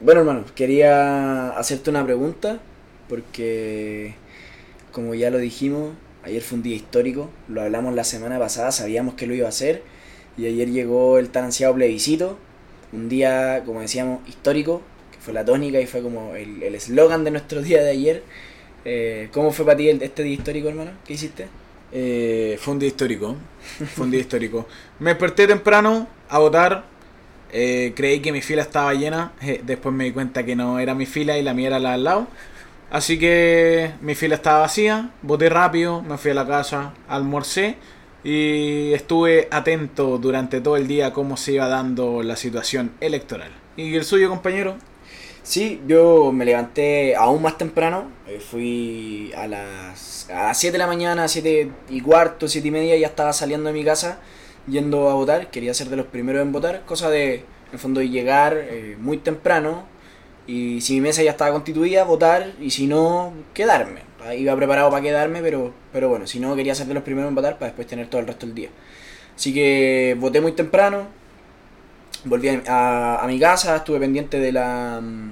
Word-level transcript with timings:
Bueno, 0.00 0.20
hermano, 0.20 0.44
quería 0.54 1.50
hacerte 1.50 1.90
una 1.90 2.04
pregunta 2.04 2.60
porque, 3.08 4.14
como 4.92 5.14
ya 5.14 5.30
lo 5.30 5.38
dijimos, 5.38 5.92
ayer 6.22 6.40
fue 6.40 6.58
un 6.58 6.62
día 6.62 6.76
histórico, 6.76 7.30
lo 7.48 7.62
hablamos 7.62 7.94
la 7.94 8.04
semana 8.04 8.38
pasada, 8.38 8.70
sabíamos 8.70 9.14
que 9.14 9.26
lo 9.26 9.34
iba 9.34 9.46
a 9.46 9.48
hacer 9.48 9.82
y 10.36 10.46
ayer 10.46 10.70
llegó 10.70 11.18
el 11.18 11.30
tan 11.30 11.46
ansiado 11.46 11.74
plebiscito, 11.74 12.38
un 12.92 13.08
día, 13.08 13.64
como 13.66 13.80
decíamos, 13.80 14.20
histórico, 14.28 14.82
que 15.10 15.18
fue 15.18 15.34
la 15.34 15.44
tónica 15.44 15.80
y 15.80 15.86
fue 15.86 16.00
como 16.00 16.36
el 16.36 16.74
eslogan 16.76 17.24
de 17.24 17.32
nuestro 17.32 17.60
día 17.62 17.82
de 17.82 17.90
ayer. 17.90 18.22
Eh, 18.84 19.28
¿Cómo 19.32 19.50
fue 19.50 19.64
para 19.64 19.76
ti 19.76 19.88
este 19.88 20.22
día 20.22 20.34
histórico, 20.34 20.68
hermano? 20.68 20.92
¿Qué 21.04 21.14
hiciste? 21.14 21.48
Eh, 21.90 22.56
fue 22.60 22.74
un 22.74 22.78
día 22.78 22.88
histórico. 22.88 23.34
Fue 23.94 24.04
un 24.04 24.10
día 24.10 24.20
histórico. 24.20 24.66
Me 25.00 25.10
desperté 25.10 25.46
temprano 25.46 26.06
a 26.28 26.38
votar. 26.38 26.84
Eh, 27.52 27.92
creí 27.96 28.20
que 28.20 28.32
mi 28.32 28.40
fila 28.40 28.62
estaba 28.62 28.94
llena. 28.94 29.32
después 29.64 29.94
me 29.94 30.04
di 30.04 30.12
cuenta 30.12 30.44
que 30.44 30.56
no 30.56 30.78
era 30.78 30.94
mi 30.94 31.06
fila 31.06 31.38
y 31.38 31.42
la 31.42 31.54
mía 31.54 31.68
era 31.68 31.78
la 31.78 31.94
al 31.94 32.04
lado. 32.04 32.28
Así 32.90 33.18
que 33.18 33.92
mi 34.00 34.14
fila 34.14 34.34
estaba 34.36 34.60
vacía. 34.60 35.10
Voté 35.22 35.48
rápido. 35.48 36.02
Me 36.02 36.18
fui 36.18 36.30
a 36.30 36.34
la 36.34 36.46
casa. 36.46 36.94
Almorcé. 37.08 37.76
Y 38.24 38.92
estuve 38.92 39.48
atento 39.50 40.18
durante 40.18 40.60
todo 40.60 40.76
el 40.76 40.88
día 40.88 41.08
a 41.08 41.12
cómo 41.12 41.36
se 41.36 41.52
iba 41.52 41.68
dando 41.68 42.22
la 42.22 42.36
situación 42.36 42.92
electoral. 43.00 43.52
¿Y 43.76 43.94
el 43.94 44.04
suyo, 44.04 44.28
compañero? 44.28 44.76
Sí, 45.48 45.80
yo 45.86 46.30
me 46.30 46.44
levanté 46.44 47.16
aún 47.16 47.40
más 47.40 47.56
temprano, 47.56 48.10
eh, 48.26 48.38
fui 48.38 49.32
a 49.34 49.46
las, 49.46 50.28
a 50.28 50.48
las 50.48 50.58
7 50.58 50.72
de 50.72 50.78
la 50.78 50.86
mañana, 50.86 51.26
7 51.26 51.70
y 51.88 52.02
cuarto, 52.02 52.48
7 52.48 52.68
y 52.68 52.70
media, 52.70 52.96
ya 52.98 53.06
estaba 53.06 53.32
saliendo 53.32 53.68
de 53.68 53.72
mi 53.72 53.82
casa, 53.82 54.20
yendo 54.68 55.08
a 55.10 55.14
votar, 55.14 55.50
quería 55.50 55.74
ser 55.74 55.88
de 55.88 55.96
los 55.96 56.06
primeros 56.06 56.42
en 56.42 56.52
votar, 56.52 56.82
cosa 56.84 57.10
de, 57.10 57.34
en 57.36 57.44
el 57.72 57.78
fondo, 57.78 58.02
llegar 58.02 58.56
eh, 58.56 58.96
muy 59.00 59.18
temprano, 59.18 59.84
y 60.46 60.80
si 60.80 60.94
mi 60.94 61.02
mesa 61.02 61.22
ya 61.22 61.32
estaba 61.32 61.52
constituida, 61.52 62.04
votar, 62.04 62.52
y 62.60 62.70
si 62.70 62.86
no, 62.86 63.32
quedarme. 63.54 64.02
Iba 64.36 64.56
preparado 64.56 64.90
para 64.90 65.02
quedarme, 65.02 65.40
pero, 65.42 65.72
pero 65.92 66.08
bueno, 66.08 66.26
si 66.26 66.40
no, 66.40 66.56
quería 66.56 66.74
ser 66.74 66.86
de 66.86 66.94
los 66.94 67.02
primeros 67.02 67.28
en 67.28 67.34
votar 67.34 67.54
para 67.58 67.66
después 67.68 67.86
tener 67.86 68.08
todo 68.08 68.20
el 68.20 68.26
resto 68.26 68.46
del 68.46 68.54
día. 68.54 68.68
Así 69.36 69.54
que 69.54 70.16
voté 70.18 70.40
muy 70.40 70.52
temprano, 70.52 71.06
volví 72.24 72.48
a, 72.48 72.62
a- 72.66 73.24
a 73.24 73.26
mi 73.26 73.38
casa, 73.38 73.76
estuve 73.76 73.98
pendiente 74.00 74.38
de 74.40 74.52
la, 74.52 75.00
mm, 75.02 75.30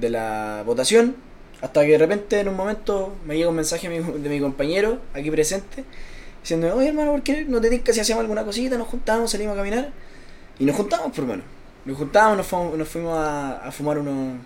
de 0.00 0.10
la 0.10 0.62
votación, 0.66 1.16
hasta 1.60 1.84
que 1.84 1.92
de 1.92 1.98
repente 1.98 2.40
en 2.40 2.48
un 2.48 2.56
momento 2.56 3.14
me 3.26 3.36
llega 3.36 3.48
un 3.48 3.56
mensaje 3.56 3.88
de 3.88 4.28
mi 4.28 4.40
compañero 4.40 4.98
aquí 5.14 5.30
presente, 5.30 5.84
diciendo, 6.42 6.74
oye 6.74 6.88
hermano, 6.88 7.12
¿por 7.12 7.22
qué 7.22 7.44
no 7.44 7.60
te 7.60 7.80
que 7.80 7.92
si 7.92 8.00
hacíamos 8.00 8.22
alguna 8.22 8.44
cosita, 8.44 8.76
nos 8.76 8.88
juntamos, 8.88 9.30
salimos 9.30 9.54
a 9.54 9.56
caminar? 9.56 9.90
Y 10.58 10.64
nos 10.64 10.76
juntamos, 10.76 11.12
por 11.12 11.24
hermano. 11.24 11.42
Nos 11.84 11.96
juntamos, 11.96 12.36
nos 12.36 12.46
fuimos, 12.46 12.76
nos 12.76 12.88
fuimos 12.88 13.18
a, 13.18 13.66
a 13.66 13.72
fumar 13.72 13.98
unos 13.98 14.36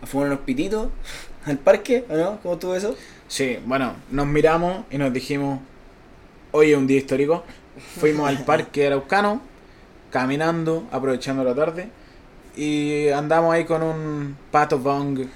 a 0.00 0.06
fumar 0.06 0.28
unos 0.28 0.40
pititos 0.40 0.88
al 1.44 1.58
parque, 1.58 2.04
¿o 2.08 2.16
no? 2.16 2.38
¿Cómo 2.42 2.54
estuvo 2.54 2.74
eso? 2.74 2.96
Sí, 3.26 3.58
bueno, 3.66 3.94
nos 4.10 4.26
miramos 4.26 4.84
y 4.90 4.98
nos 4.98 5.12
dijimos, 5.12 5.60
hoy 6.52 6.72
es 6.72 6.78
un 6.78 6.86
día 6.86 6.98
histórico. 6.98 7.44
Fuimos 8.00 8.28
al 8.28 8.44
parque 8.44 8.86
Araucano, 8.86 9.40
caminando, 10.10 10.86
aprovechando 10.90 11.44
la 11.44 11.54
tarde, 11.54 11.88
y 12.56 13.08
andamos 13.08 13.54
ahí 13.54 13.64
con 13.64 13.82
un 13.82 14.36
pato 14.50 14.78
bong 14.78 15.26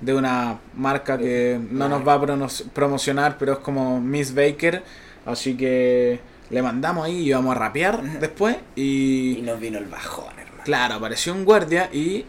de 0.00 0.14
una 0.14 0.58
marca 0.74 1.16
que 1.16 1.60
no 1.70 1.88
nos 1.88 2.06
va 2.06 2.14
a 2.14 2.48
promocionar, 2.74 3.38
pero 3.38 3.52
es 3.52 3.58
como 3.60 4.00
Miss 4.00 4.34
Baker, 4.34 4.82
así 5.26 5.56
que 5.56 6.20
le 6.50 6.62
mandamos 6.62 7.06
ahí 7.06 7.18
y 7.20 7.28
íbamos 7.28 7.56
a 7.56 7.58
rapear 7.58 8.02
después 8.20 8.56
Y 8.76 9.38
y 9.38 9.42
nos 9.42 9.58
vino 9.58 9.78
el 9.78 9.86
bajón, 9.86 10.32
hermano. 10.38 10.62
claro, 10.64 10.94
apareció 10.94 11.32
un 11.32 11.44
guardia 11.44 11.88
y 11.92 12.26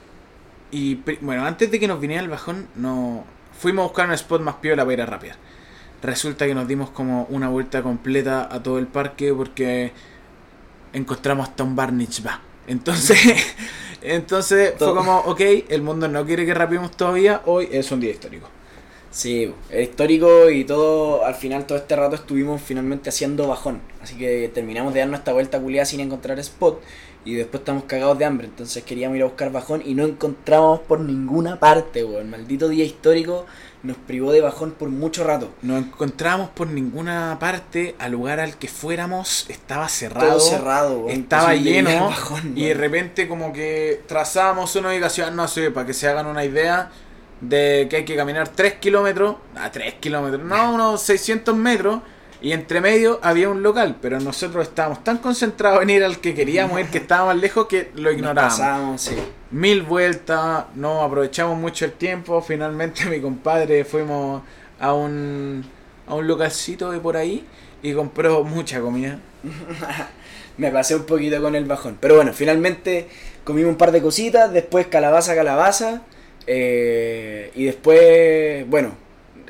y 0.71 0.95
bueno, 1.21 1.45
antes 1.45 1.69
de 1.69 1.79
que 1.79 1.87
nos 1.87 1.99
viniera 1.99 2.23
el 2.23 2.29
bajón, 2.29 2.67
no 2.75 3.25
fuimos 3.59 3.83
a 3.83 3.87
buscar 3.87 4.07
un 4.07 4.13
spot 4.13 4.41
más 4.41 4.55
piola 4.55 4.83
para 4.83 4.93
ir 4.93 5.01
a 5.01 5.05
rapear. 5.05 5.35
Resulta 6.01 6.47
que 6.47 6.55
nos 6.55 6.67
dimos 6.67 6.89
como 6.89 7.25
una 7.29 7.47
vuelta 7.47 7.83
completa 7.83 8.49
a 8.51 8.63
todo 8.63 8.79
el 8.79 8.87
parque 8.87 9.33
porque 9.33 9.91
encontramos 10.91 11.47
hasta 11.47 11.63
un 11.63 11.75
bar. 11.75 11.93
Entonces, 12.67 13.19
entonces 14.01 14.73
fue 14.79 14.95
como, 14.95 15.19
ok, 15.19 15.41
el 15.69 15.83
mundo 15.83 16.07
no 16.07 16.25
quiere 16.25 16.45
que 16.45 16.55
rapeemos 16.55 16.91
todavía, 16.97 17.41
hoy 17.45 17.69
es 17.71 17.91
un 17.91 17.99
día 17.99 18.11
histórico. 18.11 18.49
Sí, 19.13 19.53
es 19.69 19.89
histórico 19.89 20.49
y 20.49 20.63
todo, 20.63 21.23
al 21.23 21.35
final 21.35 21.67
todo 21.67 21.77
este 21.77 21.95
rato 21.95 22.15
estuvimos 22.15 22.59
finalmente 22.61 23.09
haciendo 23.09 23.47
bajón. 23.47 23.79
Así 24.01 24.15
que 24.15 24.49
terminamos 24.51 24.91
de 24.93 25.01
darnos 25.01 25.19
esta 25.19 25.33
vuelta 25.33 25.59
culiada 25.59 25.85
sin 25.85 25.99
encontrar 25.99 26.39
spot 26.39 26.81
y 27.23 27.35
después 27.35 27.61
estamos 27.61 27.83
cagados 27.83 28.17
de 28.17 28.25
hambre. 28.25 28.47
Entonces 28.47 28.83
queríamos 28.83 29.15
ir 29.15 29.21
a 29.21 29.25
buscar 29.25 29.51
bajón 29.51 29.83
y 29.85 29.93
no 29.93 30.03
encontramos 30.03 30.79
por 30.79 30.99
ninguna 30.99 31.59
parte, 31.59 32.03
weón. 32.03 32.31
Maldito 32.31 32.67
día 32.69 32.83
histórico 32.83 33.45
nos 33.83 33.97
privó 33.97 34.31
de 34.31 34.41
bajón 34.41 34.71
por 34.71 34.89
mucho 34.89 35.23
rato. 35.23 35.51
No 35.61 35.77
encontramos 35.77 36.49
por 36.49 36.67
ninguna 36.67 37.37
parte 37.39 37.95
al 37.99 38.13
lugar 38.13 38.39
al 38.39 38.57
que 38.57 38.67
fuéramos, 38.67 39.45
estaba 39.47 39.89
cerrado. 39.89 40.29
Todo 40.29 40.39
cerrado, 40.39 40.99
weón. 41.01 41.11
estaba 41.11 41.53
lleno 41.53 42.07
bajón, 42.07 42.53
y 42.55 42.65
de 42.65 42.73
repente 42.73 43.27
como 43.27 43.53
que 43.53 44.01
trazamos 44.07 44.75
una 44.75 44.89
ubicación, 44.89 45.35
no 45.35 45.47
sé, 45.47 45.69
para 45.69 45.85
que 45.85 45.93
se 45.93 46.07
hagan 46.07 46.25
una 46.25 46.43
idea 46.43 46.91
de 47.43 47.87
que 47.89 47.97
hay 47.97 48.05
que 48.05 48.15
caminar 48.15 48.47
3 48.47 48.75
kilómetros, 48.75 49.35
a 49.55 49.71
3 49.71 49.95
kilómetros, 49.95 50.41
no, 50.43 50.73
unos 50.73 51.01
600 51.01 51.55
metros, 51.55 52.01
y 52.41 52.51
entre 52.51 52.81
medio 52.81 53.19
había 53.21 53.49
un 53.49 53.63
local, 53.63 53.97
pero 54.01 54.19
nosotros 54.19 54.67
estábamos 54.67 55.03
tan 55.03 55.17
concentrados 55.17 55.81
en 55.81 55.89
ir 55.89 56.03
al 56.03 56.19
que 56.19 56.33
queríamos 56.33 56.79
ir, 56.79 56.87
que 56.87 56.97
estábamos 56.99 57.35
lejos, 57.37 57.67
que 57.67 57.91
lo 57.95 58.11
ignorábamos. 58.11 58.59
pasamos, 58.59 59.01
sí. 59.01 59.15
Mil 59.51 59.83
vueltas, 59.83 60.65
no 60.75 61.03
aprovechamos 61.03 61.57
mucho 61.57 61.85
el 61.85 61.93
tiempo, 61.93 62.41
finalmente 62.41 63.05
mi 63.09 63.19
compadre 63.21 63.85
fuimos 63.85 64.41
a 64.79 64.93
un, 64.93 65.65
a 66.07 66.15
un 66.15 66.27
localcito 66.27 66.91
de 66.91 66.99
por 66.99 67.17
ahí 67.17 67.45
y 67.81 67.93
compró 67.93 68.43
mucha 68.43 68.81
comida. 68.81 69.19
Me 70.57 70.69
pasé 70.69 70.95
un 70.95 71.03
poquito 71.03 71.41
con 71.41 71.55
el 71.55 71.65
bajón. 71.65 71.97
Pero 71.99 72.15
bueno, 72.15 72.31
finalmente 72.31 73.07
comimos 73.43 73.71
un 73.71 73.77
par 73.77 73.91
de 73.91 74.01
cositas, 74.01 74.51
después 74.53 74.87
calabaza, 74.87 75.35
calabaza. 75.35 76.01
Eh, 76.47 77.51
y 77.55 77.65
después, 77.65 78.69
bueno, 78.69 78.91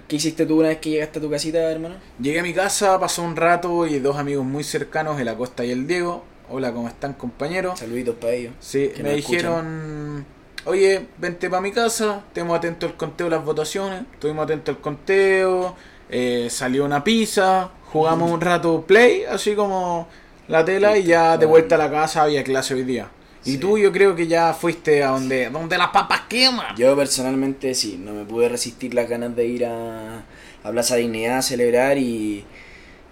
¿qué 0.07 0.15
hiciste 0.17 0.45
tú 0.45 0.59
una 0.59 0.69
vez 0.69 0.77
que 0.77 0.91
llegaste 0.91 1.19
a 1.19 1.21
tu 1.21 1.29
casita, 1.29 1.59
hermano? 1.71 1.95
Llegué 2.19 2.39
a 2.39 2.43
mi 2.43 2.53
casa, 2.53 2.99
pasó 2.99 3.23
un 3.23 3.35
rato 3.35 3.87
y 3.87 3.99
dos 3.99 4.17
amigos 4.17 4.45
muy 4.45 4.63
cercanos, 4.63 5.19
el 5.19 5.27
Acosta 5.27 5.65
y 5.65 5.71
el 5.71 5.87
Diego. 5.87 6.23
Hola, 6.49 6.71
¿cómo 6.71 6.87
están 6.87 7.13
compañeros? 7.13 7.79
Saluditos 7.79 8.15
para 8.15 8.33
ellos. 8.33 8.53
Sí, 8.59 8.91
que 8.95 9.01
me 9.01 9.15
dijeron, 9.15 10.25
oye, 10.65 11.07
vente 11.17 11.49
para 11.49 11.61
mi 11.61 11.71
casa, 11.71 12.23
estemos 12.27 12.57
atentos 12.57 12.91
al 12.91 12.97
conteo 12.97 13.27
de 13.27 13.35
las 13.35 13.45
votaciones. 13.45 14.03
Estuvimos 14.13 14.43
atentos 14.43 14.75
al 14.75 14.81
conteo, 14.81 15.75
eh, 16.09 16.47
salió 16.49 16.85
una 16.85 17.03
pizza, 17.03 17.71
jugamos 17.91 18.29
un 18.29 18.41
rato 18.41 18.83
play, 18.85 19.23
así 19.23 19.55
como 19.55 20.07
la 20.47 20.63
tela, 20.63 20.97
y 20.97 21.03
ya 21.03 21.37
de 21.37 21.45
vuelta 21.45 21.75
a 21.75 21.77
la 21.77 21.89
casa 21.89 22.23
había 22.23 22.43
clase 22.43 22.75
hoy 22.75 22.83
día. 22.83 23.09
Y 23.45 23.53
Sí. 23.53 23.57
tú 23.57 23.77
yo 23.77 23.91
creo 23.91 24.15
que 24.15 24.27
ya 24.27 24.53
fuiste 24.53 25.03
a 25.03 25.09
donde, 25.09 25.49
donde 25.49 25.77
las 25.77 25.89
papas 25.89 26.21
queman. 26.29 26.75
Yo 26.77 26.95
personalmente 26.95 27.73
sí, 27.75 27.97
no 28.03 28.13
me 28.13 28.23
pude 28.25 28.47
resistir 28.49 28.93
las 28.93 29.09
ganas 29.09 29.35
de 29.35 29.45
ir 29.45 29.65
a, 29.65 30.19
a 30.63 30.71
Plaza 30.71 30.95
Dignidad 30.95 31.39
a 31.39 31.41
celebrar 31.41 31.97
y... 31.97 32.45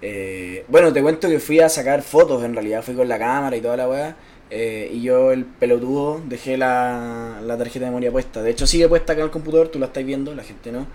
eh, 0.02 0.66
bueno, 0.68 0.92
te 0.94 1.02
cuento 1.02 1.28
que 1.30 1.40
fui 1.40 1.60
a 1.60 1.70
sacar 1.70 2.02
fotos 2.02 2.44
en 2.44 2.54
realidad, 2.54 2.82
fui 2.84 2.96
con 2.96 3.08
la 3.10 3.20
cámara 3.20 3.56
y 3.58 3.62
toda 3.62 3.78
la 3.78 3.88
weá. 3.90 4.16
eh, 4.50 4.90
y 4.94 5.02
yo, 5.02 5.32
el 5.32 5.46
pelotudo, 5.46 6.22
dejé 6.26 6.58
la, 6.58 7.40
la 7.44 7.58
tarjeta 7.58 7.86
de 7.86 7.92
memoria 7.92 8.12
puesta. 8.12 8.42
De 8.42 8.52
hecho, 8.52 8.68
sigue 8.68 8.88
puesta 8.90 9.14
acá 9.14 9.22
en 9.22 9.26
el 9.28 9.32
computador, 9.32 9.68
tú 9.70 9.80
la 9.80 9.88
estás 9.88 10.04
viendo, 10.06 10.34
la 10.36 10.44
gente 10.44 10.72
no. 10.72 10.88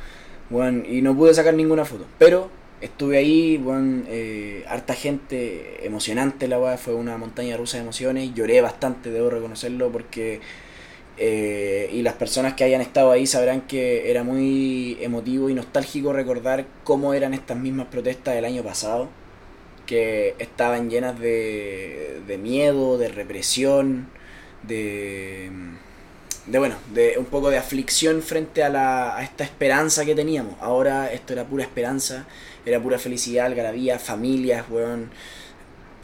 Bueno, 0.50 0.84
y 0.88 1.02
no 1.02 1.16
pude 1.16 1.34
sacar 1.34 1.54
ninguna 1.54 1.84
foto. 1.84 2.04
Pero 2.18 2.50
estuve 2.80 3.18
ahí, 3.18 3.58
bueno, 3.58 4.04
eh, 4.08 4.64
harta 4.68 4.94
gente, 4.94 5.86
emocionante 5.86 6.48
la 6.48 6.58
weá, 6.58 6.76
fue 6.78 6.94
una 6.94 7.16
montaña 7.18 7.56
rusa 7.56 7.78
de 7.78 7.84
emociones. 7.84 8.34
Lloré 8.34 8.60
bastante, 8.60 9.10
debo 9.10 9.30
reconocerlo, 9.30 9.90
porque 9.90 10.40
eh, 11.18 11.88
y 11.92 12.02
las 12.02 12.14
personas 12.14 12.54
que 12.54 12.64
hayan 12.64 12.80
estado 12.82 13.10
ahí 13.10 13.26
sabrán 13.26 13.62
que 13.62 14.10
era 14.10 14.22
muy 14.22 14.98
emotivo 15.00 15.48
y 15.48 15.54
nostálgico 15.54 16.12
recordar 16.12 16.66
cómo 16.84 17.14
eran 17.14 17.32
estas 17.34 17.56
mismas 17.56 17.86
protestas 17.86 18.34
del 18.34 18.44
año 18.44 18.62
pasado, 18.62 19.08
que 19.86 20.34
estaban 20.38 20.90
llenas 20.90 21.18
de, 21.18 22.20
de 22.26 22.38
miedo, 22.38 22.98
de 22.98 23.08
represión, 23.08 24.08
de, 24.64 25.50
de 26.46 26.58
bueno, 26.58 26.76
de 26.94 27.16
un 27.18 27.24
poco 27.26 27.50
de 27.50 27.58
aflicción 27.58 28.22
frente 28.22 28.62
a, 28.62 28.68
la, 28.68 29.16
a 29.16 29.22
esta 29.22 29.44
esperanza 29.44 30.04
que 30.04 30.14
teníamos. 30.14 30.54
Ahora 30.60 31.12
esto 31.12 31.32
era 31.32 31.44
pura 31.44 31.64
esperanza, 31.64 32.26
era 32.64 32.80
pura 32.80 32.98
felicidad, 32.98 33.46
algarabía, 33.46 33.98
familias, 33.98 34.64
weón, 34.70 35.10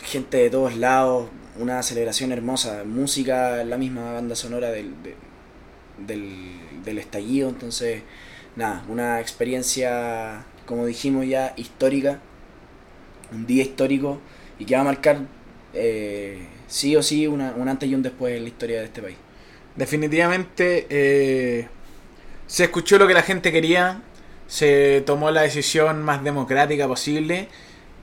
gente 0.05 0.39
de 0.39 0.51
todos 0.51 0.77
lados, 0.77 1.29
una 1.59 1.83
celebración 1.83 2.33
hermosa, 2.33 2.85
música, 2.85 3.63
la 3.65 3.79
misma 3.79 4.13
banda 4.13 4.35
sonora 4.37 4.71
del, 4.71 4.95
de- 5.03 5.17
del, 6.07 6.37
del 6.85 6.99
estallido, 6.99 7.49
entonces, 7.49 8.03
nada, 8.57 8.85
una 8.89 9.21
experiencia, 9.21 10.45
como 10.67 10.87
dijimos 10.87 11.27
ya, 11.29 11.53
histórica, 11.57 12.21
un 13.33 13.47
día 13.47 13.63
histórico 13.63 14.19
y 14.59 14.65
que 14.65 14.75
va 14.75 14.83
a 14.83 14.85
marcar 14.85 15.21
eh, 15.75 16.47
sí 16.67 16.95
o 16.97 17.03
sí 17.03 17.27
una, 17.27 17.55
un 17.57 17.69
antes 17.69 17.89
y 17.89 17.95
un 17.95 18.03
después 18.03 18.37
en 18.37 18.43
la 18.43 18.49
historia 18.49 18.79
de 18.81 18.87
este 18.87 19.03
país. 19.03 19.17
Definitivamente 19.77 20.87
eh, 20.91 21.69
se 22.47 22.65
escuchó 22.65 22.99
lo 22.99 23.07
que 23.07 23.15
la 23.15 23.23
gente 23.23 23.53
quería, 23.53 24.03
se 24.47 25.03
tomó 25.07 25.31
la 25.31 25.43
decisión 25.43 26.03
más 26.03 26.23
democrática 26.23 26.87
posible 26.87 27.49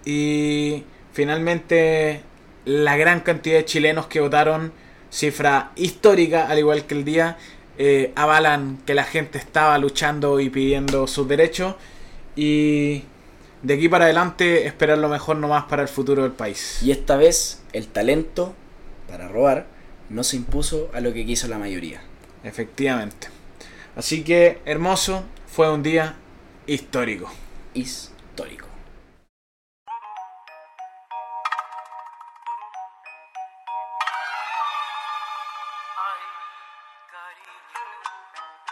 y 0.04 0.84
finalmente 1.14 2.24
la 2.66 2.98
gran 2.98 3.20
cantidad 3.20 3.58
de 3.58 3.66
chilenos 3.66 4.08
que 4.08 4.20
votaron, 4.20 4.74
cifra 5.12 5.72
histórica 5.76 6.48
al 6.48 6.58
igual 6.58 6.86
que 6.86 6.96
el 6.96 7.06
día, 7.06 7.38
eh, 7.78 8.12
avalan 8.16 8.80
que 8.86 8.94
la 8.94 9.04
gente 9.04 9.38
estaba 9.38 9.78
luchando 9.78 10.40
y 10.40 10.50
pidiendo 10.50 11.06
sus 11.08 11.28
derechos 11.28 11.76
y 12.36 13.04
de 13.62 13.74
aquí 13.76 13.90
para 13.90 14.06
adelante 14.06 14.66
esperar 14.66 14.98
lo 14.98 15.10
mejor 15.10 15.38
nomás 15.38 15.66
para 15.66 15.84
el 15.84 15.88
futuro 15.88 16.24
del 16.24 16.32
país. 16.32 16.82
Y 16.82 16.92
esta 16.92 17.16
vez 17.16 17.62
el 17.74 17.88
talento 17.88 18.56
para 19.08 19.28
robar 19.28 19.79
no 20.10 20.24
se 20.24 20.36
impuso 20.38 20.90
a 20.94 21.00
lo 21.02 21.14
que 21.14 21.26
quiso 21.26 21.48
la 21.48 21.58
mayoría. 21.58 22.02
Efectivamente. 22.44 23.28
Así 23.96 24.24
que, 24.24 24.62
hermoso, 24.66 25.24
fue 25.48 25.72
un 25.72 25.84
día 25.84 26.16
histórico. 26.68 27.32
Histórico. 27.74 28.68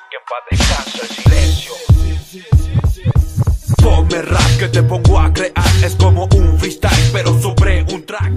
Que 0.09 1.01
el 1.01 1.07
silencio. 1.07 1.73
Ponme 3.81 4.21
rap 4.21 4.57
que 4.59 4.67
te 4.67 4.83
pongo 4.83 5.19
a 5.19 5.31
crear. 5.31 5.53
Es 5.83 5.95
como 5.95 6.27
un 6.35 6.59
freestyle, 6.59 7.09
pero 7.13 7.39
sobre 7.41 7.83
un 7.83 8.05
track. 8.05 8.33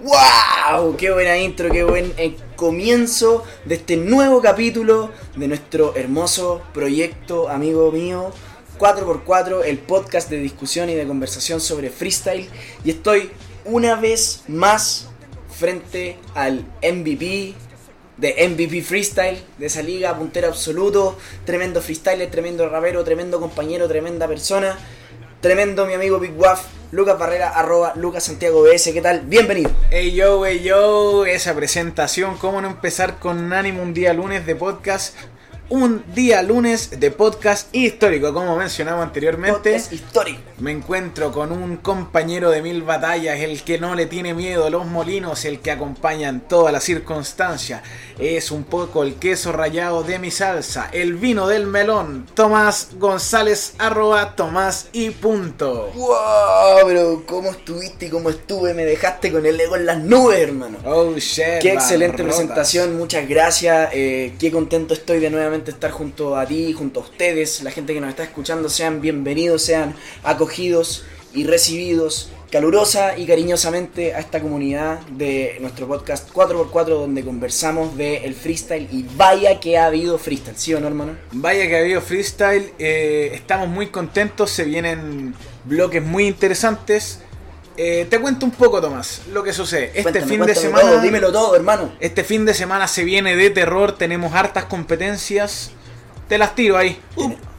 ¡Wow! 0.00 0.96
¡Qué 0.96 1.10
buena 1.10 1.36
intro! 1.36 1.70
¡Qué 1.70 1.82
buen 1.82 2.14
eh, 2.18 2.36
comienzo 2.54 3.44
de 3.64 3.74
este 3.76 3.96
nuevo 3.96 4.40
capítulo 4.40 5.10
de 5.36 5.48
nuestro 5.48 5.96
hermoso 5.96 6.62
proyecto, 6.72 7.48
amigo 7.48 7.90
mío, 7.90 8.30
4x4, 8.78 9.64
el 9.64 9.78
podcast 9.78 10.30
de 10.30 10.38
discusión 10.38 10.88
y 10.88 10.94
de 10.94 11.06
conversación 11.06 11.60
sobre 11.60 11.90
freestyle. 11.90 12.48
Y 12.84 12.90
estoy 12.90 13.30
una 13.64 13.96
vez 13.96 14.44
más 14.46 15.08
frente 15.50 16.16
al 16.34 16.64
MVP 16.80 17.54
de 18.18 18.48
MVP 18.48 18.82
Freestyle, 18.82 19.38
de 19.58 19.66
esa 19.66 19.82
liga, 19.82 20.16
puntero 20.16 20.48
absoluto, 20.48 21.16
tremendo 21.44 21.80
freestyler, 21.80 22.30
tremendo 22.30 22.68
rapero, 22.68 23.04
tremendo 23.04 23.40
compañero, 23.40 23.88
tremenda 23.88 24.26
persona, 24.26 24.76
tremendo 25.40 25.86
mi 25.86 25.94
amigo 25.94 26.18
Big 26.18 26.36
Waff, 26.36 26.66
Lucas 26.90 27.18
Barrera, 27.18 27.50
arroba 27.50 27.92
Lucas 27.96 28.24
Santiago 28.24 28.62
BS, 28.62 28.94
¿qué 28.94 29.02
tal? 29.02 29.20
Bienvenido. 29.26 29.70
Hey 29.90 30.14
yo, 30.14 30.46
hey 30.46 30.62
yo, 30.64 31.26
esa 31.26 31.54
presentación, 31.54 32.38
cómo 32.38 32.62
no 32.62 32.68
empezar 32.68 33.18
con 33.18 33.52
ánimo 33.52 33.82
un 33.82 33.92
día 33.92 34.14
lunes 34.14 34.46
de 34.46 34.56
podcast. 34.56 35.14
Un 35.70 36.02
día 36.14 36.40
lunes 36.42 36.98
de 36.98 37.10
podcast 37.10 37.68
histórico, 37.74 38.32
como 38.32 38.56
mencionaba 38.56 39.02
anteriormente. 39.02 39.74
Es 39.74 39.92
histórico. 39.92 40.40
Me 40.60 40.72
encuentro 40.72 41.30
con 41.30 41.52
un 41.52 41.76
compañero 41.76 42.50
de 42.50 42.62
mil 42.62 42.82
batallas, 42.82 43.38
el 43.40 43.62
que 43.62 43.78
no 43.78 43.94
le 43.94 44.06
tiene 44.06 44.32
miedo 44.32 44.64
a 44.64 44.70
los 44.70 44.86
molinos, 44.86 45.44
el 45.44 45.60
que 45.60 45.70
acompaña 45.70 46.30
en 46.30 46.40
todas 46.40 46.72
las 46.72 46.84
circunstancias. 46.84 47.82
Es 48.18 48.50
un 48.50 48.64
poco 48.64 49.02
el 49.02 49.16
queso 49.16 49.52
rallado 49.52 50.02
de 50.02 50.18
mi 50.18 50.30
salsa, 50.30 50.88
el 50.90 51.16
vino 51.16 51.46
del 51.46 51.66
melón. 51.66 52.26
Tomás 52.32 52.88
González, 52.94 53.74
arroba 53.76 54.36
Tomás 54.36 54.88
y 54.92 55.10
punto. 55.10 55.92
¡Wow! 55.94 56.86
Pero 56.86 57.24
¿cómo 57.26 57.50
estuviste 57.50 58.06
y 58.06 58.08
cómo 58.08 58.30
estuve? 58.30 58.72
Me 58.72 58.86
dejaste 58.86 59.30
con 59.30 59.44
el 59.44 59.60
ego 59.60 59.76
en 59.76 59.84
las 59.84 59.98
nubes, 59.98 60.40
hermano. 60.40 60.78
Oh 60.86 61.14
shit. 61.16 61.60
Qué 61.60 61.74
excelente 61.74 62.24
presentación, 62.24 62.96
muchas 62.96 63.28
gracias. 63.28 63.90
eh, 63.92 64.32
qué 64.40 64.50
contento 64.50 64.94
estoy 64.94 65.20
de 65.20 65.28
nuevamente 65.28 65.57
estar 65.66 65.90
junto 65.90 66.36
a 66.36 66.46
ti, 66.46 66.72
junto 66.72 67.00
a 67.00 67.02
ustedes, 67.02 67.62
la 67.62 67.70
gente 67.70 67.94
que 67.94 68.00
nos 68.00 68.10
está 68.10 68.24
escuchando. 68.24 68.68
Sean 68.68 69.00
bienvenidos, 69.00 69.62
sean 69.62 69.94
acogidos 70.22 71.04
y 71.34 71.44
recibidos 71.44 72.30
calurosa 72.50 73.18
y 73.18 73.26
cariñosamente 73.26 74.14
a 74.14 74.20
esta 74.20 74.40
comunidad 74.40 75.00
de 75.08 75.58
nuestro 75.60 75.86
podcast 75.86 76.32
4x4 76.32 76.86
donde 76.86 77.22
conversamos 77.22 77.96
de 77.96 78.18
el 78.18 78.34
freestyle 78.34 78.88
y 78.90 79.04
vaya 79.16 79.60
que 79.60 79.76
ha 79.76 79.86
habido 79.86 80.18
freestyle, 80.18 80.56
¿sí 80.56 80.74
o 80.74 80.80
no, 80.80 80.86
hermano? 80.86 81.16
Vaya 81.32 81.68
que 81.68 81.76
ha 81.76 81.80
habido 81.80 82.00
freestyle, 82.00 82.72
eh, 82.78 83.32
estamos 83.34 83.68
muy 83.68 83.88
contentos, 83.88 84.50
se 84.50 84.64
vienen 84.64 85.34
bloques 85.64 86.02
muy 86.02 86.26
interesantes. 86.26 87.20
Eh, 87.80 88.08
te 88.10 88.20
cuento 88.20 88.44
un 88.44 88.50
poco, 88.50 88.80
Tomás, 88.80 89.22
lo 89.32 89.44
que 89.44 89.52
sucede. 89.52 89.92
Este 89.94 90.02
Cuéntame, 90.02 90.26
fin 90.26 90.44
de 90.44 90.54
semana. 90.56 90.82
todo, 90.82 91.00
dímelo 91.00 91.30
todo, 91.30 91.54
hermano. 91.54 91.92
Este 92.00 92.24
fin 92.24 92.44
de 92.44 92.52
semana 92.52 92.88
se 92.88 93.04
viene 93.04 93.36
de 93.36 93.50
terror, 93.50 93.92
tenemos 93.92 94.34
hartas 94.34 94.64
competencias. 94.64 95.70
Te 96.28 96.38
las 96.38 96.56
tiro 96.56 96.76
ahí. 96.76 97.00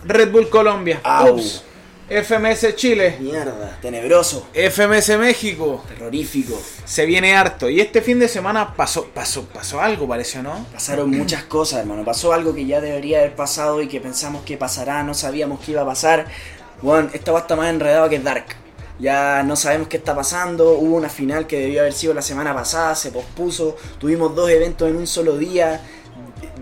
Red 0.04 0.32
Bull 0.32 0.50
Colombia. 0.50 1.00
Au. 1.04 1.36
Ups. 1.36 1.64
FMS 2.10 2.76
Chile. 2.76 3.18
Mierda, 3.20 3.78
tenebroso, 3.82 4.48
FMS 4.52 5.18
México. 5.20 5.86
terrorífico. 5.88 6.60
Se 6.84 7.06
viene 7.06 7.36
harto. 7.36 7.70
Y 7.70 7.80
este 7.80 8.02
fin 8.02 8.20
de 8.20 8.28
semana 8.28 8.74
pasó, 8.76 9.06
pasó, 9.06 9.46
pasó 9.46 9.80
algo, 9.80 10.08
parece, 10.08 10.42
¿no? 10.42 10.66
Pasaron 10.74 11.12
muchas 11.12 11.44
cosas, 11.44 11.82
hermano. 11.82 12.04
Pasó 12.04 12.34
algo 12.34 12.54
que 12.54 12.66
ya 12.66 12.82
debería 12.82 13.20
haber 13.20 13.36
pasado 13.36 13.82
y 13.82 13.88
que 13.88 14.02
pensamos 14.02 14.44
que 14.44 14.58
pasará, 14.58 15.04
no 15.04 15.14
sabíamos 15.14 15.60
que 15.62 15.72
iba 15.72 15.84
a 15.84 15.86
pasar. 15.86 16.26
Bueno, 16.82 17.10
esta 17.14 17.32
va 17.32 17.40
a 17.40 17.42
estar 17.44 17.58
más 17.58 17.70
enredada 17.70 18.10
que 18.10 18.20
Dark. 18.20 18.59
Ya 19.00 19.44
no 19.44 19.56
sabemos 19.56 19.88
qué 19.88 19.98
está 19.98 20.14
pasando. 20.14 20.74
Hubo 20.74 20.98
una 20.98 21.10
final 21.10 21.48
que 21.48 21.60
debió 21.60 21.82
haber 21.82 21.94
sido 21.94 22.14
la 22.14 22.22
semana 22.22 22.54
pasada, 22.54 22.96
se 22.96 23.12
pospuso. 23.12 23.78
Tuvimos 23.98 24.36
dos 24.36 24.50
eventos 24.50 24.90
en 24.90 24.98
un 24.98 25.08
solo 25.08 25.38
día. 25.38 25.82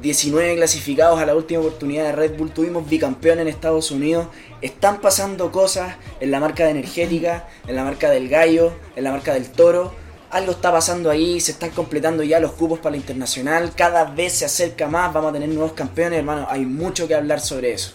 19 0.02 0.56
clasificados 0.58 1.20
a 1.20 1.26
la 1.26 1.36
última 1.36 1.60
oportunidad 1.62 2.04
de 2.06 2.12
Red 2.12 2.38
Bull. 2.38 2.52
Tuvimos 2.52 2.88
bicampeón 2.88 3.40
en 3.40 3.48
Estados 3.48 3.90
Unidos. 3.90 4.28
Están 4.62 5.02
pasando 5.02 5.52
cosas 5.52 5.96
en 6.20 6.30
la 6.30 6.40
marca 6.40 6.66
de 6.66 6.72
energética, 6.72 7.48
en 7.68 7.76
la 7.76 7.84
marca 7.84 8.10
del 8.12 8.30
gallo, 8.30 8.74
en 8.96 9.04
la 9.04 9.12
marca 9.12 9.34
del 9.34 9.50
toro. 9.50 9.94
Algo 10.30 10.52
está 10.52 10.72
pasando 10.72 11.10
ahí, 11.10 11.40
se 11.40 11.54
están 11.54 11.72
completando 11.72 12.22
ya 12.22 12.40
los 12.40 12.52
cupos 12.52 12.80
para 12.80 12.92
la 12.92 12.98
internacional. 12.98 13.72
Cada 13.76 14.04
vez 14.04 14.34
se 14.34 14.46
acerca 14.46 14.88
más, 14.88 15.14
vamos 15.14 15.32
a 15.32 15.34
tener 15.34 15.50
nuevos 15.50 15.74
campeones, 15.74 16.20
hermano. 16.20 16.46
Hay 16.50 16.66
mucho 16.66 17.08
que 17.08 17.16
hablar 17.16 17.40
sobre 17.40 17.74
eso. 17.74 17.94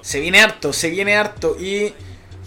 Se 0.00 0.18
viene 0.18 0.40
harto, 0.40 0.72
se 0.72 0.90
viene 0.90 1.16
harto. 1.16 1.56
Y 1.60 1.92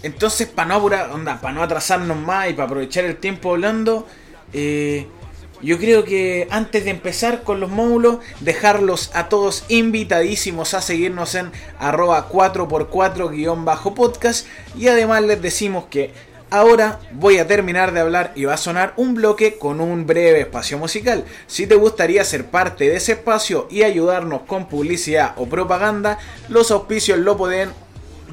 entonces, 0.02 0.48
para 0.48 0.68
no 0.68 0.74
apurar, 0.76 1.10
onda, 1.10 1.40
para 1.40 1.54
no 1.54 1.62
atrasarnos 1.62 2.16
más 2.16 2.50
y 2.50 2.54
para 2.54 2.66
aprovechar 2.66 3.04
el 3.04 3.16
tiempo 3.16 3.52
hablando, 3.52 4.06
eh, 4.52 5.06
yo 5.62 5.78
creo 5.78 6.04
que 6.04 6.48
antes 6.50 6.84
de 6.84 6.90
empezar 6.90 7.44
con 7.44 7.60
los 7.60 7.70
módulos, 7.70 8.18
dejarlos 8.40 9.12
a 9.14 9.28
todos 9.28 9.64
invitadísimos 9.68 10.74
a 10.74 10.82
seguirnos 10.82 11.36
en 11.36 11.52
arroba 11.78 12.28
4x4-podcast. 12.28 14.46
Y 14.76 14.88
además 14.88 15.22
les 15.22 15.40
decimos 15.40 15.84
que 15.88 16.10
ahora 16.50 16.98
voy 17.12 17.38
a 17.38 17.46
terminar 17.46 17.92
de 17.92 18.00
hablar 18.00 18.32
y 18.34 18.44
va 18.44 18.54
a 18.54 18.58
sonar 18.58 18.92
un 18.96 19.14
bloque 19.14 19.56
con 19.56 19.80
un 19.80 20.04
breve 20.04 20.40
espacio 20.40 20.78
musical. 20.78 21.24
Si 21.46 21.68
te 21.68 21.76
gustaría 21.76 22.24
ser 22.24 22.46
parte 22.46 22.88
de 22.88 22.96
ese 22.96 23.12
espacio 23.12 23.68
y 23.70 23.84
ayudarnos 23.84 24.40
con 24.42 24.66
publicidad 24.66 25.34
o 25.36 25.46
propaganda, 25.46 26.18
los 26.48 26.72
auspicios 26.72 27.20
lo 27.20 27.36
pueden 27.36 27.70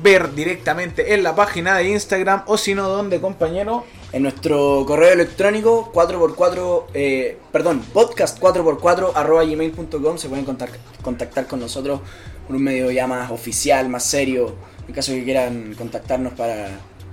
ver 0.02 0.34
directamente 0.34 1.14
en 1.14 1.24
la 1.24 1.36
página 1.36 1.78
de 1.78 1.90
Instagram 1.90 2.44
o 2.48 2.58
si 2.58 2.76
no, 2.76 2.88
donde 2.90 3.20
compañero. 3.20 3.86
En 4.12 4.24
nuestro 4.24 4.86
correo 4.88 5.14
electrónico 5.14 5.92
4x4, 5.94 6.86
eh, 6.96 7.38
perdón, 7.52 7.82
podcast 7.94 8.40
4x4 8.40 9.12
arroba 9.14 9.44
gmail.com 9.44 10.18
se 10.18 10.30
pueden 10.30 10.46
contact- 10.48 10.80
contactar 11.04 11.46
con 11.46 11.60
nosotros 11.60 12.00
por 12.48 12.56
un 12.56 12.64
medio 12.64 12.90
ya 12.90 13.06
más 13.06 13.30
oficial, 13.30 13.88
más 13.88 14.04
serio, 14.06 14.56
en 14.88 14.94
caso 14.96 15.12
que 15.12 15.24
quieran 15.24 15.76
contactarnos 15.78 16.34
para, 16.34 16.70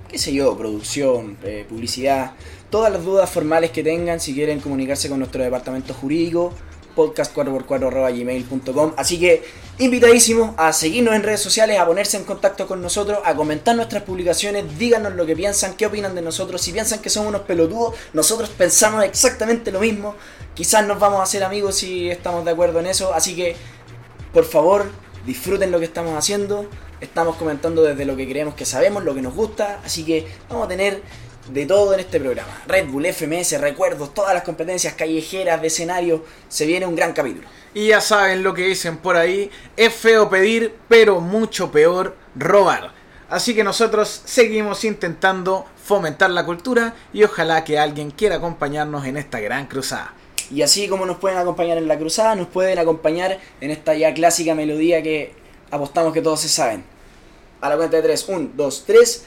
qué 0.09 0.17
sé 0.17 0.33
yo, 0.33 0.57
producción, 0.57 1.37
eh, 1.43 1.65
publicidad, 1.69 2.31
todas 2.71 2.91
las 2.91 3.03
dudas 3.05 3.29
formales 3.29 3.69
que 3.69 3.83
tengan, 3.83 4.19
si 4.19 4.33
quieren 4.33 4.59
comunicarse 4.59 5.07
con 5.07 5.19
nuestro 5.19 5.43
departamento 5.43 5.93
jurídico, 5.93 6.51
podcast4x4 6.97 7.87
arroba 7.87 8.09
gmail.com. 8.11 8.93
Así 8.97 9.19
que 9.19 9.43
invitadísimos 9.77 10.55
a 10.57 10.73
seguirnos 10.73 11.13
en 11.13 11.21
redes 11.21 11.39
sociales, 11.39 11.79
a 11.79 11.85
ponerse 11.85 12.17
en 12.17 12.23
contacto 12.23 12.67
con 12.67 12.81
nosotros, 12.81 13.19
a 13.23 13.35
comentar 13.35 13.75
nuestras 13.75 14.03
publicaciones, 14.03 14.77
díganos 14.79 15.13
lo 15.13 15.25
que 15.25 15.35
piensan, 15.35 15.75
qué 15.75 15.85
opinan 15.85 16.15
de 16.15 16.23
nosotros, 16.23 16.59
si 16.61 16.71
piensan 16.71 16.99
que 16.99 17.11
somos 17.11 17.29
unos 17.29 17.41
pelotudos, 17.41 17.93
nosotros 18.13 18.49
pensamos 18.49 19.03
exactamente 19.03 19.71
lo 19.71 19.79
mismo, 19.79 20.15
quizás 20.55 20.85
nos 20.87 20.99
vamos 20.99 21.19
a 21.19 21.23
hacer 21.23 21.43
amigos 21.43 21.75
si 21.75 22.09
estamos 22.09 22.43
de 22.43 22.51
acuerdo 22.51 22.79
en 22.79 22.87
eso, 22.87 23.13
así 23.13 23.35
que 23.35 23.55
por 24.33 24.45
favor 24.45 24.89
disfruten 25.27 25.71
lo 25.71 25.77
que 25.77 25.85
estamos 25.85 26.17
haciendo, 26.17 26.67
estamos 26.99 27.35
comentando 27.35 27.83
desde 27.83 28.05
lo 28.05 28.15
que 28.15 28.27
creemos 28.27 28.55
que 28.55 28.65
sabemos, 28.65 29.03
lo 29.03 29.13
que 29.13 29.21
nos 29.21 29.35
gusta, 29.35 29.79
así 29.85 30.03
que 30.03 30.27
vamos 30.49 30.65
a 30.65 30.67
tener 30.67 31.03
de 31.49 31.65
todo 31.65 31.93
en 31.93 31.99
este 31.99 32.19
programa. 32.19 32.61
Red 32.67 32.87
Bull, 32.87 33.05
FMS, 33.05 33.59
recuerdos, 33.59 34.13
todas 34.13 34.33
las 34.33 34.43
competencias 34.43 34.93
callejeras 34.93 35.61
de 35.61 35.67
escenario, 35.67 36.25
se 36.49 36.65
viene 36.65 36.85
un 36.85 36.95
gran 36.95 37.13
capítulo. 37.13 37.47
Y 37.73 37.87
ya 37.87 38.01
saben 38.01 38.43
lo 38.43 38.53
que 38.53 38.63
dicen 38.63 38.97
por 38.97 39.15
ahí, 39.17 39.51
es 39.75 39.93
feo 39.93 40.29
pedir, 40.29 40.75
pero 40.87 41.21
mucho 41.21 41.71
peor 41.71 42.15
robar. 42.35 42.91
Así 43.29 43.53
que 43.53 43.63
nosotros 43.63 44.21
seguimos 44.25 44.83
intentando 44.83 45.65
fomentar 45.83 46.29
la 46.29 46.45
cultura 46.45 46.95
y 47.11 47.23
ojalá 47.23 47.63
que 47.63 47.77
alguien 47.77 48.11
quiera 48.11 48.37
acompañarnos 48.37 49.05
en 49.05 49.17
esta 49.17 49.39
gran 49.39 49.67
cruzada. 49.67 50.13
Y 50.49 50.61
así 50.61 50.87
como 50.87 51.05
nos 51.05 51.17
pueden 51.17 51.37
acompañar 51.37 51.77
en 51.77 51.87
la 51.87 51.97
cruzada, 51.97 52.35
nos 52.35 52.47
pueden 52.47 52.79
acompañar 52.79 53.37
en 53.59 53.71
esta 53.71 53.93
ya 53.95 54.13
clásica 54.13 54.55
melodía 54.55 55.03
que 55.03 55.33
apostamos 55.71 56.13
que 56.13 56.21
todos 56.21 56.39
se 56.39 56.49
saben. 56.49 56.83
A 57.59 57.69
la 57.69 57.75
cuenta 57.75 57.97
de 57.97 58.03
tres, 58.03 58.27
un, 58.29 58.55
dos, 58.55 58.83
tres. 58.85 59.25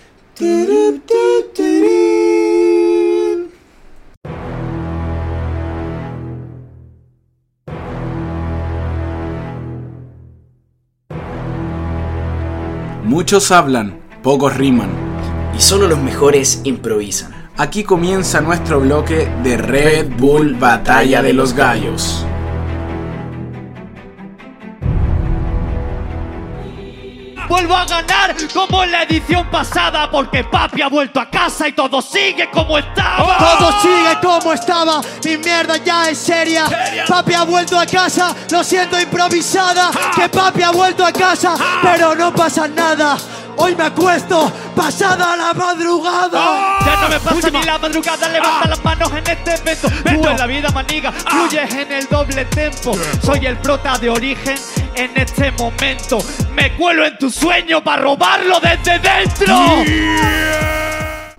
Muchos 13.04 13.50
hablan, 13.50 14.00
pocos 14.22 14.56
riman. 14.56 14.88
Y 15.54 15.60
solo 15.60 15.86
los 15.86 15.98
mejores 15.98 16.62
improvisan. 16.64 17.50
Aquí 17.58 17.84
comienza 17.84 18.40
nuestro 18.40 18.80
bloque 18.80 19.28
de 19.42 19.58
Red 19.58 20.12
Bull 20.16 20.54
Batalla 20.54 21.20
de 21.20 21.34
los 21.34 21.52
Gallos. 21.52 22.24
Ganar 28.00 28.36
como 28.52 28.82
en 28.84 28.92
la 28.92 29.02
edición 29.02 29.48
pasada 29.50 30.10
porque 30.10 30.44
papi 30.44 30.82
ha 30.82 30.88
vuelto 30.88 31.20
a 31.20 31.28
casa 31.28 31.68
y 31.68 31.72
todo 31.72 32.00
sigue 32.00 32.50
como 32.50 32.78
estaba. 32.78 33.36
Todo 33.38 33.80
sigue 33.80 34.18
como 34.22 34.52
estaba, 34.52 35.00
mi 35.24 35.36
mierda 35.36 35.76
ya 35.78 36.08
es 36.08 36.18
seria. 36.18 36.64
Papi 37.06 37.34
ha 37.34 37.44
vuelto 37.44 37.78
a 37.78 37.86
casa, 37.86 38.34
lo 38.50 38.64
siento 38.64 38.98
improvisada. 39.00 39.90
Que 40.14 40.28
papi 40.28 40.62
ha 40.62 40.70
vuelto 40.70 41.04
a 41.04 41.12
casa, 41.12 41.54
pero 41.82 42.14
no 42.14 42.32
pasa 42.32 42.68
nada. 42.68 43.16
Hoy 43.62 43.76
me 43.76 43.84
acuesto, 43.84 44.50
pasada 44.74 45.36
la 45.36 45.52
madrugada. 45.52 46.78
Ya 46.80 47.02
no 47.02 47.08
me 47.10 47.20
pasa 47.20 47.50
ni 47.50 47.62
la 47.62 47.78
madrugada, 47.78 48.28
levanta 48.30 48.68
las 48.68 48.82
manos 48.82 49.12
en 49.12 49.18
este 49.18 49.54
evento. 49.54 49.86
Esto 49.86 50.30
es 50.30 50.38
la 50.38 50.46
vida 50.46 50.70
maniga, 50.70 51.12
fluyes 51.12 51.74
en 51.74 51.92
el 51.92 52.06
doble 52.06 52.46
tempo. 52.46 52.92
Soy 53.22 53.44
el 53.44 53.58
prota 53.58 53.98
de 53.98 54.08
origen 54.08 54.56
en 54.94 55.10
este 55.14 55.50
momento. 55.52 56.20
Me 56.54 56.74
cuelo 56.74 57.04
en 57.04 57.18
tu 57.18 57.28
sueño 57.28 57.84
para 57.84 58.00
robarlo 58.00 58.60
desde 58.60 58.98
dentro. 58.98 59.54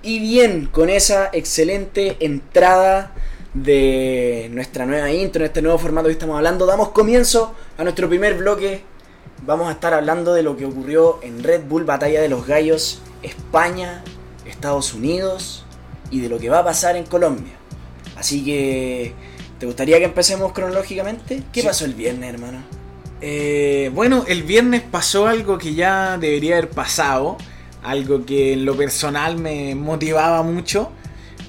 Y 0.04 0.20
bien, 0.20 0.68
con 0.68 0.92
esa 0.92 1.32
excelente 1.34 2.18
entrada 2.20 3.14
de 3.56 4.48
nuestra 4.52 4.86
nueva 4.86 5.12
intro, 5.12 5.42
en 5.42 5.48
este 5.48 5.64
nuevo 5.64 5.80
formato 5.80 6.06
que 6.06 6.14
estamos 6.14 6.38
hablando, 6.38 6.68
damos 6.68 6.90
comienzo 6.90 7.56
a 7.80 7.84
nuestro 7.84 8.08
primer 8.08 8.36
bloque. 8.36 8.91
Vamos 9.46 9.70
a 9.70 9.72
estar 9.72 9.94
hablando 9.94 10.34
de 10.34 10.44
lo 10.44 10.56
que 10.56 10.66
ocurrió 10.66 11.20
en 11.24 11.44
Red 11.44 11.64
Bull 11.68 11.84
Batalla 11.84 12.22
de 12.22 12.30
los 12.30 12.46
Gallos, 12.46 13.02
España, 13.24 14.04
Estados 14.46 14.94
Unidos 14.94 15.66
y 16.12 16.20
de 16.20 16.30
lo 16.30 16.38
que 16.40 16.50
va 16.50 16.60
a 16.60 16.64
pasar 16.64 16.96
en 16.96 17.06
Colombia. 17.06 17.54
Así 18.16 18.44
que, 18.46 19.14
¿te 19.60 19.66
gustaría 19.66 19.98
que 19.98 20.06
empecemos 20.06 20.52
cronológicamente? 20.54 21.42
¿Qué 21.52 21.62
Sí. 21.62 21.68
pasó 21.68 21.86
el 21.86 21.96
viernes, 21.96 22.34
hermano? 22.34 22.60
Eh, 23.20 23.92
bueno, 23.96 24.26
el 24.28 24.44
viernes 24.44 24.82
pasó 24.84 25.28
algo 25.28 25.58
que 25.58 25.74
ya 25.74 26.18
debería 26.20 26.58
haber 26.58 26.70
pasado, 26.70 27.38
algo 27.84 28.26
que 28.26 28.54
en 28.54 28.66
lo 28.66 28.76
personal 28.76 29.38
me 29.38 29.74
motivaba 29.74 30.44
mucho, 30.44 30.92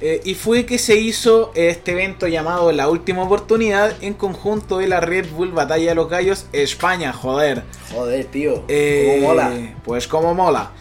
eh, 0.04 0.20
y 0.24 0.34
fue 0.34 0.66
que 0.66 0.78
se 0.78 0.96
hizo 0.96 1.52
este 1.54 1.92
evento 1.92 2.26
llamado 2.26 2.72
La 2.72 2.88
Última 2.88 3.22
Oportunidad 3.22 3.94
en 4.02 4.14
conjunto 4.14 4.78
de 4.78 4.88
la 4.88 4.98
Red 4.98 5.30
Bull 5.30 5.52
Batalla 5.52 5.90
de 5.90 5.94
los 5.94 6.10
Gallos 6.10 6.46
España, 6.52 7.12
joder. 7.12 7.62
Joder, 7.94 8.24
tío. 8.24 8.64
Eh, 8.66 9.18
¿Cómo 9.20 9.28
mola? 9.28 9.52
Pues 9.84 10.08
como 10.08 10.34
mola. 10.34 10.72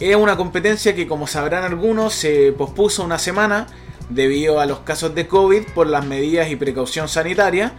Es 0.00 0.16
una 0.16 0.34
competencia 0.38 0.94
que 0.94 1.06
como 1.06 1.26
sabrán 1.26 1.64
algunos 1.64 2.14
se 2.14 2.52
pospuso 2.52 3.04
una 3.04 3.18
semana 3.18 3.66
debido 4.08 4.60
a 4.60 4.64
los 4.64 4.78
casos 4.78 5.14
de 5.14 5.28
COVID 5.28 5.64
por 5.74 5.86
las 5.86 6.06
medidas 6.06 6.50
y 6.50 6.56
precaución 6.56 7.06
sanitaria. 7.06 7.74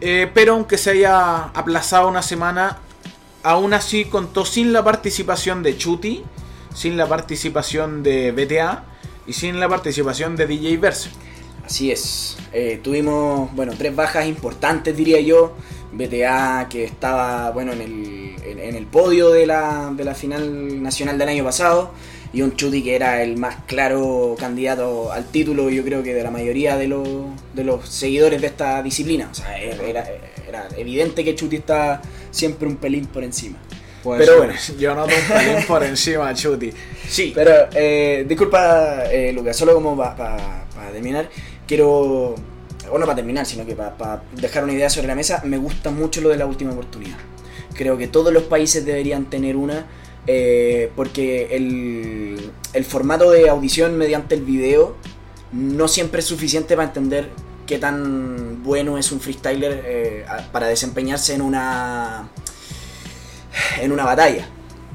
Eh, 0.00 0.28
pero 0.34 0.54
aunque 0.54 0.78
se 0.78 0.90
haya 0.90 1.44
aplazado 1.44 2.08
una 2.08 2.22
semana, 2.22 2.78
aún 3.44 3.72
así 3.72 4.04
contó 4.04 4.44
sin 4.44 4.72
la 4.72 4.82
participación 4.82 5.62
de 5.62 5.78
Chuti, 5.78 6.24
sin 6.74 6.96
la 6.96 7.06
participación 7.06 8.02
de 8.02 8.32
BTA 8.32 8.89
y 9.30 9.32
sin 9.32 9.60
la 9.60 9.68
participación 9.68 10.34
de 10.34 10.44
DJ 10.48 10.76
Verse. 10.78 11.08
Así 11.64 11.92
es. 11.92 12.36
Eh, 12.52 12.80
tuvimos, 12.82 13.54
bueno, 13.54 13.72
tres 13.78 13.94
bajas 13.94 14.26
importantes, 14.26 14.96
diría 14.96 15.20
yo. 15.20 15.54
BTA 15.92 16.66
que 16.68 16.82
estaba, 16.82 17.52
bueno, 17.52 17.72
en 17.72 17.80
el, 17.80 18.34
en, 18.44 18.58
en 18.58 18.74
el 18.74 18.86
podio 18.86 19.30
de 19.30 19.46
la, 19.46 19.92
de 19.94 20.02
la 20.02 20.16
final 20.16 20.82
nacional 20.82 21.16
del 21.16 21.28
año 21.28 21.44
pasado. 21.44 21.92
Y 22.32 22.42
un 22.42 22.56
Chuti 22.56 22.82
que 22.82 22.96
era 22.96 23.22
el 23.22 23.36
más 23.36 23.54
claro 23.68 24.34
candidato 24.36 25.12
al 25.12 25.26
título, 25.26 25.70
yo 25.70 25.84
creo 25.84 26.02
que 26.02 26.12
de 26.12 26.24
la 26.24 26.32
mayoría 26.32 26.76
de 26.76 26.88
los, 26.88 27.06
de 27.54 27.62
los 27.62 27.88
seguidores 27.88 28.40
de 28.40 28.48
esta 28.48 28.82
disciplina. 28.82 29.28
O 29.30 29.34
sea, 29.34 29.56
era, 29.58 30.08
era 30.48 30.66
evidente 30.76 31.22
que 31.22 31.36
Chuti 31.36 31.54
está 31.56 32.02
siempre 32.32 32.66
un 32.66 32.78
pelín 32.78 33.06
por 33.06 33.22
encima. 33.22 33.58
Pues, 34.02 34.20
Pero 34.20 34.38
bueno. 34.38 34.54
yo 34.78 34.94
noto 34.94 35.14
un 35.14 35.36
pelín 35.36 35.66
por 35.66 35.82
encima 35.82 36.32
Chuti. 36.34 36.72
Sí, 37.08 37.32
pero 37.34 37.68
eh, 37.74 38.24
disculpa, 38.28 39.04
eh, 39.10 39.32
Lucas, 39.32 39.56
solo 39.56 39.74
como 39.74 39.96
para 39.96 40.64
terminar, 40.92 41.28
quiero, 41.66 42.34
o 42.90 42.98
no 42.98 43.06
para 43.06 43.16
terminar, 43.16 43.46
sino 43.46 43.66
que 43.66 43.74
para 43.74 44.22
dejar 44.32 44.64
una 44.64 44.72
idea 44.72 44.88
sobre 44.90 45.06
la 45.06 45.14
mesa, 45.14 45.42
me 45.44 45.58
gusta 45.58 45.90
mucho 45.90 46.20
lo 46.20 46.30
de 46.30 46.36
la 46.36 46.46
última 46.46 46.72
oportunidad. 46.72 47.18
Creo 47.74 47.96
que 47.96 48.08
todos 48.08 48.32
los 48.32 48.44
países 48.44 48.84
deberían 48.84 49.30
tener 49.30 49.56
una, 49.56 49.86
eh, 50.26 50.90
porque 50.96 51.54
el, 51.56 52.50
el 52.72 52.84
formato 52.84 53.30
de 53.30 53.48
audición 53.48 53.96
mediante 53.96 54.34
el 54.34 54.42
video 54.42 54.96
no 55.52 55.88
siempre 55.88 56.20
es 56.20 56.26
suficiente 56.26 56.76
para 56.76 56.88
entender 56.88 57.28
qué 57.66 57.78
tan 57.78 58.62
bueno 58.64 58.98
es 58.98 59.12
un 59.12 59.20
freestyler 59.20 59.82
eh, 59.86 60.24
para 60.52 60.66
desempeñarse 60.66 61.34
en 61.34 61.42
una 61.42 62.28
en 63.80 63.92
una 63.92 64.04
batalla. 64.04 64.46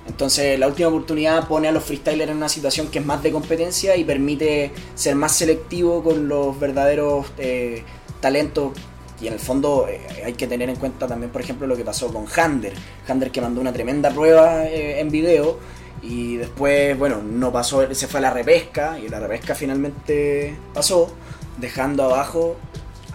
Entonces 0.07 0.59
la 0.59 0.67
última 0.67 0.89
oportunidad 0.89 1.47
pone 1.47 1.67
a 1.67 1.71
los 1.71 1.83
freestylers 1.83 2.29
en 2.29 2.37
una 2.37 2.47
situación 2.49 2.87
que 2.89 2.99
es 2.99 3.05
más 3.05 3.23
de 3.23 3.31
competencia 3.31 3.95
y 3.95 4.03
permite 4.03 4.71
ser 4.93 5.15
más 5.15 5.31
selectivo 5.35 6.03
con 6.03 6.27
los 6.27 6.59
verdaderos 6.59 7.25
eh, 7.37 7.83
talentos. 8.19 8.71
Y 9.19 9.27
en 9.27 9.33
el 9.33 9.39
fondo 9.39 9.87
eh, 9.89 9.99
hay 10.25 10.33
que 10.33 10.45
tener 10.45 10.69
en 10.69 10.75
cuenta 10.75 11.07
también, 11.07 11.31
por 11.31 11.41
ejemplo, 11.41 11.65
lo 11.65 11.75
que 11.75 11.83
pasó 11.83 12.13
con 12.13 12.25
Hander. 12.35 12.73
Hander 13.07 13.31
que 13.31 13.41
mandó 13.41 13.61
una 13.61 13.73
tremenda 13.73 14.11
prueba 14.11 14.65
eh, 14.65 14.99
en 14.99 15.09
video 15.09 15.57
y 16.03 16.35
después, 16.35 16.97
bueno, 16.99 17.23
no 17.23 17.51
pasó, 17.51 17.91
se 17.95 18.07
fue 18.07 18.19
a 18.19 18.21
la 18.21 18.29
repesca 18.31 18.99
y 18.99 19.09
la 19.09 19.19
repesca 19.19 19.55
finalmente 19.55 20.55
pasó, 20.73 21.11
dejando 21.57 22.03
abajo 22.03 22.57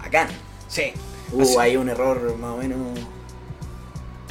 a 0.03 0.09
Khan. 0.09 0.27
Sí. 0.67 0.91
Hubo 1.31 1.43
Así- 1.43 1.57
ahí 1.57 1.77
un 1.77 1.87
error 1.87 2.35
más 2.37 2.51
o 2.55 2.57
menos... 2.57 2.79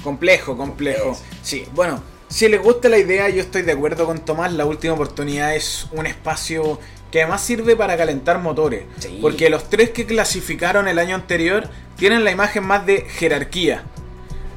Complejo, 0.03 0.57
complejo. 0.57 1.19
Sí, 1.43 1.67
bueno, 1.75 2.03
si 2.29 2.49
les 2.49 2.63
gusta 2.63 2.89
la 2.89 2.99
idea, 2.99 3.29
yo 3.29 3.41
estoy 3.41 3.63
de 3.63 3.73
acuerdo 3.73 4.07
con 4.07 4.21
Tomás. 4.21 4.53
La 4.53 4.65
última 4.65 4.95
oportunidad 4.95 5.55
es 5.55 5.89
un 5.93 6.07
espacio 6.07 6.79
que 7.11 7.23
además 7.23 7.43
sirve 7.43 7.75
para 7.77 7.97
calentar 7.97 8.39
motores. 8.39 8.85
Sí. 8.99 9.19
Porque 9.21 9.51
los 9.51 9.69
tres 9.69 9.91
que 9.91 10.07
clasificaron 10.07 10.87
el 10.87 10.99
año 10.99 11.17
anterior 11.17 11.69
tienen 11.97 12.25
la 12.25 12.31
imagen 12.31 12.65
más 12.65 12.87
de 12.87 13.03
jerarquía. 13.03 13.83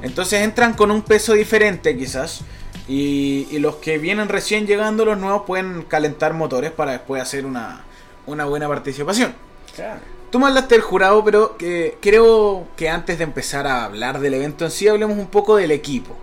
Entonces 0.02 0.42
entran 0.42 0.74
con 0.74 0.92
un 0.92 1.02
peso 1.02 1.34
diferente 1.34 1.98
quizás. 1.98 2.42
Y, 2.88 3.48
y 3.50 3.60
los 3.60 3.78
que 3.78 3.98
vienen 3.98 4.30
recién 4.30 4.68
llegando, 4.68 5.06
los 5.06 5.18
nuevos, 5.18 5.44
pueden 5.48 5.84
calentar 5.84 6.34
motores 6.34 6.72
para 6.72 6.92
después 6.92 7.22
hacer 7.22 7.46
una, 7.46 7.86
una 8.26 8.46
buena 8.46 8.68
participación. 8.68 9.34
Claro. 9.76 10.02
Tú 10.34 10.40
me 10.40 10.48
hablaste 10.48 10.74
del 10.74 10.82
jurado, 10.82 11.24
pero 11.24 11.58
que 11.58 12.00
creo 12.02 12.66
que 12.76 12.90
antes 12.90 13.20
de 13.20 13.24
empezar 13.24 13.68
a 13.68 13.86
hablar 13.86 14.20
del 14.20 14.34
evento 14.34 14.66
en 14.66 14.72
sí, 14.72 14.88
hablemos 14.88 15.16
un 15.16 15.28
poco 15.28 15.58
del 15.58 15.70
equipo. 15.70 16.16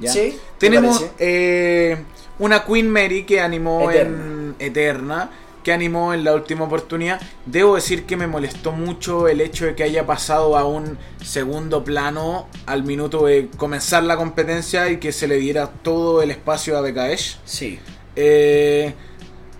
¿ya? 0.00 0.10
Sí, 0.10 0.36
Tenemos 0.58 1.06
eh, 1.20 1.96
una 2.40 2.64
Queen 2.64 2.90
Mary 2.90 3.22
que 3.22 3.40
animó 3.40 3.88
Eterna. 3.88 4.16
en 4.16 4.56
Eterna, 4.58 5.30
que 5.62 5.72
animó 5.72 6.12
en 6.12 6.24
la 6.24 6.34
última 6.34 6.64
oportunidad. 6.64 7.20
Debo 7.44 7.76
decir 7.76 8.04
que 8.04 8.16
me 8.16 8.26
molestó 8.26 8.72
mucho 8.72 9.28
el 9.28 9.40
hecho 9.40 9.66
de 9.66 9.76
que 9.76 9.84
haya 9.84 10.04
pasado 10.04 10.56
a 10.56 10.64
un 10.64 10.98
segundo 11.24 11.84
plano 11.84 12.48
al 12.66 12.82
minuto 12.82 13.26
de 13.26 13.48
comenzar 13.56 14.02
la 14.02 14.16
competencia 14.16 14.90
y 14.90 14.96
que 14.96 15.12
se 15.12 15.28
le 15.28 15.36
diera 15.36 15.70
todo 15.84 16.20
el 16.20 16.32
espacio 16.32 16.76
a 16.76 16.80
BKS. 16.80 17.38
Sí. 17.44 17.78
Eh, 18.16 18.92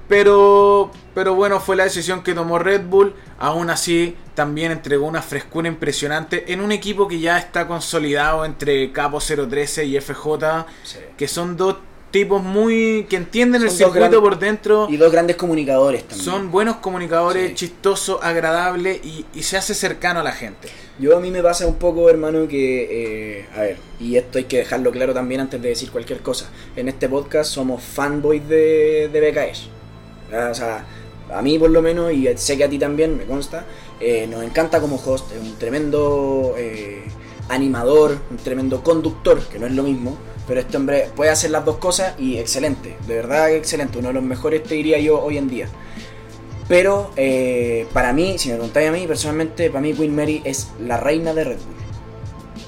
pero, 0.09 0.91
pero 1.17 1.35
bueno, 1.35 1.61
fue 1.61 1.77
la 1.77 1.85
decisión 1.85 2.23
que 2.23 2.35
tomó 2.35 2.59
Red 2.59 2.83
Bull. 2.83 3.15
Aún 3.39 3.71
así, 3.71 4.15
también 4.35 4.71
entregó 4.71 5.07
una 5.07 5.23
frescura 5.23 5.67
impresionante 5.67 6.53
en 6.53 6.61
un 6.61 6.73
equipo 6.73 7.09
que 7.09 7.19
ya 7.21 7.39
está 7.39 7.67
consolidado 7.67 8.45
entre 8.45 8.93
Capo 8.93 9.19
013 9.19 9.87
y 9.87 9.97
FJ, 9.99 10.67
Sí. 10.83 10.99
que 11.17 11.27
son 11.27 11.57
dos 11.57 11.77
tipos 12.11 12.43
muy 12.43 13.07
que 13.09 13.17
entienden 13.17 13.63
el 13.63 13.71
Son 13.71 13.79
circuito 13.93 14.21
por 14.21 14.39
dentro. 14.39 14.89
Y 14.91 14.99
dos 14.99 15.11
grandes 15.11 15.37
comunicadores 15.37 16.03
también. 16.07 16.23
Son 16.23 16.51
buenos 16.51 16.77
comunicadores, 16.77 17.49
Sí. 17.49 17.55
chistosos, 17.55 18.19
agradables 18.23 19.01
y, 19.03 19.25
y 19.33 19.43
se 19.43 19.57
hace 19.57 19.73
cercano 19.73 20.21
a 20.21 20.23
la 20.23 20.33
gente. 20.33 20.69
Yo 20.99 21.17
a 21.17 21.21
mí 21.21 21.31
me 21.31 21.43
pasa 21.43 21.67
un 21.67 21.77
poco, 21.77 22.11
hermano, 22.11 22.47
que, 22.47 23.39
eh, 23.41 23.47
a 23.57 23.61
ver, 23.63 23.79
y 23.99 24.17
esto 24.17 24.37
hay 24.37 24.45
que 24.45 24.59
dejarlo 24.59 24.91
claro 24.91 25.15
también 25.15 25.41
antes 25.41 25.63
de 25.63 25.71
decir 25.71 25.91
cualquier 25.91 26.21
cosa. 26.21 26.51
En 26.77 26.89
este 26.89 27.09
podcast 27.09 27.51
somos 27.51 27.83
fanboys 27.83 28.47
de, 28.47 29.09
de 29.11 29.31
BKS. 29.31 29.69
O 30.51 30.55
sea, 30.55 30.85
a 31.33 31.43
mí 31.43 31.59
por 31.59 31.71
lo 31.71 31.83
menos, 31.83 32.13
y 32.13 32.29
sé 32.37 32.57
que 32.57 32.65
a 32.65 32.69
ti 32.69 32.79
también, 32.79 33.17
me 33.17 33.25
consta, 33.25 33.67
eh, 34.01 34.27
nos 34.27 34.43
encanta 34.43 34.81
como 34.81 34.97
host, 34.97 35.33
es 35.33 35.41
un 35.41 35.57
tremendo 35.59 36.55
eh, 36.57 37.05
animador, 37.49 38.19
un 38.31 38.37
tremendo 38.37 38.83
conductor, 38.83 39.41
que 39.49 39.59
no 39.59 39.67
es 39.67 39.73
lo 39.73 39.83
mismo, 39.83 40.17
pero 40.47 40.61
este 40.61 40.77
hombre 40.77 41.11
puede 41.17 41.31
hacer 41.31 41.51
las 41.51 41.65
dos 41.65 41.79
cosas 41.79 42.15
y 42.19 42.39
excelente, 42.39 42.97
de 43.07 43.15
verdad 43.15 43.53
excelente, 43.53 43.99
uno 43.99 44.09
de 44.09 44.15
los 44.15 44.23
mejores 44.23 44.63
te 44.63 44.75
diría 44.75 44.99
yo 44.99 45.21
hoy 45.23 45.39
en 45.39 45.49
día. 45.49 45.69
Pero 46.69 47.13
eh, 47.17 47.87
para 47.93 48.13
mí, 48.13 48.39
si 48.39 48.49
me 48.49 48.57
preguntáis 48.57 48.89
a 48.89 48.93
mí, 48.93 49.07
personalmente, 49.07 49.71
para 49.71 49.81
mí 49.81 49.95
Queen 49.95 50.15
Mary 50.15 50.43
es 50.45 50.69
la 50.81 50.97
reina 50.97 51.33
de 51.33 51.45
Red 51.45 51.59
Bull. 51.59 51.77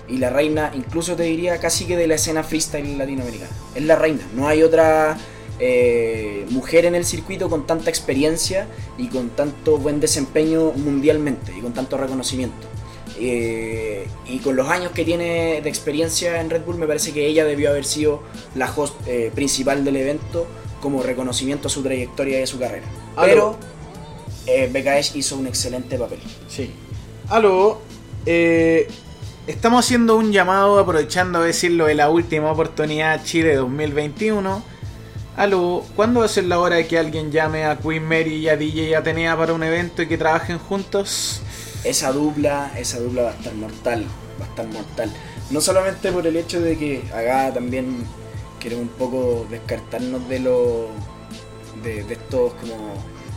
Y 0.09 0.19
la 0.19 0.31
reina, 0.31 0.71
incluso 0.75 1.17
te 1.17 1.25
diría 1.25 1.59
casi 1.59 1.85
que 1.85 1.97
de 1.97 2.07
la 2.07 2.15
escena 2.15 2.45
freestyle 2.45 2.97
latinoamericana. 2.97 3.51
Es 3.75 3.83
la 3.83 3.97
reina. 3.97 4.21
No 4.35 4.47
hay 4.47 4.63
otra 4.63 5.19
eh, 5.59 6.47
mujer 6.51 6.85
en 6.85 6.95
el 6.95 7.05
circuito 7.05 7.49
con 7.49 7.67
tanta 7.67 7.91
experiencia 7.91 8.67
y 8.97 9.09
con 9.09 9.31
tanto 9.31 9.79
buen 9.79 10.01
desempeño 10.01 10.73
mundialmente 10.73 11.53
y 11.57 11.61
con 11.61 11.73
tanto 11.73 11.97
reconocimiento. 11.97 12.67
Eh, 13.21 14.07
y 14.27 14.39
con 14.39 14.55
los 14.55 14.69
años 14.69 14.93
que 14.93 15.05
tiene 15.05 15.61
de 15.61 15.69
experiencia 15.69 16.41
en 16.41 16.51
Red 16.51 16.63
Bull, 16.65 16.77
me 16.77 16.87
parece 16.87 17.13
que 17.13 17.27
ella 17.27 17.45
debió 17.45 17.71
haber 17.71 17.85
sido 17.85 18.23
la 18.55 18.73
host 18.73 18.95
eh, 19.07 19.33
principal 19.35 19.85
del 19.85 19.97
evento 19.97 20.47
como 20.81 21.03
reconocimiento 21.03 21.69
a 21.69 21.71
su 21.71 21.83
trayectoria 21.83 22.41
y 22.41 22.43
a 22.43 22.47
su 22.47 22.59
carrera. 22.59 22.87
Pero 23.21 23.57
eh, 24.47 24.71
BKS 24.73 25.17
hizo 25.17 25.37
un 25.37 25.47
excelente 25.47 25.99
papel. 25.99 26.21
Sí. 26.49 26.71
Aló, 27.29 27.81
eh, 28.25 28.89
estamos 29.47 29.85
haciendo 29.85 30.17
un 30.17 30.33
llamado, 30.33 30.79
aprovechando 30.79 31.41
de 31.41 31.49
decirlo 31.49 31.87
de 31.87 31.95
la 31.95 32.09
última 32.09 32.51
oportunidad 32.51 33.23
Chile 33.25 33.55
2021. 33.57 34.63
Aló, 35.39 35.85
¿cuándo 35.95 36.19
va 36.19 36.27
a 36.27 36.29
ser 36.29 36.47
la 36.47 36.59
hora 36.59 36.75
de 36.75 36.89
que 36.89 36.99
alguien 36.99 37.31
llame 37.31 37.65
a 37.65 37.79
Queen 37.79 38.03
Mary 38.03 38.35
y 38.35 38.49
a 38.49 38.57
DJ 38.57 38.97
Atenea 38.97 39.37
para 39.37 39.53
un 39.53 39.63
evento 39.63 40.03
y 40.03 40.09
que 40.09 40.19
trabajen 40.19 40.59
juntos? 40.59 41.43
esa 41.85 42.11
dupla, 42.11 42.73
esa 42.77 42.99
dupla 42.99 43.23
va 43.23 43.31
a 43.31 43.35
estar 43.35 43.55
mortal, 43.55 44.05
va 44.41 44.47
a 44.47 44.49
estar 44.49 44.67
mortal. 44.67 45.13
No 45.53 45.61
solamente 45.61 46.11
por 46.11 46.27
el 46.27 46.37
hecho 46.37 46.61
de 46.61 46.77
que 46.77 47.05
acá 47.15 47.55
también 47.55 48.05
queremos 48.59 48.87
un 48.87 48.91
poco 48.91 49.47
descartarnos 49.49 50.29
de 50.29 50.41
lo 50.41 50.89
de, 51.85 52.03
de 52.03 52.15
estos 52.15 52.55
como 52.55 52.95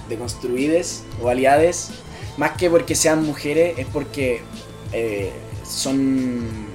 de 0.09 0.17
construides 0.17 1.03
o 1.21 1.29
aliades, 1.29 1.91
más 2.35 2.53
que 2.53 2.67
porque 2.67 2.95
sean 2.95 3.23
mujeres, 3.23 3.77
es 3.77 3.85
porque 3.85 4.41
eh, 4.91 5.31
son 5.63 6.70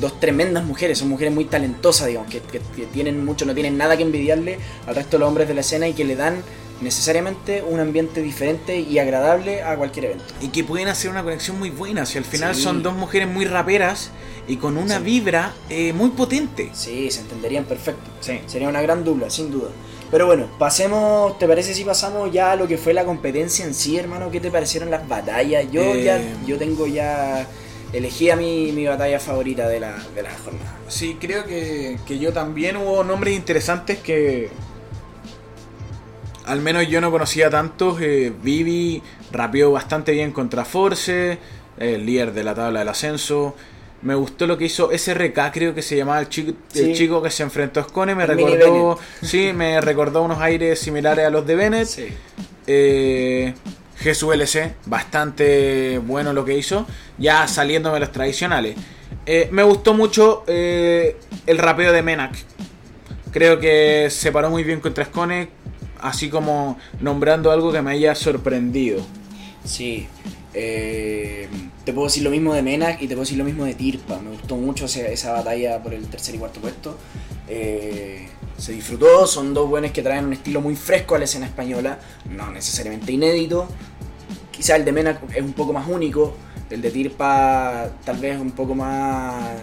dos 0.00 0.18
tremendas 0.20 0.64
mujeres, 0.64 0.98
son 0.98 1.08
mujeres 1.08 1.32
muy 1.34 1.44
talentosas, 1.44 2.06
digamos, 2.08 2.30
que, 2.30 2.40
que- 2.40 2.60
que 2.76 2.86
tienen 2.86 3.24
mucho, 3.24 3.44
no 3.44 3.54
tienen 3.54 3.76
nada 3.78 3.96
que 3.96 4.02
envidiarle 4.02 4.58
al 4.86 4.94
resto 4.94 5.12
de 5.16 5.20
los 5.20 5.28
hombres 5.28 5.48
de 5.48 5.54
la 5.54 5.60
escena 5.60 5.88
y 5.88 5.94
que 5.94 6.04
le 6.04 6.16
dan 6.16 6.42
necesariamente 6.80 7.62
un 7.68 7.80
ambiente 7.80 8.22
diferente 8.22 8.78
y 8.78 8.98
agradable 8.98 9.62
a 9.62 9.76
cualquier 9.76 10.06
evento. 10.06 10.24
Y 10.40 10.48
que 10.48 10.62
pueden 10.64 10.88
hacer 10.88 11.10
una 11.10 11.22
conexión 11.24 11.58
muy 11.58 11.70
buena. 11.70 12.06
Si 12.06 12.18
al 12.18 12.24
final 12.24 12.54
Sí. 12.54 12.62
son 12.62 12.82
dos 12.82 12.94
mujeres 12.94 13.28
muy 13.28 13.44
raperas 13.44 14.10
y 14.46 14.56
con 14.56 14.76
una 14.76 14.98
Sí. 14.98 15.02
vibra 15.04 15.54
eh, 15.68 15.92
muy 15.92 16.10
potente. 16.10 16.70
Sí, 16.72 17.10
se 17.10 17.20
entenderían 17.20 17.64
perfecto. 17.64 18.08
Sí. 18.20 18.40
Sería 18.46 18.68
una 18.68 18.80
gran 18.80 19.04
dupla, 19.04 19.28
sin 19.28 19.50
duda. 19.50 19.70
Pero 20.10 20.26
bueno, 20.26 20.46
pasemos, 20.58 21.38
¿te 21.38 21.46
parece 21.46 21.74
si 21.74 21.84
pasamos 21.84 22.32
ya 22.32 22.52
a 22.52 22.56
lo 22.56 22.66
que 22.66 22.78
fue 22.78 22.94
la 22.94 23.04
competencia 23.04 23.64
en 23.66 23.74
sí, 23.74 23.98
hermano? 23.98 24.30
¿Qué 24.30 24.40
te 24.40 24.50
parecieron 24.50 24.90
las 24.90 25.06
batallas? 25.06 25.66
Yo 25.70 25.82
Eh, 25.82 26.04
ya, 26.04 26.20
yo 26.46 26.56
tengo 26.56 26.86
ya 26.86 27.46
elegí 27.92 28.30
a 28.30 28.36
mi, 28.36 28.72
mi 28.72 28.86
batalla 28.86 29.18
favorita 29.20 29.68
de 29.68 29.80
la, 29.80 29.96
de 30.14 30.22
la 30.22 30.30
jornada. 30.44 30.74
Sí, 30.88 31.16
creo 31.20 31.44
que, 31.44 31.98
que 32.06 32.18
yo 32.18 32.32
también 32.32 32.76
hubo 32.76 33.02
nombres 33.04 33.34
interesantes 33.34 33.98
que 33.98 34.50
al 36.46 36.60
menos 36.60 36.88
yo 36.88 37.00
no 37.00 37.10
conocía 37.10 37.50
tantos. 37.50 38.00
Eh, 38.00 38.32
Vivi 38.42 39.02
rapeó 39.32 39.70
bastante 39.72 40.12
bien 40.12 40.32
contra 40.32 40.64
Force, 40.64 41.38
el 41.78 42.06
líder 42.06 42.32
de 42.32 42.44
la 42.44 42.54
tabla 42.54 42.80
del 42.80 42.88
ascenso. 42.88 43.54
Me 44.00 44.14
gustó 44.14 44.46
lo 44.46 44.56
que 44.56 44.66
hizo 44.66 44.90
SRK, 44.92 45.50
creo 45.52 45.74
que 45.74 45.82
se 45.82 45.96
llamaba 45.96 46.20
el 46.20 46.28
chico, 46.28 46.50
el 46.50 46.56
Sí. 46.72 46.92
chico 46.94 47.20
que 47.20 47.30
se 47.30 47.42
enfrentó 47.42 47.80
a 47.80 47.84
Scone. 47.84 48.14
Me 48.14 48.22
El 48.22 48.28
recordó, 48.28 48.98
sí, 49.22 49.52
me 49.52 49.80
recordó 49.80 50.22
unos 50.22 50.40
aires 50.40 50.78
similares 50.78 51.26
a 51.26 51.30
los 51.30 51.44
de 51.46 51.56
Bennett. 51.56 51.88
Eh, 52.66 53.54
Jesús 53.98 54.34
LC, 54.34 54.74
bastante 54.86 55.98
bueno 55.98 56.32
lo 56.32 56.44
que 56.44 56.56
hizo, 56.56 56.86
ya 57.18 57.46
saliéndome 57.48 58.00
los 58.00 58.12
tradicionales. 58.12 58.76
Eh, 59.26 59.48
me 59.50 59.62
gustó 59.62 59.94
mucho 59.94 60.44
eh, 60.46 61.16
el 61.46 61.58
rapeo 61.58 61.92
de 61.92 62.02
Menak. 62.02 62.36
Creo 63.32 63.58
que 63.60 64.08
se 64.10 64.32
paró 64.32 64.50
muy 64.50 64.64
bien 64.64 64.80
contra 64.80 65.04
Scone, 65.04 65.50
así 66.00 66.30
como 66.30 66.78
nombrando 67.00 67.50
algo 67.50 67.72
que 67.72 67.82
me 67.82 67.90
haya 67.92 68.14
sorprendido. 68.14 69.04
Sí. 69.64 70.08
eh, 70.54 71.48
te 71.88 71.94
puedo 71.94 72.06
decir 72.06 72.22
lo 72.22 72.28
mismo 72.28 72.52
de 72.52 72.60
Menak 72.60 73.00
y 73.00 73.08
te 73.08 73.14
puedo 73.14 73.20
decir 73.20 73.38
lo 73.38 73.44
mismo 73.44 73.64
de 73.64 73.72
Tirpa. 73.72 74.20
Me 74.20 74.28
gustó 74.28 74.56
mucho 74.56 74.84
esa, 74.84 75.08
esa 75.08 75.32
batalla 75.32 75.82
por 75.82 75.94
el 75.94 76.06
tercer 76.06 76.34
y 76.34 76.38
cuarto 76.38 76.60
puesto. 76.60 76.98
Eh, 77.48 78.28
se 78.58 78.72
disfrutó, 78.72 79.26
son 79.26 79.54
dos 79.54 79.70
buenos 79.70 79.90
que 79.92 80.02
traen 80.02 80.26
un 80.26 80.34
estilo 80.34 80.60
muy 80.60 80.76
fresco 80.76 81.14
a 81.14 81.18
la 81.18 81.24
escena 81.24 81.46
española, 81.46 81.98
no 82.28 82.50
necesariamente 82.50 83.10
inédito. 83.10 83.68
Quizá 84.50 84.76
el 84.76 84.84
de 84.84 84.92
Menak 84.92 85.34
es 85.34 85.40
un 85.40 85.54
poco 85.54 85.72
más 85.72 85.88
único, 85.88 86.34
el 86.68 86.82
de 86.82 86.90
Tirpa 86.90 87.88
tal 88.04 88.18
vez 88.18 88.38
un 88.38 88.50
poco 88.50 88.74
más 88.74 89.54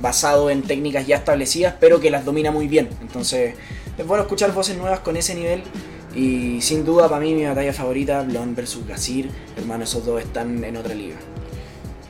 basado 0.00 0.48
en 0.48 0.62
técnicas 0.62 1.06
ya 1.06 1.16
establecidas, 1.16 1.74
pero 1.78 2.00
que 2.00 2.10
las 2.10 2.24
domina 2.24 2.50
muy 2.50 2.66
bien. 2.66 2.88
Entonces 3.02 3.56
es 3.98 4.06
bueno 4.06 4.22
escuchar 4.22 4.54
voces 4.54 4.78
nuevas 4.78 5.00
con 5.00 5.18
ese 5.18 5.34
nivel. 5.34 5.62
Y 6.16 6.62
sin 6.62 6.82
duda 6.82 7.10
para 7.10 7.20
mí 7.20 7.34
mi 7.34 7.44
batalla 7.44 7.74
favorita, 7.74 8.22
Blon 8.22 8.54
versus 8.54 8.86
Gasir, 8.86 9.28
hermano, 9.58 9.84
esos 9.84 10.06
dos 10.06 10.22
están 10.22 10.64
en 10.64 10.78
otra 10.78 10.94
liga. 10.94 11.16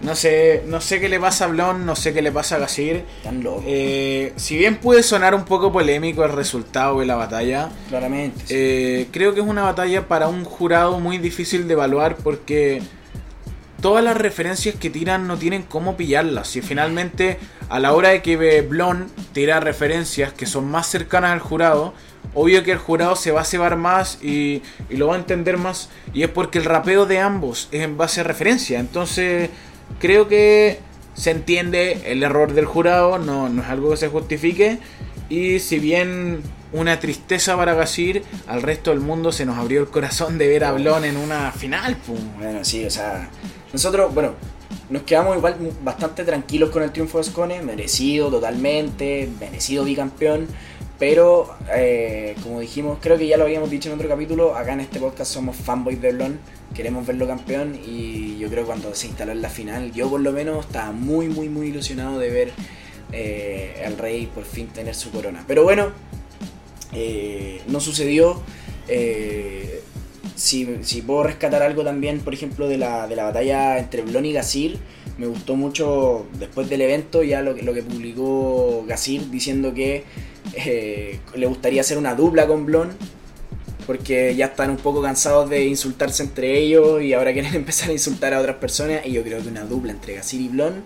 No 0.05 0.15
sé, 0.15 0.63
no 0.67 0.81
sé 0.81 1.01
qué 1.01 1.09
le 1.09 1.19
pasa 1.19 1.47
a 1.47 1.49
Blon, 1.49 1.87
no 1.87 1.97
sé 1.97 2.13
qué 2.13 2.21
le 2.21 2.31
pasa 2.31 2.57
a 2.57 2.59
Gasir. 2.59 3.05
Están 3.17 3.43
locos, 3.43 3.65
Eh, 3.67 4.33
si 4.37 4.57
bien 4.57 4.77
puede 4.77 5.03
sonar 5.03 5.35
un 5.35 5.45
poco 5.45 5.73
polémico 5.73 6.25
el 6.25 6.33
resultado 6.33 7.01
de 7.01 7.07
la 7.07 7.17
batalla, 7.17 7.71
claramente. 7.89 8.41
sí. 8.47 8.55
Eh, 8.57 9.09
creo 9.13 9.33
que 9.35 9.41
es 9.41 9.47
una 9.47 9.63
batalla 9.63 10.07
para 10.07 10.29
un 10.29 10.45
jurado 10.45 11.01
muy 11.01 11.19
difícil 11.19 11.67
de 11.67 11.73
evaluar 11.73 12.17
porque 12.17 12.83
todas 13.81 14.05
las 14.05 14.17
referencias 14.17 14.75
que 14.75 14.91
tiran 14.91 15.27
no 15.27 15.37
tienen 15.39 15.63
cómo 15.63 15.97
pillarlas. 15.97 16.49
Si 16.49 16.61
finalmente 16.61 17.39
a 17.69 17.79
la 17.81 17.93
hora 17.93 18.11
de 18.11 18.23
que 18.23 18.61
Blon 18.63 19.07
tira 19.33 19.61
referencias 19.61 20.33
que 20.33 20.47
son 20.47 20.71
más 20.71 20.87
cercanas 20.87 21.33
al 21.33 21.41
jurado, 21.41 21.95
obvio 22.35 22.63
que 22.63 22.73
el 22.73 22.79
jurado 22.79 23.17
se 23.17 23.31
va 23.31 23.43
a 23.43 23.45
cebar 23.45 23.77
más 23.77 24.19
y, 24.23 24.63
y 24.91 24.97
lo 24.97 25.09
va 25.09 25.15
a 25.15 25.19
entender 25.19 25.57
más. 25.57 25.89
Y 26.13 26.23
es 26.25 26.29
porque 26.29 26.59
el 26.59 26.65
rapeo 26.65 27.07
de 27.07 27.21
ambos 27.21 27.69
es 27.73 27.83
en 27.83 27.97
base 27.97 28.21
a 28.21 28.25
referencia. 28.25 28.81
Entonces 28.81 29.51
creo 29.99 30.29
que 30.29 30.81
se 31.15 31.31
entiende 31.31 32.03
el 32.07 32.23
error 32.23 32.53
del 32.53 32.67
jurado, 32.67 33.19
no, 33.19 33.49
no 33.49 33.63
es 33.63 33.69
algo 33.69 33.91
que 33.91 33.97
se 33.97 34.09
justifique. 34.09 34.79
Y 35.29 35.59
si 35.61 35.79
bien 35.79 36.43
una 36.73 36.99
tristeza 37.01 37.57
para 37.57 37.75
Gasir, 37.75 38.23
al 38.47 38.63
resto 38.63 38.91
del 38.91 39.01
mundo 39.01 39.33
se 39.33 39.47
nos 39.47 39.57
abrió 39.57 39.81
el 39.81 39.89
corazón 39.89 40.39
de 40.39 40.49
ver 40.49 40.65
a 40.65 40.73
Blon 40.73 41.05
en 41.05 41.17
una 41.17 41.53
final. 41.53 41.97
pum. 41.97 42.19
Bueno, 42.39 42.65
sí, 42.65 42.85
o 42.85 42.91
sea, 42.91 43.31
nosotros, 43.73 44.13
bueno, 44.13 44.33
nos 44.91 45.03
quedamos 45.03 45.37
igual 45.37 45.57
bastante 45.83 46.25
tranquilos 46.25 46.71
con 46.71 46.83
el 46.83 46.91
triunfo 46.91 47.19
de 47.19 47.25
Scone, 47.25 47.63
merecido 47.63 48.29
totalmente, 48.29 49.31
merecido 49.41 49.85
bicampeón, 49.85 50.47
pero 50.99 51.55
eh, 51.75 52.37
como 52.43 52.61
dijimos, 52.61 52.99
creo 53.01 53.19
que 53.19 53.27
ya 53.27 53.37
lo 53.37 53.45
habíamos 53.45 53.71
dicho 53.71 53.89
en 53.89 53.97
otro 53.97 54.09
capítulo, 54.09 54.57
acá 54.57 54.75
en 54.75 54.81
este 54.81 55.01
podcast 55.01 55.33
somos 55.33 55.57
fanboys 55.57 56.01
de 56.01 56.13
Blon, 56.13 56.39
queremos 56.75 57.05
verlo 57.07 57.27
campeón 57.27 57.79
y 57.85 58.39
yo 58.39 58.49
creo 58.49 58.63
que 58.63 58.69
cuando 58.69 58.95
se 58.95 59.09
instaló 59.09 59.33
en 59.33 59.43
la 59.43 59.49
final, 59.49 59.93
yo 59.93 60.09
por 60.09 60.21
lo 60.21 60.33
menos 60.33 60.67
estaba 60.67 60.93
muy, 60.93 61.29
muy, 61.29 61.49
muy 61.49 61.69
ilusionado 61.69 62.19
de 62.19 62.31
ver 62.31 62.53
eh, 63.13 63.83
al 63.85 63.99
rey 63.99 64.27
por 64.27 64.45
fin 64.45 64.69
tener 64.69 64.95
su 64.95 65.11
corona. 65.11 65.45
Pero 65.49 65.65
bueno, 65.65 65.91
eh, 66.93 67.61
no 67.67 67.81
sucedió. 67.81 68.41
si, 70.37 71.03
puedo 71.05 71.25
rescatar 71.25 71.63
algo 71.63 71.83
también, 71.83 72.21
por 72.21 72.35
ejemplo, 72.35 72.69
de 72.69 72.79
la, 72.79 73.09
de 73.09 73.17
la 73.17 73.25
batalla 73.25 73.79
entre 73.79 74.03
Blon 74.03 74.27
y 74.27 74.33
Gasir, 74.33 74.79
me 75.19 75.27
gustó 75.27 75.57
mucho 75.57 76.27
después 76.39 76.69
del 76.69 76.83
evento 76.83 77.23
ya 77.23 77.41
lo, 77.41 77.53
lo 77.53 77.73
que 77.73 77.83
publicó 77.83 78.85
Gasir 78.87 79.31
diciendo 79.31 79.73
que 79.75 80.05
eh, 80.53 81.21
le 81.35 81.47
gustaría 81.47 81.81
hacer 81.81 81.99
una 81.99 82.15
dupla 82.15 82.47
con 82.47 82.67
Blon 82.67 82.91
porque 83.87 84.35
ya 84.35 84.47
están 84.47 84.71
un 84.71 84.77
poco 84.77 85.03
cansados 85.03 85.49
de 85.51 85.67
insultarse 85.67 86.23
entre 86.23 86.59
ellos 86.59 87.03
y 87.03 87.13
ahora 87.13 87.33
quieren 87.33 87.55
empezar 87.55 87.91
a 87.91 87.93
insultar 87.93 88.35
a 88.35 88.41
otras 88.41 88.57
personas 88.57 89.05
y 89.05 89.13
yo 89.13 89.23
creo 89.23 89.43
que 89.43 89.49
una 89.49 89.65
dupla 89.65 89.93
entre 89.93 90.15
Gasir 90.15 90.41
y 90.41 90.49
Blon 90.49 90.85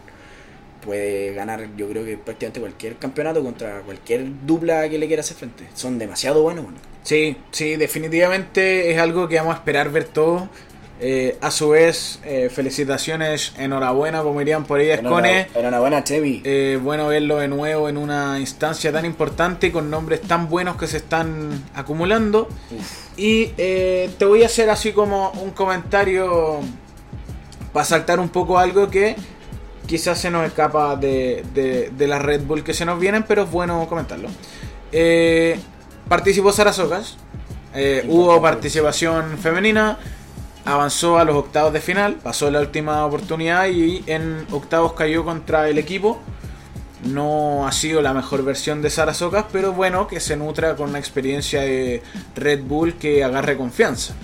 puede 0.84 1.34
ganar, 1.34 1.68
yo 1.76 1.88
creo 1.88 2.04
que 2.04 2.16
prácticamente 2.16 2.60
cualquier 2.60 2.96
campeonato 2.96 3.42
contra 3.42 3.80
cualquier 3.82 4.24
dupla 4.46 4.88
que 4.88 4.98
le 4.98 5.06
quiera 5.06 5.20
hacer 5.20 5.36
frente. 5.36 5.64
Son 5.74 5.98
demasiado 5.98 6.42
buenos. 6.42 6.64
bueno. 6.64 6.78
Sí, 7.02 7.36
sí, 7.50 7.76
definitivamente 7.76 8.90
es 8.92 8.98
algo 8.98 9.28
que 9.28 9.36
vamos 9.36 9.54
a 9.54 9.58
esperar 9.58 9.90
ver 9.90 10.04
todo. 10.04 10.48
Eh, 11.00 11.38
a 11.40 11.52
su 11.52 11.68
vez, 11.68 12.18
eh, 12.24 12.50
felicitaciones, 12.52 13.52
enhorabuena, 13.56 14.22
como 14.22 14.40
dirían 14.40 14.64
por 14.64 14.80
ahí, 14.80 14.90
Escone. 14.90 15.46
Enhorabuena, 15.54 16.02
Chevy. 16.02 16.42
Eh, 16.44 16.78
bueno 16.82 17.06
verlo 17.06 17.36
de 17.36 17.46
nuevo 17.46 17.88
en 17.88 17.96
una 17.96 18.40
instancia 18.40 18.90
tan 18.92 19.04
importante 19.04 19.70
con 19.70 19.90
nombres 19.90 20.22
tan 20.22 20.48
buenos 20.48 20.76
que 20.76 20.88
se 20.88 20.96
están 20.96 21.62
acumulando. 21.74 22.48
Y 23.16 23.46
te 23.46 24.24
voy 24.26 24.42
a 24.42 24.46
hacer 24.46 24.70
así 24.70 24.92
como 24.92 25.30
un 25.32 25.50
comentario 25.52 26.60
para 27.72 27.84
saltar 27.84 28.18
un 28.18 28.28
poco 28.28 28.58
algo 28.58 28.90
que 28.90 29.14
quizás 29.86 30.18
se 30.20 30.30
nos 30.30 30.44
escapa 30.46 30.96
de, 30.96 31.44
de- 31.54 31.90
de 31.96 32.06
la 32.08 32.18
Red 32.18 32.42
Bull 32.42 32.64
que 32.64 32.74
se 32.74 32.84
nos 32.84 32.98
vienen, 32.98 33.22
pero 33.22 33.42
es 33.44 33.50
bueno 33.50 33.86
comentarlo. 33.88 34.28
Participó 36.08 36.52
Sara 36.52 36.72
Socas, 36.72 37.16
eh, 37.74 38.04
hubo 38.08 38.40
participación 38.40 39.36
femenina, 39.38 39.98
avanzó 40.64 41.18
a 41.18 41.24
los 41.24 41.36
octavos 41.36 41.72
de 41.72 41.80
final, 41.80 42.16
pasó 42.22 42.50
la 42.50 42.60
última 42.60 43.04
oportunidad 43.04 43.68
y 43.68 44.02
en 44.06 44.46
octavos 44.50 44.92
cayó 44.92 45.24
contra 45.24 45.68
el 45.68 45.78
equipo. 45.78 46.20
No 47.04 47.66
ha 47.66 47.72
sido 47.72 48.02
la 48.02 48.12
mejor 48.12 48.44
versión 48.44 48.82
de 48.82 48.90
Sara 48.90 49.14
Socas, 49.14 49.46
pero 49.52 49.72
bueno, 49.72 50.08
que 50.08 50.20
se 50.20 50.36
nutra 50.36 50.74
con 50.74 50.90
una 50.90 50.98
experiencia 50.98 51.60
de 51.62 52.02
Red 52.34 52.62
Bull 52.64 52.94
que 52.94 53.22
agarre 53.22 53.56
confianza. 53.56 54.14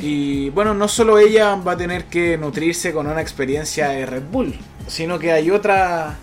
Y 0.00 0.50
bueno, 0.50 0.74
no 0.74 0.88
solo 0.88 1.18
ella 1.18 1.54
va 1.54 1.72
a 1.72 1.76
tener 1.76 2.06
que 2.06 2.36
nutrirse 2.36 2.92
con 2.92 3.06
una 3.06 3.20
experiencia 3.20 3.90
de 3.90 4.04
Red 4.04 4.24
Bull, 4.30 4.58
sino 4.88 5.18
que 5.18 5.30
hay 5.30 5.50
otra 5.50 6.16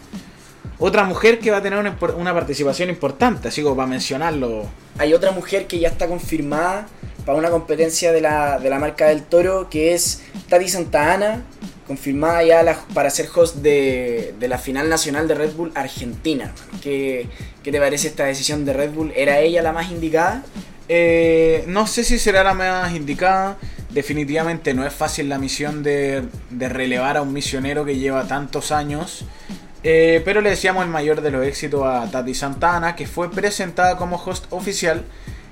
otra 0.79 1.05
mujer 1.05 1.39
que 1.39 1.49
va 1.49 1.57
a 1.57 1.61
tener 1.61 1.79
una, 1.79 1.97
una 2.17 2.33
participación 2.33 2.89
importante, 2.89 3.47
así 3.47 3.63
como 3.63 3.77
para 3.77 3.87
mencionarlo. 3.87 4.65
Hay 4.97 5.13
otra 5.13 5.31
mujer 5.31 5.65
que 5.65 5.79
ya 5.79 5.87
está 5.87 6.07
confirmada 6.07 6.87
para 7.25 7.37
una 7.37 7.49
competencia 7.49 8.11
de 8.11 8.21
la, 8.21 8.59
de 8.59 8.69
la 8.69 8.79
marca 8.79 9.07
del 9.07 9.23
toro, 9.23 9.69
que 9.69 9.93
es 9.93 10.21
Tati 10.49 10.67
Santa 10.67 11.13
Ana, 11.13 11.43
confirmada 11.87 12.43
ya 12.43 12.63
la- 12.63 12.79
para 12.93 13.09
ser 13.09 13.27
host 13.33 13.57
de, 13.57 14.33
de 14.39 14.47
la 14.47 14.57
final 14.57 14.89
nacional 14.89 15.27
de 15.27 15.35
Red 15.35 15.53
Bull 15.53 15.71
Argentina. 15.75 16.53
¿Qué, 16.81 17.27
¿Qué 17.63 17.71
te 17.71 17.79
parece 17.79 18.07
esta 18.07 18.25
decisión 18.25 18.65
de 18.65 18.73
Red 18.73 18.91
Bull? 18.91 19.11
¿Era 19.15 19.39
ella 19.39 19.61
la 19.61 19.71
más 19.73 19.91
indicada? 19.91 20.43
Eh, 20.89 21.63
no 21.67 21.87
sé 21.87 22.03
si 22.03 22.19
será 22.19 22.43
la 22.43 22.53
más 22.53 22.93
indicada. 22.93 23.57
Definitivamente 23.89 24.73
no 24.73 24.85
es 24.85 24.93
fácil 24.93 25.29
la 25.29 25.37
misión 25.37 25.83
de, 25.83 26.23
de 26.49 26.69
relevar 26.69 27.15
a 27.17 27.21
un 27.21 27.31
misionero 27.31 27.85
que 27.85 27.97
lleva 27.97 28.27
tantos 28.27 28.71
años. 28.71 29.25
Eh, 29.83 30.21
pero 30.25 30.41
le 30.41 30.49
deseamos 30.49 30.83
el 30.83 30.89
mayor 30.89 31.21
de 31.21 31.29
los 31.31 31.45
éxitos 31.45 31.83
a 31.85 32.09
Tati 32.09 32.33
Santana, 32.33 32.95
que 32.95 33.05
fue 33.05 33.29
presentada 33.31 33.97
como 33.97 34.15
host 34.17 34.45
oficial. 34.49 35.03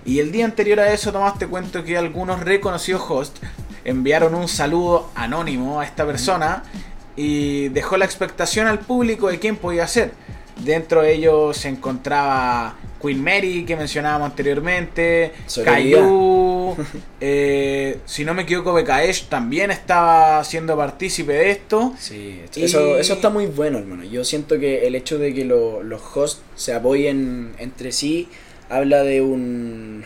Y 0.06 0.20
el 0.20 0.32
día 0.32 0.46
anterior 0.46 0.80
a 0.80 0.92
eso 0.94 1.12
tomaste 1.12 1.48
cuenta 1.48 1.84
que 1.84 1.98
algunos 1.98 2.40
reconocidos 2.42 3.04
hosts 3.08 3.40
enviaron 3.86 4.34
un 4.36 4.48
saludo 4.48 5.10
anónimo 5.16 5.80
a 5.80 5.86
esta 5.86 6.06
persona 6.06 6.64
y 7.16 7.70
dejó 7.70 7.98
la 7.98 8.06
expectación 8.06 8.68
al 8.68 8.80
público 8.80 9.30
de 9.30 9.40
quién 9.40 9.58
podía 9.58 9.88
ser. 9.88 10.14
Dentro 10.64 11.02
de 11.02 11.14
ellos 11.14 11.58
se 11.58 11.70
encontraba 11.70 12.76
Queen 13.02 13.24
Mary, 13.24 13.66
que 13.66 13.76
mencionábamos 13.76 14.30
anteriormente. 14.30 15.32
Caillou, 15.64 16.78
eh, 17.20 18.00
si 18.06 18.24
no 18.26 18.34
me 18.36 18.44
equivoco, 18.44 18.74
BKH 18.74 19.28
también 19.30 19.72
estaba 19.72 20.44
siendo 20.44 20.78
partícipe 20.78 21.34
de 21.34 21.52
esto. 21.52 21.94
Sí, 21.98 22.42
Y- 22.56 22.64
eso, 22.64 22.98
eso 22.98 23.14
está 23.16 23.30
muy 23.30 23.48
bueno, 23.48 23.80
hermano. 23.80 24.04
Yo 24.04 24.24
siento 24.24 24.60
que 24.60 24.86
el 24.88 24.94
hecho 24.96 25.18
de 25.18 25.34
que 25.34 25.46
lo- 25.46 25.82
los 25.84 26.02
hosts 26.16 26.42
se 26.56 26.74
apoyen 26.74 27.54
entre 27.58 27.92
sí 27.92 28.30
habla 28.72 29.04
de 29.04 29.22
un 29.22 30.04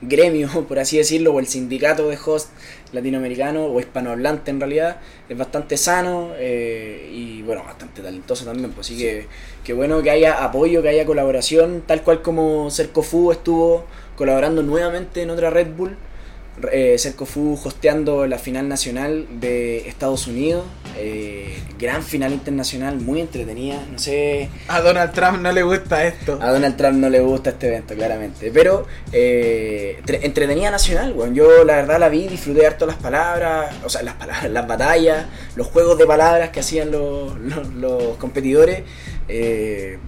gremio, 0.00 0.48
por 0.68 0.78
así 0.78 0.98
decirlo, 0.98 1.32
o 1.32 1.40
el 1.40 1.46
sindicato 1.46 2.08
de 2.08 2.18
hosts 2.24 2.50
latinoamericano 2.92 3.66
o 3.66 3.78
hispanohablante 3.78 4.50
en 4.50 4.60
realidad. 4.60 5.00
Es 5.28 5.36
bastante 5.36 5.76
sano 5.76 6.32
eh, 6.38 7.10
y 7.12 7.42
bueno, 7.42 7.62
bastante 7.64 8.02
talentoso 8.02 8.44
también. 8.44 8.72
Pues 8.72 8.88
así 8.88 8.98
que, 8.98 9.26
que 9.64 9.72
bueno 9.72 10.02
que 10.02 10.10
haya 10.10 10.42
apoyo, 10.42 10.82
que 10.82 10.88
haya 10.88 11.04
colaboración, 11.04 11.82
tal 11.86 12.02
cual 12.02 12.22
como 12.22 12.70
Cercofu 12.70 13.32
estuvo 13.32 13.84
colaborando 14.16 14.62
nuevamente 14.62 15.22
en 15.22 15.30
otra 15.30 15.50
Red 15.50 15.68
Bull. 15.76 15.96
Eh, 16.72 16.96
Cercofu 16.98 17.58
hosteando 17.62 18.26
la 18.26 18.38
final 18.38 18.66
nacional 18.68 19.26
de 19.40 19.86
Estados 19.88 20.26
Unidos. 20.26 20.64
eh, 20.98 21.58
gran 21.78 22.02
final 22.02 22.32
internacional, 22.32 22.96
muy 22.98 23.20
entretenida. 23.20 23.78
No 23.92 23.98
sé, 23.98 24.48
A 24.68 24.80
Donald 24.80 25.12
Trump 25.12 25.42
no 25.42 25.52
le 25.52 25.62
gusta 25.62 26.06
esto. 26.06 26.38
a 26.40 26.50
Donald 26.50 26.74
Trump 26.78 26.94
no 26.96 27.10
le 27.10 27.20
gusta 27.20 27.50
este 27.50 27.66
evento, 27.66 27.94
claramente. 27.94 28.50
Pero 28.50 28.86
eh, 29.12 30.00
tre- 30.06 30.20
entretenida 30.22 30.70
nacional, 30.70 31.12
weón. 31.12 31.34
Yo 31.34 31.64
la 31.64 31.76
verdad 31.76 32.00
la 32.00 32.08
vi, 32.08 32.26
disfruté 32.28 32.66
harto 32.66 32.86
las 32.86 32.96
palabras, 32.96 33.74
o 33.84 33.90
sea, 33.90 34.02
las 34.02 34.14
palabras, 34.14 34.50
las 34.50 34.66
batallas, 34.66 35.26
los 35.54 35.66
juegos 35.66 35.98
de 35.98 36.06
palabras 36.06 36.48
que 36.48 36.60
hacían 36.60 36.90
los, 36.90 37.38
los- 37.40 37.68
los 37.74 38.16
competidores. 38.16 38.82
eh, 39.28 39.98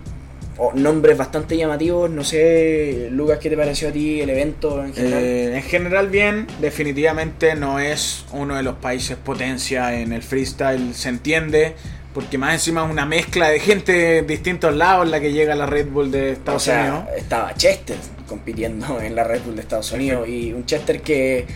o- 0.59 0.73
nombres 0.75 1.17
bastante 1.17 1.57
llamativos. 1.57 2.11
No 2.11 2.23
sé, 2.25 3.09
Lucas, 3.11 3.39
¿qué 3.39 3.49
te 3.51 3.57
pareció 3.57 3.89
a 3.89 3.93
ti 3.93 4.21
el 4.21 4.31
evento 4.31 4.85
en 4.85 4.93
general? 4.95 5.23
Eh, 5.23 5.57
en 5.57 5.63
general 5.63 6.09
bien, 6.09 6.47
definitivamente 6.61 7.55
no 7.55 7.79
es 7.79 8.25
uno 8.33 8.57
de 8.57 8.63
los 8.63 8.77
países 8.77 9.17
potencia 9.17 9.99
en 10.01 10.13
el 10.13 10.23
freestyle, 10.23 10.95
se 10.95 11.09
entiende, 11.09 11.75
porque 12.15 12.39
más 12.39 12.55
encima 12.55 12.85
es 12.85 12.91
una 12.91 13.07
mezcla 13.07 13.49
de 13.51 13.61
gente 13.61 13.93
de 13.93 14.23
distintos 14.23 14.75
lados 14.75 15.09
la 15.09 15.21
que 15.21 15.33
llega 15.33 15.53
a 15.53 15.57
la 15.57 15.67
Red 15.67 15.87
Bull 15.89 16.11
de 16.11 16.31
O 16.31 16.33
Estados 16.33 16.63
sea, 16.65 16.81
Unidos. 16.83 17.05
estaba 17.17 17.55
Chester 17.55 17.97
compitiendo 18.27 19.01
en 19.01 19.15
la 19.15 19.25
Red 19.25 19.43
Bull 19.43 19.55
de 19.57 19.63
Estados 19.63 19.93
Unidos 19.93 20.29
y 20.29 20.53
un 20.53 20.67
Chester 20.67 21.01
que, 21.03 21.47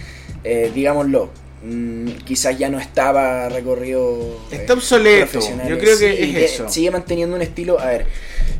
eh, 0.44 0.70
digámoslo, 0.74 1.30
mm, 1.64 2.08
quizás 2.24 2.56
ya 2.58 2.68
no 2.68 2.78
estaba 2.78 3.48
recorrido. 3.48 4.38
eh, 4.52 4.56
Está 4.56 4.74
obsoleto, 4.74 5.40
yo 5.40 5.78
creo 5.78 5.98
que 5.98 6.16
Sí, 6.16 6.36
es 6.36 6.52
eso. 6.52 6.68
Sigue 6.68 6.90
manteniendo 6.90 7.34
un 7.36 7.42
estilo. 7.42 7.80
A 7.80 7.86
ver, 7.86 8.06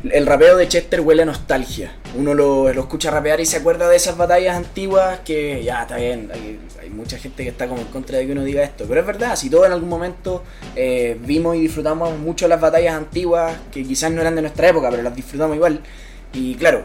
el 0.09 0.25
rapeo 0.25 0.57
de 0.57 0.67
Chester 0.67 1.01
huele 1.01 1.23
a 1.23 1.25
nostalgia. 1.25 1.95
Uno 2.15 2.33
lo, 2.33 2.69
escucha 2.69 3.09
rapear 3.09 3.39
y 3.39 3.45
se 3.45 3.57
acuerda 3.57 3.87
de 3.87 3.95
esas 3.95 4.17
batallas 4.17 4.55
antiguas 4.57 5.19
que 5.19 5.63
ya 5.63 5.83
está 5.83 5.97
bien. 5.97 6.29
Hay, 6.33 6.59
mucha 6.89 7.17
gente 7.17 7.43
que 7.43 7.49
está 7.49 7.65
en 7.65 7.85
contra 7.85 8.19
de 8.19 8.25
que 8.27 8.33
uno 8.33 8.43
diga 8.43 8.61
esto, 8.61 8.85
pero 8.87 9.01
es 9.01 9.07
verdad. 9.07 9.35
Si 9.35 9.49
todos 9.49 9.65
en 9.65 9.71
algún 9.71 9.89
momento 9.89 10.43
eh, 10.75 11.17
vimos 11.25 11.55
y 11.55 11.61
disfrutamos 11.61 12.19
mucho 12.19 12.47
las 12.47 12.61
batallas 12.61 12.93
antiguas 12.93 13.57
que 13.71 13.83
quizás 13.83 14.11
no 14.11 14.21
eran 14.21 14.35
de 14.35 14.41
nuestra 14.43 14.69
época, 14.69 14.91
pero 14.91 15.01
las 15.01 15.15
disfrutamos 15.15 15.55
igual. 15.55 15.81
Y 16.33 16.53
claro, 16.53 16.83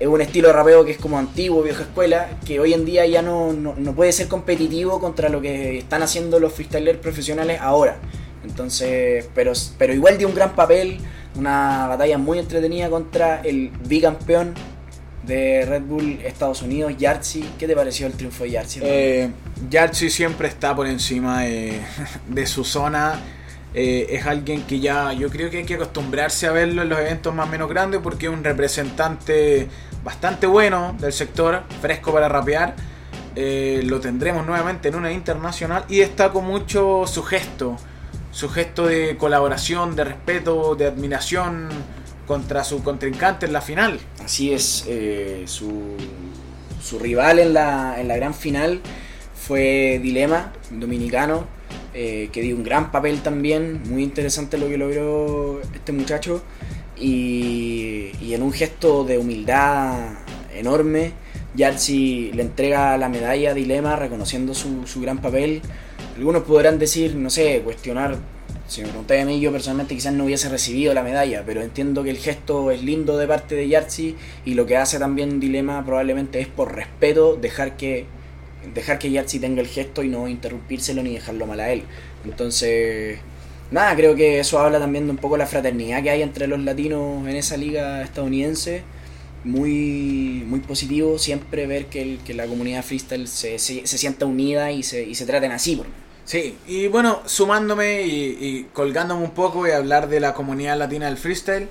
es 0.00 0.06
un 0.06 0.20
estilo 0.22 0.48
de 0.48 0.54
rapeo 0.54 0.84
que 0.84 0.92
es 0.92 0.98
como 0.98 1.18
antiguo, 1.18 1.62
vieja 1.62 1.82
escuela, 1.82 2.30
que 2.46 2.58
hoy 2.58 2.72
en 2.72 2.86
día 2.86 3.04
ya 3.04 3.20
no, 3.20 3.52
no, 3.52 3.74
no 3.76 3.94
puede 3.94 4.12
ser 4.12 4.28
competitivo 4.28 4.98
contra 4.98 5.28
lo 5.28 5.42
que 5.42 5.78
están 5.78 6.02
haciendo 6.02 6.40
los 6.40 6.54
freestylers 6.54 6.98
profesionales 6.98 7.60
ahora. 7.60 7.98
Entonces, 8.44 9.28
pero, 9.34 9.52
pero 9.78 9.92
igual 9.92 10.16
dio 10.16 10.28
un 10.28 10.34
gran 10.34 10.54
papel, 10.54 10.98
una 11.36 11.86
batalla 11.86 12.18
muy 12.18 12.38
entretenida 12.38 12.88
contra 12.90 13.40
el 13.42 13.70
bicampeón 13.86 14.54
de 15.26 15.64
Red 15.66 15.82
Bull 15.82 16.20
Estados 16.24 16.62
Unidos, 16.62 16.94
Yartzi. 16.98 17.44
¿Qué 17.58 17.66
te 17.66 17.74
pareció 17.74 18.06
el 18.06 18.12
triunfo 18.12 18.44
de 18.44 18.50
hermano? 18.50 18.82
Eh, 18.82 19.30
Yarchi 19.70 20.10
siempre 20.10 20.48
está 20.48 20.74
por 20.74 20.86
encima 20.86 21.42
de, 21.42 21.80
de 22.28 22.46
su 22.46 22.64
zona. 22.64 23.20
Eh, 23.76 24.06
es 24.10 24.24
alguien 24.24 24.62
que 24.62 24.78
ya 24.78 25.12
yo 25.12 25.28
creo 25.30 25.50
que 25.50 25.58
hay 25.58 25.64
que 25.64 25.74
acostumbrarse 25.74 26.46
a 26.46 26.52
verlo 26.52 26.82
en 26.82 26.88
los 26.88 26.98
eventos 27.00 27.34
más 27.34 27.48
o 27.48 27.50
menos 27.50 27.68
grandes 27.68 28.00
porque 28.00 28.26
es 28.26 28.32
un 28.32 28.44
representante 28.44 29.66
bastante 30.04 30.46
bueno 30.46 30.94
del 31.00 31.12
sector, 31.12 31.64
fresco 31.80 32.12
para 32.12 32.28
rapear. 32.28 32.76
Eh, 33.34 33.80
lo 33.84 33.98
tendremos 33.98 34.46
nuevamente 34.46 34.88
en 34.88 34.94
una 34.94 35.10
internacional 35.10 35.84
y 35.88 35.98
destaco 35.98 36.40
mucho 36.40 37.04
su 37.08 37.24
gesto, 37.24 37.76
su 38.34 38.48
gesto 38.48 38.86
de 38.86 39.16
colaboración, 39.16 39.94
de 39.94 40.04
respeto, 40.04 40.74
de 40.74 40.86
admiración 40.86 41.68
contra 42.26 42.64
su 42.64 42.82
contrincante 42.82 43.46
en 43.46 43.52
la 43.52 43.60
final. 43.60 44.00
Así 44.22 44.52
es, 44.52 44.84
eh, 44.88 45.44
su, 45.46 45.96
su 46.82 46.98
rival 46.98 47.38
en 47.38 47.54
la, 47.54 48.00
en 48.00 48.08
la 48.08 48.16
gran 48.16 48.34
final 48.34 48.80
fue 49.36 50.00
Dilema, 50.02 50.52
dominicano, 50.70 51.46
eh, 51.94 52.28
que 52.32 52.42
dio 52.42 52.56
un 52.56 52.64
gran 52.64 52.90
papel 52.90 53.22
también, 53.22 53.82
muy 53.88 54.02
interesante 54.02 54.58
lo 54.58 54.68
que 54.68 54.78
logró 54.78 55.60
este 55.72 55.92
muchacho, 55.92 56.42
y, 56.96 58.32
en 58.32 58.42
un 58.42 58.52
gesto 58.52 59.04
de 59.04 59.16
humildad 59.16 60.08
enorme, 60.52 61.12
Yartzi 61.54 62.32
le 62.32 62.42
entrega 62.42 62.96
la 62.96 63.08
medalla 63.08 63.52
a 63.52 63.54
Dilema 63.54 63.94
reconociendo 63.94 64.54
su, 64.54 64.88
su 64.88 65.00
gran 65.00 65.18
papel. 65.18 65.62
Algunos 66.16 66.44
podrán 66.44 66.78
decir, 66.78 67.14
no 67.16 67.28
sé, 67.30 67.60
cuestionar 67.64 68.16
si 68.68 68.80
me 68.82 68.88
preguntáis 68.88 69.22
a 69.22 69.26
mí, 69.26 69.40
yo 69.40 69.52
personalmente 69.52 69.94
quizás 69.94 70.12
no 70.14 70.24
hubiese 70.24 70.48
recibido 70.48 70.94
la 70.94 71.02
medalla, 71.02 71.42
pero 71.44 71.60
entiendo 71.60 72.02
que 72.02 72.10
el 72.10 72.16
gesto 72.18 72.70
es 72.70 72.82
lindo 72.82 73.18
de 73.18 73.26
parte 73.26 73.54
de 73.54 73.68
Yartzi 73.68 74.16
y 74.44 74.54
lo 74.54 74.64
que 74.66 74.76
hace 74.76 74.98
también 74.98 75.38
Dilema 75.40 75.84
probablemente 75.84 76.40
es 76.40 76.46
por 76.48 76.74
respeto 76.74 77.36
dejar 77.36 77.76
que 77.76 78.06
dejar 78.74 78.98
que 78.98 79.10
Yartzi 79.10 79.38
tenga 79.40 79.60
el 79.60 79.66
gesto 79.68 80.02
y 80.02 80.08
no 80.08 80.26
interrumpírselo 80.28 81.02
ni 81.02 81.12
dejarlo 81.14 81.46
mal 81.46 81.60
a 81.60 81.70
él. 81.72 81.82
Entonces, 82.24 83.18
nada, 83.70 83.94
creo 83.96 84.14
que 84.16 84.38
eso 84.40 84.58
habla 84.58 84.78
también 84.78 85.04
de 85.06 85.10
un 85.10 85.18
poco 85.18 85.36
la 85.36 85.46
fraternidad 85.46 86.02
que 86.02 86.10
hay 86.10 86.22
entre 86.22 86.46
los 86.46 86.60
latinos 86.60 87.28
en 87.28 87.36
esa 87.36 87.56
liga 87.58 88.02
estadounidense. 88.02 88.82
Muy, 89.44 90.42
muy 90.46 90.60
positivo 90.60 91.18
siempre 91.18 91.66
ver 91.66 91.86
que, 91.86 92.00
el- 92.02 92.18
que 92.24 92.32
la 92.34 92.46
comunidad 92.46 92.82
freestyle 92.82 93.28
se, 93.28 93.58
se, 93.58 93.86
sienta 93.86 94.24
unida 94.26 94.72
y 94.72 94.82
se, 94.82 95.02
y 95.04 95.14
se 95.14 95.26
traten 95.26 95.52
así. 95.52 95.82
Sí, 96.24 96.56
y 96.66 96.88
bueno, 96.88 97.20
sumándome 97.26 98.02
y, 98.02 98.36
y 98.40 98.66
colgándome 98.72 99.22
un 99.24 99.32
poco 99.32 99.66
y 99.66 99.70
hablar 99.72 100.08
de 100.08 100.20
la 100.20 100.32
comunidad 100.32 100.78
latina 100.78 101.06
del 101.06 101.18
freestyle, 101.18 101.68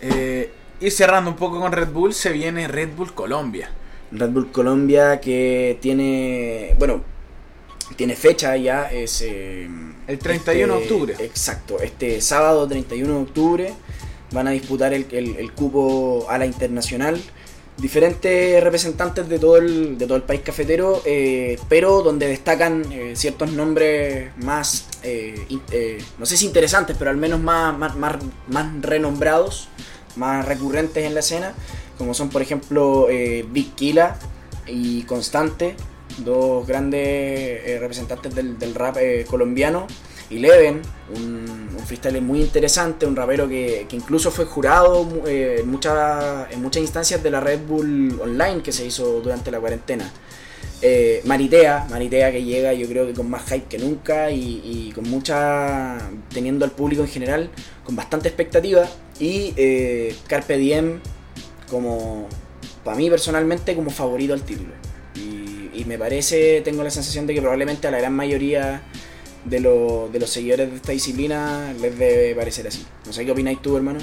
eh, 0.00 0.50
y 0.80 0.90
cerrando 0.90 1.30
un 1.30 1.36
poco 1.36 1.60
con 1.60 1.72
Red 1.72 1.88
Bull, 1.90 2.14
se 2.14 2.32
viene 2.32 2.68
Red 2.68 2.90
Bull 2.96 3.12
Colombia. 3.14 3.70
Red 4.10 4.30
Bull 4.30 4.50
Colombia 4.50 5.20
que 5.20 5.78
tiene, 5.80 6.74
bueno, 6.78 7.02
tiene 7.96 8.16
fecha 8.16 8.56
ya, 8.56 8.90
es... 8.90 9.20
eh, 9.22 9.68
El 10.06 10.18
31 10.18 10.74
de 10.76 10.80
este- 10.82 10.92
octubre. 10.94 11.16
Exacto, 11.20 11.78
este 11.80 12.20
sábado 12.22 12.66
31 12.66 13.14
de 13.14 13.20
octubre 13.22 13.74
van 14.32 14.48
a 14.48 14.50
disputar 14.52 14.94
el, 14.94 15.06
el- 15.12 15.36
el 15.36 15.52
cupo 15.52 16.26
a 16.30 16.38
la 16.38 16.46
internacional. 16.46 17.20
Diferentes 17.82 18.62
representantes 18.62 19.28
de 19.28 19.40
todo 19.40 19.56
el, 19.56 19.98
de 19.98 20.06
todo 20.06 20.16
el 20.16 20.22
país 20.22 20.42
cafetero, 20.42 21.02
eh, 21.04 21.58
pero 21.68 22.02
donde 22.02 22.28
destacan 22.28 22.84
eh, 22.92 23.14
ciertos 23.16 23.50
nombres 23.50 24.30
más, 24.36 24.86
eh, 25.02 25.34
eh, 25.72 25.98
no 26.16 26.24
sé 26.24 26.36
si 26.36 26.46
interesantes, 26.46 26.94
pero 26.96 27.10
al 27.10 27.16
menos 27.16 27.40
más, 27.40 27.76
más, 27.76 27.96
más, 27.96 28.18
más 28.46 28.82
renombrados, 28.82 29.68
más 30.14 30.46
recurrentes 30.46 31.04
en 31.04 31.14
la 31.14 31.20
escena, 31.20 31.54
como 31.98 32.14
son 32.14 32.28
por 32.28 32.40
ejemplo 32.40 33.08
Big 33.50 33.74
Killa 33.74 34.16
y 34.68 35.02
Constante, 35.02 35.74
dos 36.18 36.64
grandes 36.64 37.80
representantes 37.80 38.32
del, 38.32 38.60
del 38.60 38.76
rap 38.76 38.96
colombiano, 39.26 39.88
y 40.32 40.38
Leven, 40.38 40.80
un, 41.14 41.72
un 41.76 41.86
freestyler 41.86 42.22
muy 42.22 42.40
interesante, 42.40 43.04
un 43.06 43.14
rapero 43.14 43.48
que, 43.48 43.86
incluso 43.92 44.30
fue 44.30 44.46
jurado 44.46 45.06
eh, 45.26 45.58
en, 45.60 45.70
muchas, 45.70 46.48
instancias 46.76 47.22
de 47.22 47.30
la 47.30 47.40
Red 47.40 47.60
Bull 47.66 48.18
Online 48.20 48.62
que 48.62 48.72
se 48.72 48.86
hizo 48.86 49.20
durante 49.20 49.50
la 49.50 49.60
cuarentena. 49.60 50.10
Eh, 50.80 51.20
Maritea, 51.24 51.86
Maritea 51.90 52.32
que 52.32 52.42
llega 52.42 52.72
yo 52.72 52.88
creo 52.88 53.06
que 53.06 53.12
con 53.12 53.30
más 53.30 53.44
hype 53.44 53.66
que 53.66 53.78
nunca 53.78 54.32
y, 54.32 54.60
y 54.64 54.92
con 54.92 55.04
mucha, 55.08 55.98
teniendo 56.32 56.64
al 56.64 56.72
público 56.72 57.02
en 57.02 57.08
general 57.08 57.50
con 57.84 57.94
bastante 57.94 58.28
expectativa. 58.28 58.88
Y 59.20 59.52
eh, 59.56 60.16
Carpe 60.26 60.56
Diem 60.56 61.00
como, 61.70 62.26
para 62.84 62.96
mí 62.96 63.10
personalmente, 63.10 63.76
como 63.76 63.90
favorito 63.90 64.32
al 64.32 64.42
título. 64.42 64.70
Y, 65.14 65.70
y 65.74 65.84
me 65.84 65.98
parece, 65.98 66.62
tengo 66.62 66.82
la 66.82 66.90
sensación 66.90 67.26
de 67.26 67.34
que 67.34 67.40
probablemente 67.40 67.86
a 67.86 67.90
la 67.90 67.98
gran 67.98 68.14
mayoría 68.14 68.82
de, 69.44 69.60
lo- 69.60 70.08
de 70.12 70.18
los 70.20 70.30
seguidores 70.30 70.70
de 70.70 70.76
esta 70.76 70.92
disciplina 70.92 71.72
les 71.80 71.98
debe 71.98 72.34
parecer 72.34 72.66
así. 72.66 72.84
No 73.06 73.12
sé 73.12 73.24
qué 73.24 73.32
opináis 73.32 73.60
tú, 73.62 73.76
hermano. 73.76 73.98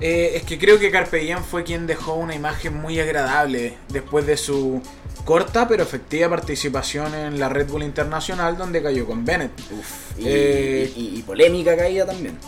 Eh, 0.00 0.32
es 0.36 0.44
que 0.44 0.58
creo 0.58 0.78
que 0.78 0.90
Carpe 0.90 1.18
Diem 1.18 1.42
fue 1.44 1.62
quien 1.62 1.86
dejó 1.86 2.14
una 2.14 2.34
imagen 2.34 2.74
muy 2.74 2.98
agradable 2.98 3.74
después 3.90 4.26
de 4.26 4.38
su 4.38 4.80
corta 5.26 5.68
pero 5.68 5.82
efectiva 5.82 6.30
participación 6.30 7.14
en 7.14 7.38
la 7.38 7.50
Red 7.50 7.68
Bull 7.68 7.82
Internacional 7.82 8.56
donde 8.56 8.82
cayó 8.82 9.04
con 9.06 9.24
Bennett. 9.26 9.52
Uf, 9.70 10.18
y, 10.18 10.22
Eh, 10.26 10.92
y- 10.96 11.18
y 11.18 11.22
polémica 11.22 11.76
caída 11.76 12.06
también. 12.06 12.38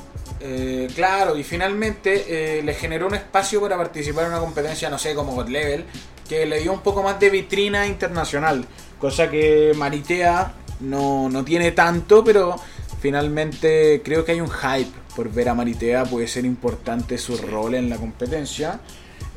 Eh, 0.41 0.89
claro, 0.95 1.37
y 1.37 1.45
finalmente 1.45 2.25
eh, 2.59 2.63
le 2.63 2.75
generó 2.75 3.07
un 3.07 3.15
espacio 3.15 3.61
para 3.61 3.77
participar 3.77 4.25
en 4.25 4.31
una 4.31 4.41
competencia, 4.41 4.89
no 4.91 4.99
sé, 4.99 5.15
como 5.15 5.35
God 5.35 5.49
Level, 5.49 5.85
que 6.29 6.47
le 6.47 6.59
dio 6.61 6.73
un 6.73 6.81
poco 6.81 7.03
más 7.03 7.21
de 7.21 7.29
vitrina 7.31 7.87
internacional, 7.87 8.65
cosa 8.99 9.31
que 9.31 9.73
Maritea 9.77 10.55
no, 10.83 11.29
no 11.31 11.45
tiene 11.45 11.73
tanto, 11.73 12.23
pero 12.25 12.57
finalmente 13.01 14.03
creo 14.05 14.25
que 14.25 14.33
hay 14.33 14.41
un 14.41 14.51
hype 14.51 14.91
por 15.15 15.31
ver 15.31 15.49
a 15.49 15.55
Maritea, 15.55 16.05
puede 16.05 16.27
ser 16.27 16.45
importante 16.45 17.19
su 17.19 17.37
rol 17.37 17.75
en 17.75 17.89
la 17.91 17.97
competencia. 17.97 18.81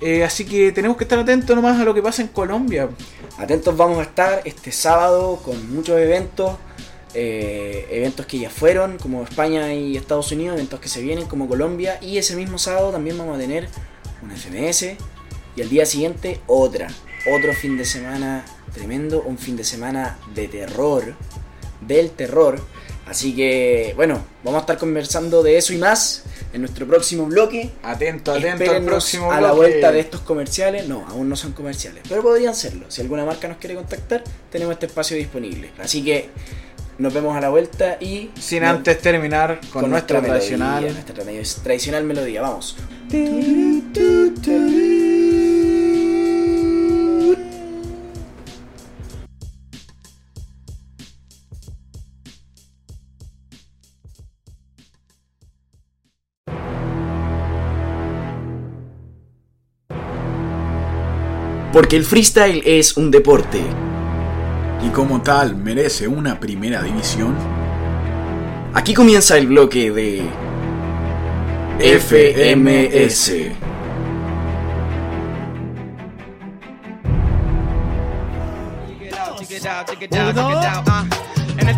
Eh, 0.01 0.23
así 0.23 0.45
que 0.45 0.71
tenemos 0.71 0.97
que 0.97 1.05
estar 1.05 1.19
atentos 1.19 1.55
nomás 1.55 1.79
a 1.79 1.85
lo 1.85 1.93
que 1.93 2.01
pasa 2.01 2.21
en 2.21 2.29
Colombia. 2.29 2.89
Atentos 3.37 3.75
vamos 3.75 3.99
a 3.99 4.03
estar 4.03 4.41
este 4.45 4.71
sábado 4.71 5.39
con 5.43 5.73
muchos 5.73 5.97
eventos. 5.99 6.57
eh, 7.17 7.87
eventos 7.91 8.25
que 8.25 8.37
ya 8.39 8.49
fueron, 8.49 8.97
como 8.97 9.23
España 9.23 9.73
y 9.73 9.95
Estados 9.95 10.33
Unidos, 10.33 10.55
eventos 10.55 10.81
que 10.81 10.89
se 10.89 11.01
vienen, 11.01 11.27
como 11.27 11.47
Colombia. 11.47 11.97
Y 12.01 12.17
ese 12.17 12.35
mismo 12.35 12.57
sábado 12.57 12.91
también 12.91 13.17
vamos 13.17 13.37
a 13.37 13.39
tener 13.39 13.69
una 14.21 14.35
FMS. 14.35 14.97
Y 15.55 15.61
al 15.61 15.69
día 15.69 15.85
siguiente 15.85 16.41
otra. 16.45 16.87
Otro 17.33 17.53
fin 17.53 17.77
de 17.77 17.85
semana 17.85 18.43
tremendo. 18.73 19.21
Un 19.23 19.37
fin 19.37 19.55
de 19.55 19.63
semana 19.63 20.17
de 20.33 20.47
terror. 20.47 21.13
Del 21.81 22.11
terror. 22.11 22.59
Así 23.07 23.35
que, 23.35 23.93
bueno, 23.95 24.19
vamos 24.43 24.57
a 24.59 24.61
estar 24.61 24.77
conversando 24.79 25.43
de 25.43 25.57
eso 25.57 25.73
y 25.73 25.77
más 25.77 26.23
en 26.53 26.61
nuestro 26.61 26.87
próximo 26.87 27.25
bloque. 27.27 27.69
Atento, 27.83 28.31
atento 28.33 28.71
al 28.71 28.83
próximo 28.83 29.31
a 29.31 29.39
la 29.39 29.51
bloque. 29.51 29.69
vuelta 29.69 29.91
de 29.91 29.99
estos 29.99 30.21
comerciales. 30.21 30.87
No, 30.87 31.05
aún 31.07 31.29
no 31.29 31.35
son 31.35 31.51
comerciales, 31.51 32.01
pero 32.09 32.23
podrían 32.23 32.55
serlo. 32.55 32.85
Si 32.89 33.01
alguna 33.01 33.23
marca 33.23 33.47
nos 33.47 33.57
quiere 33.57 33.75
contactar, 33.75 34.23
tenemos 34.51 34.73
este 34.73 34.87
espacio 34.87 35.15
disponible. 35.17 35.69
Así 35.77 36.03
que 36.03 36.29
nos 36.97 37.13
vemos 37.13 37.37
a 37.37 37.41
la 37.41 37.49
vuelta 37.49 37.97
y 37.99 38.31
Sin 38.39 38.63
no- 38.63 38.69
antes 38.69 38.99
terminar 38.99 39.59
con, 39.71 39.87
nuestra 39.87 40.19
melodía, 40.19 40.39
tradicional. 40.39 40.83
nuestra 40.91 41.15
tradi- 41.23 41.61
tradicional 41.63 42.03
melodía. 42.05 42.41
Vamos. 42.41 42.75
Porque 61.75 61.97
el 61.97 62.05
freestyle 62.05 62.61
es 62.65 62.95
un 62.95 63.11
deporte. 63.11 63.59
y 64.81 64.89
como 64.91 65.21
tal 65.21 65.57
merece 65.57 66.07
una 66.07 66.39
primera 66.39 66.81
división, 66.81 67.35
Aquí 68.73 68.93
comienza 68.93 69.37
el 69.37 69.47
bloque 69.47 69.91
de 69.91 70.21
FMS. 71.79 73.31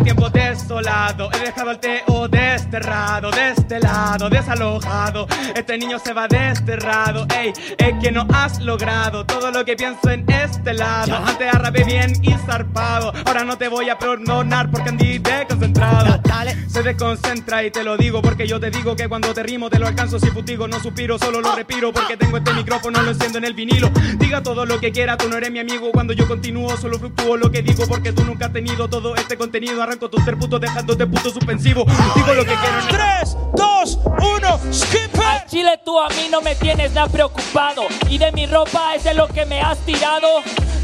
Tiempo 0.02 0.30
desolado, 0.30 1.30
he 1.32 1.38
dejado 1.38 1.70
el 1.70 1.78
teo 1.78 2.28
desterrado, 2.28 3.30
de 3.30 3.50
este 3.50 3.80
lado, 3.80 4.30
desalojado. 4.30 5.26
Este 5.54 5.76
niño 5.76 5.98
se 5.98 6.12
va 6.12 6.26
desterrado, 6.28 7.26
ey, 7.36 7.52
es 7.76 7.94
que 8.00 8.10
no 8.10 8.26
has 8.32 8.60
logrado 8.60 9.26
todo 9.26 9.50
lo 9.50 9.64
que 9.64 9.76
pienso 9.76 10.10
en 10.10 10.24
este 10.30 10.72
lado. 10.72 11.16
Antes 11.16 11.52
arrapé 11.52 11.84
bien 11.84 12.12
y 12.22 12.32
zarpado, 12.32 13.12
ahora 13.26 13.44
no 13.44 13.58
te 13.58 13.68
voy 13.68 13.90
a 13.90 13.98
perdonar 13.98 14.70
porque 14.70 14.88
andí 14.88 15.18
desconcentrado. 15.18 16.20
Se 16.68 16.82
desconcentra 16.82 17.64
y 17.64 17.70
te 17.70 17.82
lo 17.82 17.96
digo 17.96 18.22
porque 18.22 18.46
yo 18.46 18.60
te 18.60 18.70
digo 18.70 18.94
que 18.94 19.08
cuando 19.08 19.32
te 19.34 19.42
rimo 19.42 19.68
te 19.68 19.78
lo 19.78 19.86
alcanzo 19.86 20.18
si 20.18 20.28
futigo, 20.28 20.68
no 20.68 20.78
suspiro, 20.80 21.18
solo 21.18 21.40
lo 21.40 21.54
respiro 21.56 21.92
porque 21.92 22.16
tengo 22.16 22.36
este 22.36 22.52
micrófono, 22.52 23.02
lo 23.02 23.10
enciendo 23.10 23.38
en 23.38 23.44
el 23.44 23.54
vinilo. 23.54 23.90
Diga 24.18 24.42
todo 24.42 24.64
lo 24.64 24.78
que 24.78 24.92
quiera, 24.92 25.16
tú 25.16 25.28
no 25.28 25.36
eres 25.36 25.50
mi 25.50 25.58
amigo 25.58 25.90
cuando 25.92 26.12
yo 26.12 26.28
continúo, 26.28 26.76
solo 26.76 26.98
fluctúo 26.98 27.36
lo 27.36 27.50
que 27.50 27.62
digo 27.62 27.84
porque 27.88 28.12
tú 28.12 28.24
nunca 28.24 28.46
has 28.46 28.52
tenido 28.52 28.88
todo 28.88 29.16
este 29.16 29.36
contenido. 29.36 29.82
Arranco 29.88 30.10
tus 30.10 30.22
terputos 30.22 30.60
dejándote 30.60 31.06
puto 31.06 31.30
suspensivo. 31.30 31.86
Digo 32.14 32.34
lo 32.34 32.44
que 32.44 32.54
quiero. 32.54 32.78
en 32.78 32.88
el- 32.88 32.88
3, 32.88 33.36
2, 33.54 33.98
1, 34.20 34.60
skip 34.70 35.18
Al 35.18 35.46
chile 35.46 35.80
tú 35.82 35.98
a 35.98 36.10
mí 36.10 36.28
no 36.30 36.42
me 36.42 36.54
tienes 36.56 36.92
nada 36.92 37.08
preocupado. 37.08 37.84
Y 38.10 38.18
de 38.18 38.30
mi 38.32 38.44
ropa 38.44 38.94
es 38.96 39.04
de 39.04 39.14
lo 39.14 39.28
que 39.28 39.46
me 39.46 39.62
has 39.62 39.78
tirado. 39.78 40.28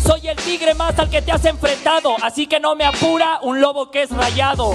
Soy 0.02 0.26
el 0.26 0.36
tigre 0.38 0.72
más 0.72 0.98
al 0.98 1.10
que 1.10 1.20
te 1.20 1.32
has 1.32 1.44
enfrentado. 1.44 2.16
Así 2.22 2.46
que 2.46 2.60
no 2.60 2.76
me 2.76 2.86
apura 2.86 3.40
un 3.42 3.60
lobo 3.60 3.90
que 3.90 4.04
es 4.04 4.10
rayado 4.10 4.72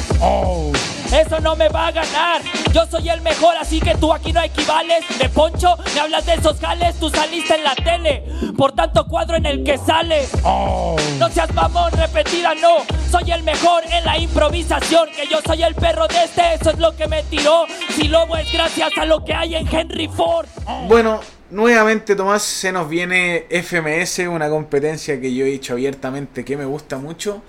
Eso 1.11 1.39
no 1.39 1.55
me 1.55 1.69
va 1.69 1.87
a 1.87 1.91
ganar. 1.91 2.41
Yo 2.71 2.85
soy 2.85 3.09
el 3.09 3.21
mejor 3.21 3.55
así 3.57 3.79
que 3.79 3.95
tú 3.95 4.13
aquí 4.13 4.31
no 4.31 4.41
equivales. 4.41 5.03
De 5.17 5.27
poncho 5.29 5.75
me 5.93 5.99
hablas 6.01 6.25
de 6.25 6.35
esos 6.35 6.59
gales 6.59 6.95
Tú 6.99 7.09
saliste 7.09 7.55
en 7.55 7.63
la 7.63 7.75
tele. 7.75 8.23
Por 8.55 8.73
tanto 8.73 9.07
cuadro 9.07 9.35
en 9.35 9.45
el 9.45 9.63
que 9.63 9.77
sales 9.77 10.31
No 10.43 11.29
seas 11.31 11.53
mamón, 11.53 11.91
repetida 11.93 12.53
no. 12.55 12.85
Soy 13.09 13.31
el 13.31 13.43
mejor 13.43 13.83
en 13.91 14.05
la 14.05 14.17
improvisación 14.19 15.09
Que 15.15 15.27
yo 15.27 15.39
soy 15.45 15.63
el 15.63 15.75
perro 15.75 16.07
de 16.07 16.23
este, 16.23 16.53
eso 16.53 16.71
es 16.71 16.79
lo 16.79 16.95
que 16.95 17.07
me 17.07 17.23
tiró. 17.23 17.65
Si 17.95 18.07
lobo 18.07 18.37
es 18.37 18.51
gracias 18.51 18.91
a 18.97 19.05
lo 19.05 19.25
que 19.25 19.33
hay 19.33 19.55
en 19.55 19.67
Henry 19.67 20.07
Ford. 20.07 20.47
Bueno, 20.87 21.21
nuevamente 21.49 22.15
Tomás 22.15 22.43
se 22.43 22.71
nos 22.71 22.87
viene 22.87 23.47
FMS, 23.49 24.19
una 24.27 24.49
competencia 24.49 25.19
que 25.19 25.33
yo 25.33 25.45
he 25.45 25.49
dicho 25.49 25.73
abiertamente 25.73 26.45
que 26.45 26.55
me 26.55 26.65
gusta 26.65 26.97
mucho. 26.97 27.41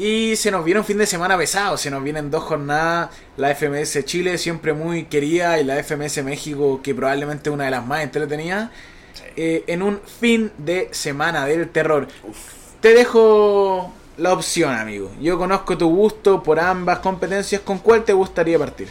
Y 0.00 0.34
se 0.36 0.50
nos 0.50 0.64
viene 0.64 0.80
un 0.80 0.86
fin 0.86 0.96
de 0.96 1.04
semana 1.04 1.36
pesado, 1.36 1.76
se 1.76 1.90
nos 1.90 2.02
vienen 2.02 2.30
dos 2.30 2.44
jornadas, 2.44 3.10
la 3.36 3.54
FMS 3.54 4.02
Chile 4.06 4.38
siempre 4.38 4.72
muy 4.72 5.04
querida 5.04 5.60
y 5.60 5.64
la 5.64 5.76
FMS 5.84 6.24
México 6.24 6.80
que 6.82 6.94
probablemente 6.94 7.50
es 7.50 7.54
una 7.54 7.66
de 7.66 7.70
las 7.70 7.86
más 7.86 8.02
entretenidas, 8.02 8.70
eh, 9.36 9.62
en 9.66 9.82
un 9.82 10.00
fin 10.00 10.52
de 10.56 10.88
semana 10.92 11.44
del 11.44 11.68
terror. 11.68 12.08
Te 12.80 12.94
dejo 12.94 13.92
la 14.16 14.32
opción, 14.32 14.72
amigo. 14.72 15.10
Yo 15.20 15.36
conozco 15.36 15.76
tu 15.76 15.94
gusto 15.94 16.42
por 16.42 16.58
ambas 16.60 17.00
competencias, 17.00 17.60
¿con 17.60 17.78
cuál 17.78 18.02
te 18.02 18.14
gustaría 18.14 18.58
partir? 18.58 18.88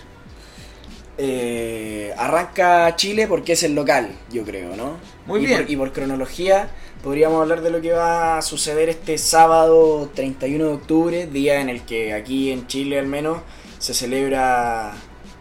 eh, 1.21 2.13
arranca 2.17 2.95
Chile 2.95 3.27
porque 3.27 3.51
es 3.51 3.63
el 3.63 3.75
local, 3.75 4.09
yo 4.31 4.43
creo, 4.43 4.75
¿no? 4.77 4.97
Muy 5.25 5.41
y 5.43 5.47
bien. 5.47 5.61
Por, 5.63 5.71
y 5.71 5.75
por 5.75 5.91
cronología, 5.91 6.69
podríamos 7.03 7.41
hablar 7.41 7.61
de 7.61 7.69
lo 7.69 7.81
que 7.81 7.91
va 7.91 8.37
a 8.37 8.41
suceder 8.41 8.89
este 8.89 9.17
sábado 9.17 10.09
31 10.13 10.65
de 10.65 10.73
octubre, 10.73 11.27
día 11.27 11.61
en 11.61 11.69
el 11.69 11.83
que 11.83 12.13
aquí 12.13 12.51
en 12.51 12.67
Chile 12.67 12.99
al 12.99 13.07
menos 13.07 13.39
se 13.77 13.93
celebra. 13.93 14.93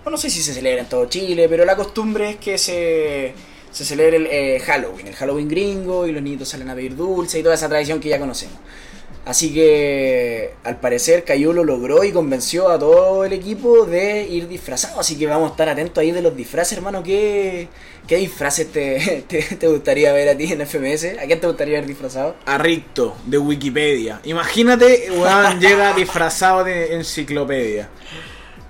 Bueno, 0.05 0.13
no 0.13 0.17
sé 0.17 0.31
si 0.31 0.43
se 0.43 0.55
celebra 0.55 0.83
en 0.83 0.89
todo 0.89 1.07
Chile, 1.07 1.49
pero 1.49 1.65
la 1.65 1.77
costumbre 1.77 2.31
es 2.31 2.37
que 2.37 2.59
se, 2.59 3.35
se 3.71 3.85
celebre 3.85 4.17
el 4.17 4.27
eh, 4.27 4.61
Halloween, 4.61 5.09
el 5.09 5.15
Halloween 5.15 5.49
gringo, 5.49 6.07
y 6.07 6.13
los 6.13 6.23
niños 6.23 6.49
salen 6.49 6.71
a 6.71 6.75
pedir 6.75 6.97
dulce 6.97 7.41
y 7.41 7.43
toda 7.43 7.55
esa 7.55 7.69
tradición 7.69 8.01
que 8.01 8.09
ya 8.09 8.19
conocemos. 8.19 8.59
Así 9.25 9.53
que 9.53 10.55
al 10.65 10.81
parecer 10.81 11.23
Cayu 11.23 11.53
lo 11.53 11.63
logró 11.63 12.03
y 12.03 12.13
convenció 12.13 12.71
a 12.71 12.79
todo 12.79 13.27
el 13.27 13.35
equipo 13.35 13.85
de 13.85 14.23
ir 14.27 14.49
disfrazado. 14.49 15.01
Así 15.01 15.19
que 15.19 15.27
vamos 15.27 15.51
a 15.51 15.53
estar 15.53 15.69
atentos 15.69 16.01
ahí 16.01 16.13
de 16.13 16.23
los 16.23 16.35
disfraces, 16.35 16.79
hermano. 16.79 17.03
¿Qué, 17.03 17.69
qué 18.09 18.17
disfraces 18.17 18.73
te, 18.73 19.25
te, 19.29 19.43
te 19.43 19.67
gustaría 19.69 20.13
ver 20.13 20.29
a 20.31 20.37
ti 20.37 20.53
en 20.53 20.61
FMS? 20.67 21.19
¿A 21.23 21.27
quién 21.27 21.41
te 21.41 21.47
gustaría 21.47 21.75
ver 21.79 21.87
disfrazado? 21.87 22.35
A 22.47 22.59
Ricto, 22.59 23.17
de 23.27 23.39
Wikipedia. 23.39 24.21
Imagínate, 24.25 25.11
weón, 25.13 25.61
llega 25.61 25.93
disfrazado 25.93 26.65
de 26.65 26.95
enciclopedia. 26.97 27.89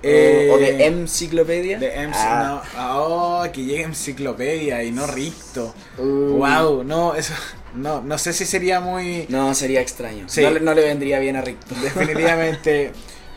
O- 0.00 0.06
o, 0.54 0.58
de 0.58 0.76
Eh, 0.78 0.86
Enciclopedia. 0.86 1.78
De 1.78 1.88
MC, 2.06 2.16
Ah, 2.20 2.62
no, 2.76 2.96
oh, 3.00 3.46
que 3.52 3.64
llegue 3.64 3.82
enciclopedia 3.82 4.84
y 4.84 4.92
no 4.92 5.06
Ricto. 5.08 5.74
uh, 5.98 6.02
Wow, 6.38 6.84
no, 6.84 7.16
eso, 7.16 7.34
no, 7.74 8.00
no 8.02 8.16
sé 8.16 8.32
si 8.32 8.44
sería 8.44 8.78
muy, 8.80 9.26
No, 9.28 9.52
sería 9.56 9.80
extraño. 9.80 10.28
Sí. 10.28 10.42
No, 10.42 10.50
le- 10.52 10.60
no 10.60 10.72
le 10.74 10.82
vendría 10.82 11.18
bien 11.18 11.34
a 11.34 11.40
Ricto. 11.42 11.74
definitivamente. 11.82 12.92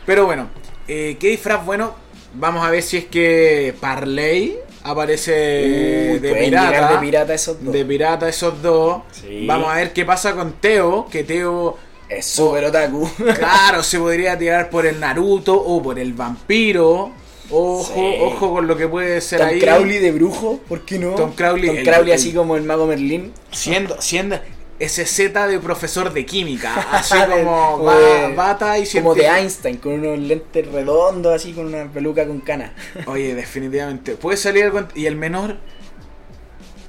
Pero 0.06 0.24
bueno, 0.26 0.50
eh, 0.86 1.16
¿qué 1.18 1.30
disfraz? 1.30 1.64
Bueno, 1.66 1.94
vamos 2.34 2.64
a 2.64 2.70
ver 2.70 2.82
si 2.84 2.96
es 2.96 3.04
que 3.06 3.74
Parley 3.80 4.56
aparece 4.84 6.10
Uy, 6.14 6.18
de 6.18 6.34
pirata. 6.34 6.92
de 6.92 6.98
pirata 6.98 7.34
esos 7.34 7.62
dos. 7.64 7.72
De 7.72 7.84
pirata 7.84 8.28
esos 8.28 8.62
dos. 8.62 9.02
Sí. 9.12 9.46
Vamos 9.46 9.70
a 9.72 9.76
ver 9.76 9.92
qué 9.92 10.04
pasa 10.04 10.34
con 10.34 10.52
Teo, 10.54 11.06
que 11.10 11.24
Teo 11.24 11.76
Es 12.08 12.26
súper 12.26 12.64
otaku. 12.66 13.08
Claro, 13.38 13.82
se 13.82 13.98
podría 13.98 14.36
tirar 14.38 14.68
por 14.70 14.84
el 14.86 15.00
Naruto 15.00 15.54
o 15.54 15.82
por 15.82 15.98
el 15.98 16.12
vampiro. 16.12 17.10
Ojo, 17.50 17.92
Sí. 17.94 18.16
ojo 18.20 18.52
con 18.54 18.66
lo 18.66 18.76
que 18.76 18.88
puede 18.88 19.20
ser 19.20 19.40
Tom 19.40 19.48
ahí. 19.48 19.60
Crowley 19.60 19.98
de 19.98 20.12
brujo, 20.12 20.60
¿por 20.68 20.82
qué 20.86 20.98
no? 20.98 21.10
Tom 21.16 21.32
Crowley, 21.32 21.66
Tom 21.68 21.84
Crowley 21.84 22.12
el- 22.12 22.16
así 22.18 22.32
como 22.32 22.56
el 22.56 22.62
mago 22.62 22.86
Merlín. 22.86 23.32
Siendo, 23.50 24.00
siendo 24.00 24.38
ese 24.84 25.06
Z 25.06 25.46
de 25.46 25.58
profesor 25.60 26.12
de 26.12 26.26
química. 26.26 26.74
Así 26.92 27.14
como 27.16 27.90
de- 27.90 28.34
bata 28.34 28.78
y 28.78 28.86
Como 28.86 29.14
de. 29.14 29.26
Einstein, 29.26 29.76
con 29.76 29.92
unos 29.92 30.18
lentes 30.18 30.66
redondos, 30.66 31.34
así 31.34 31.52
con 31.52 31.66
una 31.66 31.90
peluca 31.90 32.26
con 32.26 32.40
cana. 32.40 32.74
Oye, 33.06 33.34
definitivamente. 33.34 34.16
Puede 34.16 34.36
salir 34.36 34.64
algo. 34.64 34.80
¿Y 34.94 35.06
el 35.06 35.16
menor? 35.16 35.56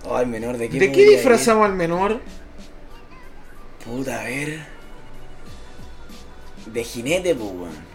Oh, 0.06 0.20
el 0.20 0.28
menor, 0.28 0.58
¿de 0.58 0.70
qué 0.70 0.80
¿De 0.80 0.92
qué 0.92 1.04
disfrazamos 1.10 1.66
al 1.66 1.74
menor? 1.76 2.20
Puta, 3.86 4.22
a 4.22 4.24
ver. 4.24 4.66
De 6.66 6.84
jinete, 6.84 7.36
pues, 7.36 7.52
weón. 7.52 7.94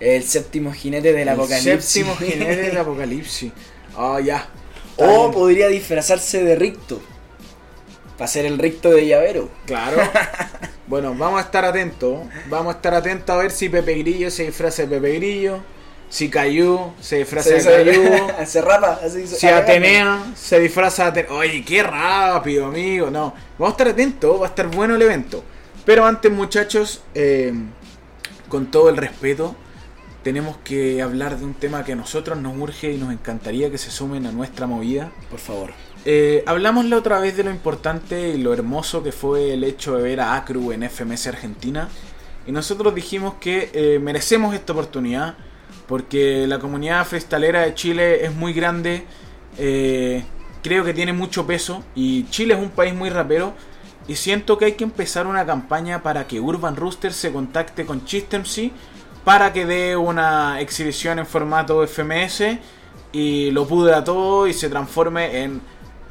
El 0.00 0.22
séptimo 0.24 0.72
jinete 0.72 1.12
del 1.12 1.22
El 1.22 1.28
apocalipsis. 1.30 1.84
Séptimo 1.84 2.16
jinete 2.16 2.56
del 2.62 2.76
apocalipsis. 2.78 3.52
Oh, 3.96 4.18
ya. 4.20 4.48
O 4.96 5.30
podría 5.30 5.68
disfrazarse 5.68 6.44
de 6.44 6.54
ricto. 6.56 7.00
Para 8.16 8.28
ser 8.28 8.46
el 8.46 8.58
ricto 8.58 8.90
de 8.90 9.06
llavero. 9.06 9.48
Claro. 9.66 9.98
Bueno, 10.84 11.14
vamos 11.14 11.40
a 11.40 11.44
estar 11.44 11.64
atentos. 11.64 12.18
Vamos 12.50 12.74
a 12.74 12.76
estar 12.76 12.92
atentos 12.92 13.30
a 13.30 13.38
ver 13.38 13.50
si 13.50 13.70
Pepe 13.70 13.94
Grillo 13.94 14.30
se 14.30 14.44
disfraza 14.44 14.82
de 14.82 14.88
Pepe 14.88 15.14
Grillo. 15.14 15.60
Si 16.10 16.28
Cayu 16.28 16.92
se 17.00 17.18
disfraza 17.18 17.48
de 17.54 17.62
Cayu. 17.64 18.02
se, 18.40 18.46
se 18.46 18.60
rapa, 18.60 19.00
así 19.02 19.26
Si 19.26 19.46
Atenea 19.46 20.22
se 20.34 20.60
disfraza 20.60 21.04
de 21.04 21.20
Atenea. 21.20 21.38
Oye, 21.38 21.64
qué 21.64 21.82
rápido, 21.82 22.66
amigo. 22.66 23.10
No, 23.10 23.32
vamos 23.58 23.68
a 23.68 23.70
estar 23.70 23.88
atentos. 23.88 24.38
Va 24.38 24.46
a 24.46 24.48
estar 24.48 24.66
bueno 24.66 24.96
el 24.96 25.00
evento. 25.00 25.42
Pero 25.86 26.04
antes, 26.04 26.30
muchachos, 26.30 27.02
eh, 27.14 27.54
con 28.48 28.70
todo 28.70 28.90
el 28.90 28.98
respeto, 28.98 29.56
tenemos 30.22 30.58
que 30.58 31.00
hablar 31.00 31.38
de 31.38 31.44
un 31.44 31.54
tema 31.54 31.84
que 31.84 31.92
a 31.92 31.96
nosotros 31.96 32.38
nos 32.38 32.56
urge 32.56 32.92
y 32.92 32.98
nos 32.98 33.12
encantaría 33.12 33.70
que 33.70 33.78
se 33.78 33.90
sumen 33.90 34.26
a 34.26 34.32
nuestra 34.32 34.66
movida. 34.66 35.10
Por 35.30 35.40
favor. 35.40 35.70
Eh, 36.04 36.42
hablamos 36.46 36.84
la 36.86 36.96
otra 36.96 37.20
vez 37.20 37.36
de 37.36 37.44
lo 37.44 37.50
importante 37.50 38.30
y 38.30 38.38
lo 38.38 38.52
hermoso 38.52 39.04
que 39.04 39.12
fue 39.12 39.54
el 39.54 39.62
hecho 39.62 39.96
de 39.96 40.02
ver 40.02 40.20
a 40.20 40.34
Acru 40.34 40.72
en 40.72 40.82
FMS 40.82 41.28
Argentina. 41.28 41.88
Y 42.46 42.52
nosotros 42.52 42.94
dijimos 42.94 43.34
que 43.40 43.70
eh, 43.72 43.98
merecemos 44.00 44.54
esta 44.54 44.72
oportunidad 44.72 45.36
porque 45.86 46.46
la 46.48 46.58
comunidad 46.58 47.06
freestalera 47.06 47.62
de 47.62 47.74
Chile 47.74 48.24
es 48.24 48.34
muy 48.34 48.52
grande. 48.52 49.04
eh, 49.58 50.24
creo 50.62 50.84
que 50.84 50.94
tiene 50.94 51.12
mucho 51.12 51.46
peso 51.46 51.82
y 51.94 52.24
Chile 52.30 52.54
es 52.54 52.60
un 52.60 52.70
país 52.70 52.94
muy 52.94 53.10
rapero. 53.10 53.54
Y 54.08 54.16
siento 54.16 54.58
que 54.58 54.64
hay 54.66 54.72
que 54.72 54.84
empezar 54.84 55.26
una 55.28 55.46
campaña 55.46 56.02
para 56.02 56.26
que 56.26 56.40
Urban 56.40 56.74
Rooster 56.74 57.12
se 57.12 57.32
contacte 57.32 57.86
con 57.86 58.04
Chistemc 58.04 58.46
para 59.24 59.52
que 59.52 59.64
dé 59.66 59.96
una 59.96 60.60
exhibición 60.60 61.20
en 61.20 61.26
formato 61.26 61.86
FMS 61.86 62.58
y 63.12 63.50
lo 63.52 63.66
pudra 63.66 64.02
todo 64.02 64.48
y 64.48 64.52
se 64.52 64.68
transforme 64.68 65.42
en 65.42 65.60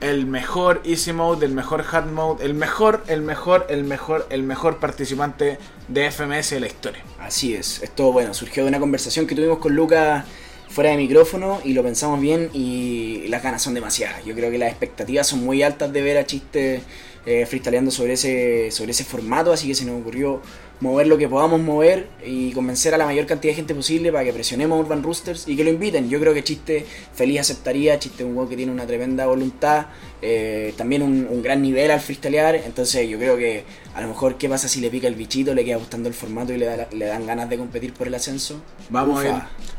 el 0.01 0.25
mejor 0.25 0.81
Easy 0.83 1.13
Mode, 1.13 1.45
el 1.45 1.53
mejor 1.53 1.85
Hard 1.89 2.11
Mode, 2.11 2.43
el 2.43 2.53
mejor, 2.55 3.03
el 3.07 3.21
mejor, 3.21 3.67
el 3.69 3.83
mejor, 3.83 4.27
el 4.29 4.43
mejor 4.43 4.79
participante 4.79 5.59
de 5.87 6.11
FMS 6.11 6.49
de 6.49 6.59
la 6.59 6.67
historia. 6.67 7.03
Así 7.19 7.53
es, 7.53 7.81
esto 7.83 8.11
bueno, 8.11 8.33
surgió 8.33 8.63
de 8.63 8.69
una 8.69 8.79
conversación 8.79 9.27
que 9.27 9.35
tuvimos 9.35 9.59
con 9.59 9.75
Lucas 9.75 10.25
fuera 10.69 10.89
de 10.89 10.97
micrófono 10.97 11.61
y 11.63 11.73
lo 11.73 11.83
pensamos 11.83 12.19
bien 12.19 12.49
y 12.53 13.27
las 13.27 13.43
ganas 13.43 13.61
son 13.61 13.73
demasiadas. 13.73 14.25
Yo 14.25 14.33
creo 14.33 14.49
que 14.49 14.57
las 14.57 14.69
expectativas 14.69 15.27
son 15.27 15.43
muy 15.43 15.61
altas 15.61 15.93
de 15.93 16.01
ver 16.01 16.17
a 16.17 16.25
Chiste 16.25 16.81
eh, 17.25 17.45
freestyleando 17.45 17.91
sobre 17.91 18.13
ese, 18.13 18.71
sobre 18.71 18.91
ese 18.91 19.03
formato, 19.03 19.53
así 19.53 19.67
que 19.67 19.75
se 19.75 19.85
nos 19.85 20.01
ocurrió 20.01 20.41
mover 20.81 21.07
lo 21.07 21.17
que 21.17 21.29
podamos 21.29 21.61
mover 21.61 22.07
y 22.25 22.51
convencer 22.53 22.93
a 22.93 22.97
la 22.97 23.05
mayor 23.05 23.27
cantidad 23.27 23.51
de 23.51 23.55
gente 23.55 23.73
posible 23.75 24.11
para 24.11 24.25
que 24.25 24.33
presionemos 24.33 24.77
a 24.77 24.81
Urban 24.81 25.03
Roosters 25.03 25.47
y 25.47 25.55
que 25.55 25.63
lo 25.63 25.69
inviten. 25.69 26.09
Yo 26.09 26.19
creo 26.19 26.33
que 26.33 26.43
Chiste 26.43 26.85
feliz 27.13 27.39
aceptaría, 27.39 27.97
Chiste 27.99 28.23
es 28.23 28.27
un 28.27 28.33
juego 28.33 28.49
que 28.49 28.57
tiene 28.57 28.71
una 28.71 28.85
tremenda 28.87 29.27
voluntad, 29.27 29.85
eh, 30.23 30.73
también 30.77 31.03
un, 31.03 31.27
un 31.29 31.41
gran 31.43 31.61
nivel 31.61 31.91
al 31.91 31.99
freestylear, 31.99 32.55
entonces 32.55 33.07
yo 33.07 33.17
creo 33.19 33.37
que 33.37 33.63
a 33.93 34.01
lo 34.01 34.07
mejor 34.07 34.37
qué 34.39 34.49
pasa 34.49 34.67
si 34.67 34.81
le 34.81 34.89
pica 34.89 35.07
el 35.07 35.15
bichito, 35.15 35.53
le 35.53 35.63
queda 35.63 35.77
gustando 35.77 36.09
el 36.09 36.15
formato 36.15 36.51
y 36.51 36.57
le, 36.57 36.65
da- 36.65 36.87
le 36.91 37.05
dan 37.05 37.25
ganas 37.27 37.47
de 37.49 37.57
competir 37.57 37.93
por 37.93 38.07
el 38.07 38.15
ascenso. 38.15 38.61
Vamos 38.89 39.19
a 39.19 39.23
ver, 39.23 39.33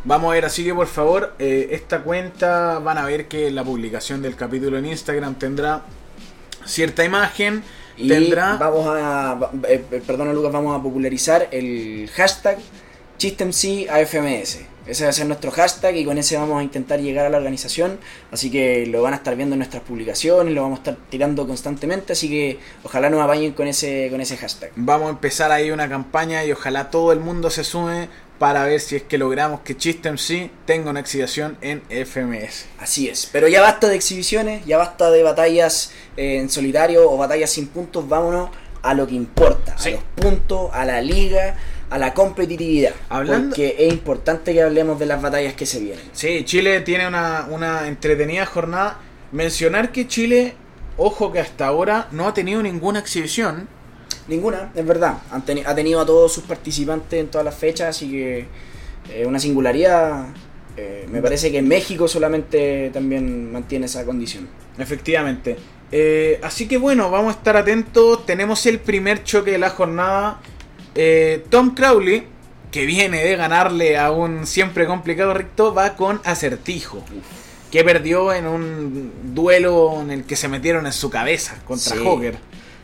vamos 0.04 0.30
a 0.30 0.34
ver, 0.34 0.44
así 0.44 0.62
que 0.64 0.72
por 0.72 0.86
favor, 0.86 1.34
eh, 1.40 1.68
esta 1.72 2.02
cuenta 2.04 2.78
van 2.78 2.98
a 2.98 3.04
ver 3.06 3.26
que 3.26 3.50
la 3.50 3.64
publicación 3.64 4.22
del 4.22 4.36
capítulo 4.36 4.78
en 4.78 4.86
Instagram 4.86 5.34
tendrá 5.34 5.82
cierta 6.64 7.04
imagen, 7.04 7.64
Y 7.96 8.09
tendrá 8.09 8.57
vamos 8.57 8.87
a, 8.88 9.50
eh, 9.68 9.85
eh, 9.90 10.02
perdona 10.07 10.33
Lucas, 10.33 10.52
vamos 10.52 10.78
a 10.78 10.83
popularizar 10.83 11.48
el 11.50 12.09
hashtag 12.14 12.59
ChistemCAFMS. 13.18 14.72
Ese 14.85 15.05
va 15.05 15.11
a 15.11 15.12
ser 15.12 15.26
nuestro 15.26 15.52
hashtag 15.52 15.94
y 15.94 16.05
con 16.05 16.18
ese 16.18 16.37
vamos 16.37 16.59
a 16.59 16.62
intentar 16.64 17.00
llegar 17.00 17.24
a 17.24 17.31
la 17.31 17.38
organización. 17.38 17.98
Así 18.33 18.50
que 18.50 18.85
lo 18.87 19.00
van 19.02 19.12
a 19.12 19.16
estar 19.16 19.37
viendo 19.37 19.55
en 19.55 19.61
nuestras 19.61 19.83
publicaciones, 19.85 20.52
lo 20.52 20.62
vamos 20.62 20.81
a 20.81 20.83
estar 20.83 20.96
tirando 21.09 21.46
constantemente. 21.46 22.14
Así 22.14 22.28
que 22.28 22.59
ojalá 22.83 23.09
nos 23.09 23.20
apañen 23.20 23.52
con 23.52 23.68
ese, 23.68 24.09
con 24.11 24.20
ese 24.20 24.37
hashtag. 24.37 24.72
Vamos 24.74 25.07
a 25.07 25.11
empezar 25.11 25.52
ahí 25.52 25.70
una 25.70 25.88
campaña 25.88 26.44
y 26.44 26.50
ojalá 26.50 26.90
todo 26.90 27.12
el 27.12 27.20
mundo 27.20 27.48
se 27.50 27.62
sume 27.62 28.09
para 28.42 28.64
ver 28.64 28.81
si 28.81 28.96
es 28.96 29.05
que 29.05 29.18
logramos 29.18 29.61
que 29.61 29.76
Chistem 29.76 30.18
sí 30.18 30.50
tenga 30.66 30.90
una 30.90 30.98
exhibición 30.98 31.57
en 31.61 31.81
FMS. 31.88 32.66
Así 32.81 33.09
es. 33.09 33.28
Pero 33.31 33.46
ya 33.46 33.61
basta 33.62 33.87
de 33.88 33.94
exhibiciones, 33.94 34.66
ya 34.66 34.78
basta 34.78 35.12
de 35.12 35.22
batallas 35.22 35.92
eh, 36.16 36.38
en 36.40 36.50
solitario 36.50 37.09
o 37.09 37.16
batallas 37.16 37.50
sin 37.50 37.68
puntos. 37.68 38.09
Vámonos 38.09 38.50
a 38.83 38.94
lo 38.94 39.07
que 39.07 39.14
importa, 39.14 39.78
Sí. 39.78 39.90
a 39.90 39.92
los 39.92 40.02
puntos, 40.16 40.70
a 40.72 40.85
la 40.85 41.00
liga, 41.00 41.55
a 41.88 41.98
la 41.98 42.14
competitividad. 42.14 42.94
Hablando- 43.11 43.50
Porque 43.50 43.76
es 43.78 43.92
importante 43.92 44.52
que 44.52 44.61
hablemos 44.61 44.98
de 44.98 45.07
las 45.07 45.22
batallas 45.22 45.55
que 45.55 45.64
se 45.64 45.78
vienen. 45.78 46.05
Sí, 46.12 46.44
Chile 46.44 46.81
tiene 46.81 47.07
una, 47.07 47.46
una 47.48 47.87
entretenida 47.87 48.44
jornada. 48.44 48.98
Mencionar 49.31 49.92
que 49.92 50.09
Chile, 50.09 50.55
ojo 50.96 51.31
que 51.31 51.38
hasta 51.38 51.68
ahora 51.68 52.09
no 52.11 52.26
ha 52.26 52.35
tenido 52.35 52.61
ninguna 52.61 52.98
exhibición. 52.98 53.68
Ninguna, 54.28 54.70
es 54.74 54.87
verdad. 54.87 55.18
Han 55.30 55.44
teni- 55.44 55.64
ha 55.66 55.74
tenido 55.74 56.00
a 56.00 56.06
todos 56.06 56.32
sus 56.32 56.44
participantes 56.44 57.18
en 57.20 57.28
todas 57.28 57.44
las 57.44 57.54
fechas, 57.54 57.88
así 57.96 58.11
que 58.11 58.46
eh, 59.11 59.26
una 59.26 59.38
singularidad. 59.38 60.26
eh, 60.76 61.06
me 61.11 61.20
parece 61.20 61.52
que 61.52 61.61
México 61.61 62.08
solamente 62.08 62.90
también 62.94 63.52
mantiene 63.52 63.85
esa 63.87 64.04
condición. 64.06 64.48
Efectivamente. 64.78 65.56
Eh, 65.90 66.40
así 66.42 66.66
que 66.66 66.78
bueno, 66.78 67.11
vamos 67.11 67.35
a 67.35 67.38
estar 67.38 67.57
atentos. 67.59 68.24
Tenemos 68.24 68.64
el 68.64 68.78
primer 68.78 69.22
choque 69.22 69.51
de 69.51 69.59
la 69.59 69.68
jornada. 69.68 70.40
Eh, 70.94 71.44
Tom 71.51 71.74
Crowley, 71.74 72.22
que 72.70 72.86
viene 72.86 73.22
de 73.22 73.36
ganarle 73.36 73.99
a 73.99 74.11
un 74.12 74.47
siempre 74.47 74.86
complicado 74.86 75.34
Ricto, 75.34 75.74
va 75.74 75.94
con 75.94 76.20
acertijo. 76.24 77.05
Que 77.70 77.84
perdió 77.84 78.32
en 78.32 78.47
un 78.47 79.12
duelo 79.34 80.01
en 80.01 80.11
el 80.11 80.24
que 80.24 80.36
se 80.36 80.49
metieron 80.49 80.86
en 80.86 80.92
su 80.94 81.11
cabeza 81.11 81.57
contra 81.66 81.97
Sí. 81.97 82.03
Joker. 82.03 82.36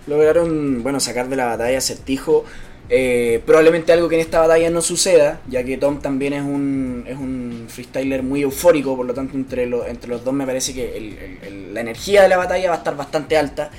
Lograron, 0.09 0.82
bueno, 0.82 1.00
sacar 1.00 1.28
de 1.28 1.36
la 1.36 1.46
batalla 1.46 1.78
a 1.78 1.80
Certijo. 1.80 2.44
Eh, 2.90 3.42
probablemente 3.44 3.92
algo 3.92 4.09
que 4.09 4.14
en 4.14 4.22
esta 4.22 4.40
batalla 4.40 4.70
no 4.70 4.80
suceda, 4.80 5.40
ya 5.48 5.62
que 5.62 5.76
Tom 5.76 6.00
también 6.00 6.32
es 6.32 6.42
un, 6.42 7.04
es 7.06 7.16
un 7.18 7.66
freestyler 7.68 8.22
muy 8.22 8.40
eufórico, 8.42 8.96
por 8.96 9.04
lo 9.04 9.12
tanto 9.12 9.36
entre, 9.36 9.66
los 9.66 9.86
entre 9.86 10.09
los 10.09 10.24
dos 10.24 10.32
me 10.32 10.46
parece 10.46 10.72
que 10.72 10.96
el- 10.96 11.18
el- 11.46 11.74
la 11.74 11.80
energía 11.82 12.22
de 12.22 12.28
la 12.30 12.38
batalla 12.38 12.70
va 12.70 12.76
a 12.76 12.78
estar 12.78 12.96
bastante 12.96 13.36
alta. 13.36 13.70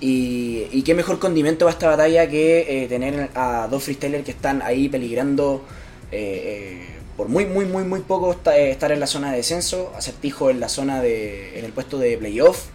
Y, 0.00 0.82
qué 0.84 0.94
mejor 0.94 1.18
condimento 1.18 1.64
para 1.64 1.72
esta 1.72 1.88
batalla 1.88 2.28
que 2.28 2.84
eh, 2.84 2.86
tener 2.88 3.30
a 3.34 3.66
dos 3.70 3.82
freestylers 3.84 4.24
que 4.24 4.30
están 4.32 4.60
ahí 4.62 4.88
peligrando 4.88 5.64
eh, 6.12 6.78
eh, 6.82 6.86
por 7.16 7.28
muy, 7.28 7.46
muy, 7.46 7.64
muy, 7.64 7.82
muy 7.84 8.00
poco 8.00 8.36
eh, 8.52 8.70
estar 8.70 8.92
en 8.92 9.00
la 9.00 9.06
zona 9.06 9.30
de 9.30 9.38
descenso, 9.38 9.92
acertijo 9.96 10.50
en 10.50 10.60
la 10.60 10.68
zona 10.68 11.00
de. 11.00 11.58
en 11.58 11.64
el 11.64 11.72
puesto 11.72 11.98
de 11.98 12.18
playoff. 12.18 12.66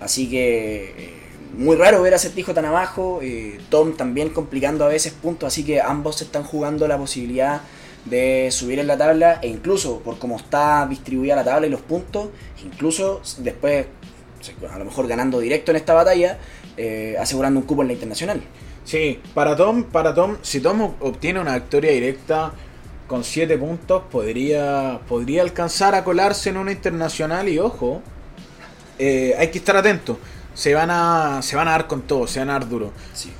Así 0.00 0.28
que 0.30 1.10
muy 1.58 1.76
raro 1.76 2.00
ver 2.02 2.12
a 2.14 2.16
Acertijo 2.16 2.54
tan 2.54 2.64
abajo. 2.64 3.20
eh, 3.22 3.58
Tom 3.68 3.96
también 3.96 4.30
complicando 4.30 4.84
a 4.84 4.88
veces 4.88 5.12
puntos. 5.12 5.48
Así 5.48 5.64
que 5.64 5.80
ambos 5.80 6.22
están 6.22 6.44
jugando 6.44 6.88
la 6.88 6.96
posibilidad 6.98 7.60
de 8.04 8.48
subir 8.50 8.78
en 8.78 8.86
la 8.86 8.96
tabla. 8.96 9.40
E 9.42 9.48
incluso 9.48 10.00
por 10.00 10.18
cómo 10.18 10.36
está 10.36 10.86
distribuida 10.88 11.36
la 11.36 11.44
tabla 11.44 11.66
y 11.66 11.70
los 11.70 11.80
puntos, 11.82 12.28
incluso 12.64 13.20
después, 13.38 13.86
a 14.72 14.78
lo 14.78 14.84
mejor 14.84 15.06
ganando 15.08 15.40
directo 15.40 15.72
en 15.72 15.76
esta 15.76 15.94
batalla, 15.94 16.38
eh, 16.76 17.16
asegurando 17.20 17.60
un 17.60 17.66
cupo 17.66 17.82
en 17.82 17.88
la 17.88 17.94
internacional. 17.94 18.40
Sí, 18.84 19.20
para 19.34 19.54
Tom, 19.56 19.84
para 19.84 20.14
Tom, 20.14 20.38
si 20.42 20.60
Tom 20.60 20.80
ob- 20.80 20.94
obtiene 21.00 21.40
una 21.40 21.54
victoria 21.56 21.90
directa 21.92 22.52
con 23.06 23.24
7 23.24 23.58
puntos, 23.58 24.04
podría, 24.10 25.00
podría 25.08 25.42
alcanzar 25.42 25.94
a 25.94 26.04
colarse 26.04 26.50
en 26.50 26.56
una 26.56 26.72
internacional 26.72 27.48
y 27.48 27.58
ojo, 27.58 28.02
eh, 28.98 29.34
hay 29.38 29.48
que 29.50 29.58
estar 29.58 29.76
atento. 29.76 30.18
Se 30.58 30.74
van 30.74 30.90
a, 30.90 31.40
se 31.40 31.54
van 31.54 31.68
a 31.68 31.70
dar 31.70 31.86
con 31.86 32.02
todo, 32.02 32.26
se 32.26 32.40
van 32.40 32.50
a 32.50 32.54
dar 32.54 32.68
duro. 32.68 32.90
Sí. 33.14 33.30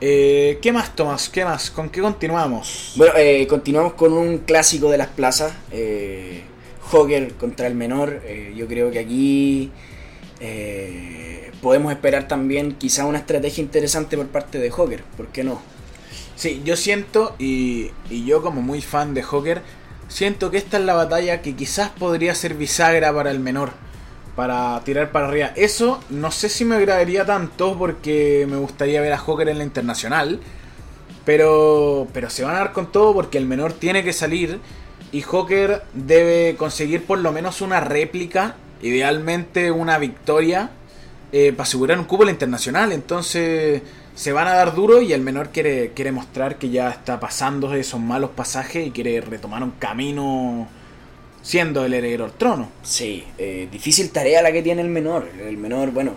Eh, 0.00 0.60
¿Qué 0.62 0.70
más, 0.70 0.94
Tomás? 0.94 1.28
¿Qué 1.28 1.44
más? 1.44 1.72
¿Con 1.72 1.88
qué 1.88 2.00
continuamos? 2.00 2.92
Bueno, 2.94 3.14
eh, 3.16 3.48
continuamos 3.48 3.94
con 3.94 4.12
un 4.12 4.38
clásico 4.38 4.88
de 4.88 4.96
las 4.96 5.08
plazas. 5.08 5.52
Eh, 5.72 6.44
Hogger 6.92 7.34
contra 7.34 7.66
el 7.66 7.74
menor. 7.74 8.22
Eh, 8.24 8.54
yo 8.56 8.68
creo 8.68 8.92
que 8.92 9.00
aquí 9.00 9.72
eh, 10.38 11.50
podemos 11.60 11.90
esperar 11.90 12.28
también 12.28 12.76
quizá 12.76 13.06
una 13.06 13.18
estrategia 13.18 13.60
interesante 13.60 14.16
por 14.16 14.28
parte 14.28 14.60
de 14.60 14.70
Hogger. 14.70 15.02
¿Por 15.16 15.26
qué 15.32 15.42
no? 15.42 15.60
Sí, 16.36 16.62
yo 16.64 16.76
siento, 16.76 17.34
y, 17.40 17.90
y 18.08 18.24
yo 18.24 18.40
como 18.40 18.62
muy 18.62 18.82
fan 18.82 19.14
de 19.14 19.24
Joker, 19.24 19.62
siento 20.06 20.52
que 20.52 20.58
esta 20.58 20.78
es 20.78 20.84
la 20.84 20.94
batalla 20.94 21.42
que 21.42 21.56
quizás 21.56 21.90
podría 21.90 22.36
ser 22.36 22.54
bisagra 22.54 23.12
para 23.12 23.32
el 23.32 23.40
menor, 23.40 23.72
para 24.38 24.80
tirar 24.84 25.10
para 25.10 25.26
arriba. 25.26 25.50
Eso 25.56 25.98
no 26.10 26.30
sé 26.30 26.48
si 26.48 26.64
me 26.64 26.76
agradaría 26.76 27.26
tanto 27.26 27.76
porque 27.76 28.46
me 28.48 28.56
gustaría 28.56 29.00
ver 29.00 29.12
a 29.12 29.18
Joker 29.18 29.48
en 29.48 29.58
la 29.58 29.64
internacional, 29.64 30.38
pero, 31.24 32.06
pero 32.12 32.30
se 32.30 32.44
van 32.44 32.54
a 32.54 32.58
dar 32.60 32.72
con 32.72 32.92
todo 32.92 33.12
porque 33.12 33.36
el 33.36 33.46
menor 33.46 33.72
tiene 33.72 34.04
que 34.04 34.12
salir 34.12 34.60
y 35.10 35.22
Joker 35.22 35.82
debe 35.92 36.54
conseguir 36.56 37.04
por 37.04 37.18
lo 37.18 37.32
menos 37.32 37.62
una 37.62 37.80
réplica, 37.80 38.54
idealmente 38.80 39.72
una 39.72 39.98
victoria, 39.98 40.70
eh, 41.32 41.50
para 41.50 41.64
asegurar 41.64 41.98
un 41.98 42.04
cupo 42.04 42.22
en 42.22 42.26
la 42.26 42.32
internacional. 42.32 42.92
Entonces 42.92 43.82
se 44.14 44.32
van 44.32 44.46
a 44.46 44.54
dar 44.54 44.72
duro 44.72 45.02
y 45.02 45.12
el 45.14 45.20
menor 45.20 45.48
quiere, 45.48 45.94
quiere 45.94 46.12
mostrar 46.12 46.58
que 46.58 46.70
ya 46.70 46.90
está 46.90 47.18
pasando 47.18 47.74
esos 47.74 47.98
malos 47.98 48.30
pasajes 48.36 48.86
y 48.86 48.92
quiere 48.92 49.20
retomar 49.20 49.64
un 49.64 49.72
camino 49.72 50.68
siendo 51.48 51.84
el 51.86 51.94
heredero 51.94 52.24
al 52.26 52.32
trono. 52.32 52.68
Sí, 52.82 53.24
eh, 53.38 53.68
difícil 53.72 54.10
tarea 54.10 54.42
la 54.42 54.52
que 54.52 54.62
tiene 54.62 54.82
el 54.82 54.88
menor. 54.88 55.28
El 55.48 55.56
menor, 55.56 55.90
bueno, 55.92 56.12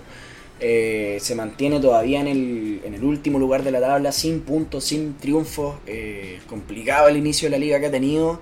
eh, 0.59 1.17
se 1.21 1.35
mantiene 1.35 1.79
todavía 1.79 2.19
en 2.19 2.27
el, 2.27 2.81
en 2.83 2.93
el 2.93 3.03
último 3.03 3.39
lugar 3.39 3.63
de 3.63 3.71
la 3.71 3.79
tabla, 3.79 4.11
sin 4.11 4.41
puntos, 4.41 4.83
sin 4.83 5.17
triunfos. 5.17 5.75
eh, 5.87 6.39
complicado 6.47 7.07
el 7.07 7.17
inicio 7.17 7.45
de 7.47 7.51
la 7.51 7.57
liga 7.65 7.79
que 7.79 7.85
ha 7.87 7.91
tenido. 7.91 8.41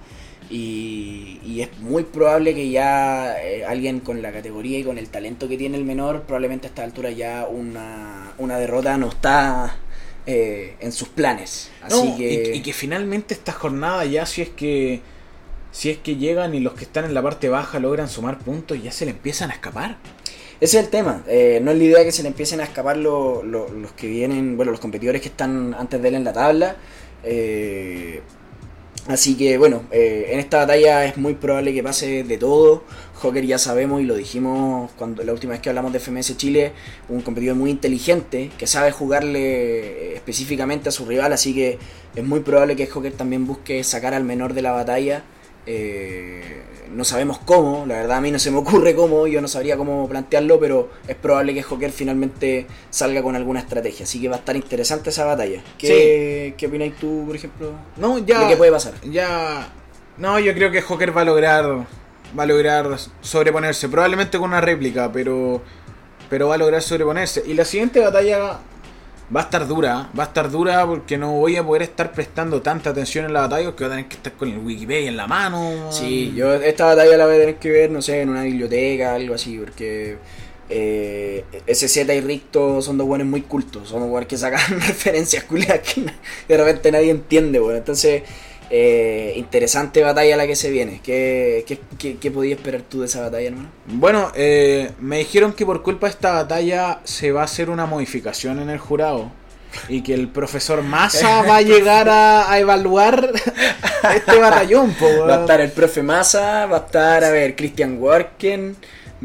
Y, 0.51 1.39
y 1.45 1.61
es 1.61 1.69
muy 1.79 2.03
probable 2.05 2.55
que 2.55 2.71
ya 2.71 3.35
eh, 3.39 3.63
alguien 3.65 3.99
con 3.99 4.21
la 4.23 4.31
categoría 4.31 4.79
y 4.79 4.83
con 4.83 4.97
el 4.97 5.07
talento 5.09 5.47
que 5.47 5.57
tiene 5.57 5.77
el 5.77 5.85
menor, 5.85 6.23
probablemente 6.23 6.65
a 6.67 6.69
esta 6.69 6.83
altura 6.83 7.11
ya 7.11 7.47
una, 7.47 8.33
una 8.39 8.57
derrota 8.57 8.97
no 8.97 9.09
está 9.09 9.77
eh, 10.25 10.75
en 10.79 10.91
sus 10.91 11.09
planes. 11.09 11.69
Así 11.81 12.11
No, 12.11 12.17
que... 12.17 12.51
y, 12.53 12.57
y 12.57 12.61
que 12.63 12.73
finalmente 12.73 13.35
esta 13.35 13.51
jornada 13.51 14.05
ya 14.05 14.25
si 14.25 14.41
es 14.41 14.49
que 14.49 15.01
si 15.71 15.89
es 15.89 15.97
que 15.97 16.15
llegan 16.17 16.55
y 16.55 16.59
los 16.59 16.73
que 16.73 16.83
están 16.85 17.05
en 17.05 17.13
la 17.13 17.21
parte 17.21 17.49
baja 17.49 17.79
logran 17.79 18.09
sumar 18.09 18.39
puntos 18.39 18.81
ya 18.81 18.91
se 18.91 19.05
le 19.05 19.11
empiezan 19.11 19.51
a 19.51 19.53
escapar. 19.53 19.97
Ese 20.61 20.77
es 20.79 20.85
el 20.85 20.89
tema. 20.91 21.23
eh, 21.27 21.59
no 21.63 21.71
es 21.71 21.77
la 21.77 21.83
idea 21.83 22.03
que 22.03 22.11
se 22.11 22.21
le 22.23 22.29
empiecen 22.29 22.59
a 22.59 22.63
escapar 22.63 22.97
lo- 22.97 23.43
lo- 23.43 23.69
los 23.69 23.91
que 23.93 24.07
vienen, 24.07 24.57
bueno, 24.57 24.71
los 24.71 24.81
competidores 24.81 25.21
que 25.21 25.29
están 25.29 25.73
antes 25.77 26.01
de 26.01 26.07
él 26.09 26.15
en 26.15 26.23
la 26.23 26.33
tabla. 26.33 26.75
eh, 27.23 28.21
así 29.07 29.35
que, 29.37 29.57
bueno, 29.57 29.83
eh, 29.91 30.29
en 30.31 30.39
esta 30.39 30.59
batalla 30.59 31.05
es 31.05 31.17
muy 31.17 31.33
probable 31.33 31.73
que 31.73 31.83
pase 31.83 32.23
de 32.23 32.37
todo. 32.37 32.83
Joker 33.15 33.45
ya 33.45 33.57
sabemos 33.57 34.01
y 34.01 34.05
lo 34.05 34.15
dijimos 34.15 34.91
cuando 34.97 35.23
la 35.23 35.33
última 35.33 35.51
vez 35.53 35.61
que 35.61 35.69
hablamos 35.69 35.91
de 35.93 35.99
FMS 35.99 36.37
Chile, 36.37 36.71
un 37.09 37.21
competidor 37.21 37.55
muy 37.57 37.69
inteligente 37.71 38.49
que 38.57 38.67
sabe 38.67 38.91
jugarle 38.91 40.11
eh, 40.11 40.15
específicamente 40.15 40.89
a 40.89 40.91
su 40.93 41.05
rival, 41.05 41.33
así 41.33 41.53
que 41.53 41.77
es 42.15 42.23
muy 42.23 42.39
probable 42.41 42.75
que 42.77 42.87
Joker 42.87 43.11
también 43.13 43.45
busque 43.45 43.83
sacar 43.83 44.13
al 44.13 44.23
menor 44.23 44.53
de 44.53 44.61
la 44.61 44.71
batalla. 44.71 45.23
Eh, 45.65 46.63
no 46.91 47.03
sabemos 47.03 47.39
cómo, 47.39 47.85
la 47.85 47.95
verdad 47.95 48.17
a 48.17 48.21
mí 48.21 48.31
no 48.31 48.39
se 48.39 48.49
me 48.49 48.57
ocurre 48.57 48.95
cómo, 48.95 49.27
yo 49.27 49.41
no 49.41 49.47
sabría 49.47 49.77
cómo 49.77 50.07
plantearlo, 50.09 50.59
pero 50.59 50.89
es 51.07 51.15
probable 51.15 51.53
que 51.53 51.61
Joker 51.61 51.91
finalmente 51.91 52.65
salga 52.89 53.21
con 53.21 53.35
alguna 53.35 53.59
estrategia, 53.59 54.05
así 54.05 54.19
que 54.19 54.29
va 54.29 54.37
a 54.37 54.39
estar 54.39 54.55
interesante 54.55 55.11
esa 55.11 55.25
batalla. 55.25 55.61
¿Qué, 55.77 56.55
¿qué 56.57 56.67
opináis 56.67 56.95
tú, 56.95 57.25
por 57.27 57.35
ejemplo? 57.35 57.73
No, 57.97 58.17
ya 58.17 58.41
¿De 58.41 58.47
qué 58.47 58.57
puede 58.57 58.71
pasar? 58.71 58.93
Ya 59.03 59.71
no, 60.17 60.39
yo 60.39 60.53
creo 60.53 60.71
que 60.71 60.81
Joker 60.81 61.15
va 61.15 61.21
a 61.21 61.25
lograr 61.25 61.87
va 62.37 62.43
a 62.43 62.45
lograr 62.45 62.97
sobreponerse, 63.21 63.89
probablemente 63.89 64.37
con 64.37 64.49
una 64.49 64.61
réplica, 64.61 65.11
pero 65.11 65.61
pero 66.29 66.47
va 66.47 66.55
a 66.55 66.57
lograr 66.57 66.81
sobreponerse 66.81 67.43
y 67.45 67.53
la 67.53 67.65
siguiente 67.65 67.99
batalla 67.99 68.59
va 69.35 69.41
a 69.41 69.43
estar 69.43 69.67
dura, 69.67 70.09
va 70.17 70.23
a 70.23 70.27
estar 70.27 70.49
dura 70.49 70.85
porque 70.85 71.17
no 71.17 71.31
voy 71.33 71.55
a 71.55 71.63
poder 71.63 71.83
estar 71.83 72.11
prestando 72.11 72.61
tanta 72.61 72.89
atención 72.89 73.25
en 73.25 73.33
la 73.33 73.41
batalla 73.41 73.65
porque 73.65 73.83
voy 73.83 73.93
a 73.93 73.95
tener 73.95 74.09
que 74.09 74.15
estar 74.15 74.33
con 74.33 74.49
el 74.49 74.57
Wikipedia 74.57 75.09
en 75.09 75.17
la 75.17 75.27
mano. 75.27 75.91
Sí, 75.91 76.33
yo 76.35 76.53
esta 76.53 76.85
batalla 76.85 77.15
la 77.17 77.25
voy 77.25 77.35
a 77.35 77.39
tener 77.39 77.55
que 77.55 77.69
ver, 77.69 77.91
no 77.91 78.01
sé, 78.01 78.21
en 78.21 78.29
una 78.29 78.43
biblioteca, 78.43 79.15
algo 79.15 79.35
así, 79.35 79.57
porque 79.57 80.17
eh, 80.69 81.45
SZ 81.67 81.97
y 81.97 82.21
Ricto 82.21 82.81
son 82.81 82.97
dos 82.97 83.07
buenos 83.07 83.27
muy 83.27 83.41
cultos, 83.41 83.89
son 83.89 84.01
dos 84.01 84.09
buenos 84.09 84.27
que 84.27 84.37
sacan 84.37 84.79
referencias 84.87 85.43
culiadas 85.43 85.81
que 85.81 86.05
de 86.47 86.57
repente 86.57 86.91
nadie 86.91 87.11
entiende, 87.11 87.59
bueno, 87.59 87.77
entonces 87.77 88.23
eh, 88.69 89.33
interesante 89.35 90.03
batalla 90.03 90.37
la 90.37 90.47
que 90.47 90.55
se 90.55 90.69
viene. 90.69 91.01
¿Qué, 91.03 91.63
qué, 91.67 91.79
qué, 91.97 92.17
qué 92.17 92.31
podías 92.31 92.57
esperar 92.59 92.81
tú 92.81 93.01
de 93.01 93.07
esa 93.07 93.21
batalla, 93.21 93.47
hermano? 93.47 93.69
Bueno, 93.87 94.31
eh, 94.35 94.91
me 94.99 95.17
dijeron 95.19 95.53
que 95.53 95.65
por 95.65 95.81
culpa 95.81 96.07
de 96.07 96.11
esta 96.11 96.33
batalla 96.33 96.99
se 97.03 97.31
va 97.31 97.41
a 97.41 97.45
hacer 97.45 97.69
una 97.69 97.85
modificación 97.85 98.59
en 98.59 98.69
el 98.69 98.77
jurado. 98.77 99.31
Y 99.87 100.01
que 100.01 100.15
el 100.15 100.29
profesor 100.29 100.81
Massa 100.81 101.43
va 101.43 101.57
a 101.57 101.61
llegar 101.63 102.09
a, 102.09 102.51
a 102.51 102.59
evaluar 102.59 103.31
este 104.15 104.37
batallón. 104.39 104.93
po, 104.93 105.05
Va 105.27 105.37
a 105.37 105.39
estar 105.41 105.61
el 105.61 105.71
profe 105.71 106.01
Massa, 106.01 106.65
va 106.65 106.77
a 106.77 106.79
estar, 106.79 107.23
a 107.23 107.29
ver, 107.29 107.55
Christian 107.55 108.01
Worken, 108.01 108.75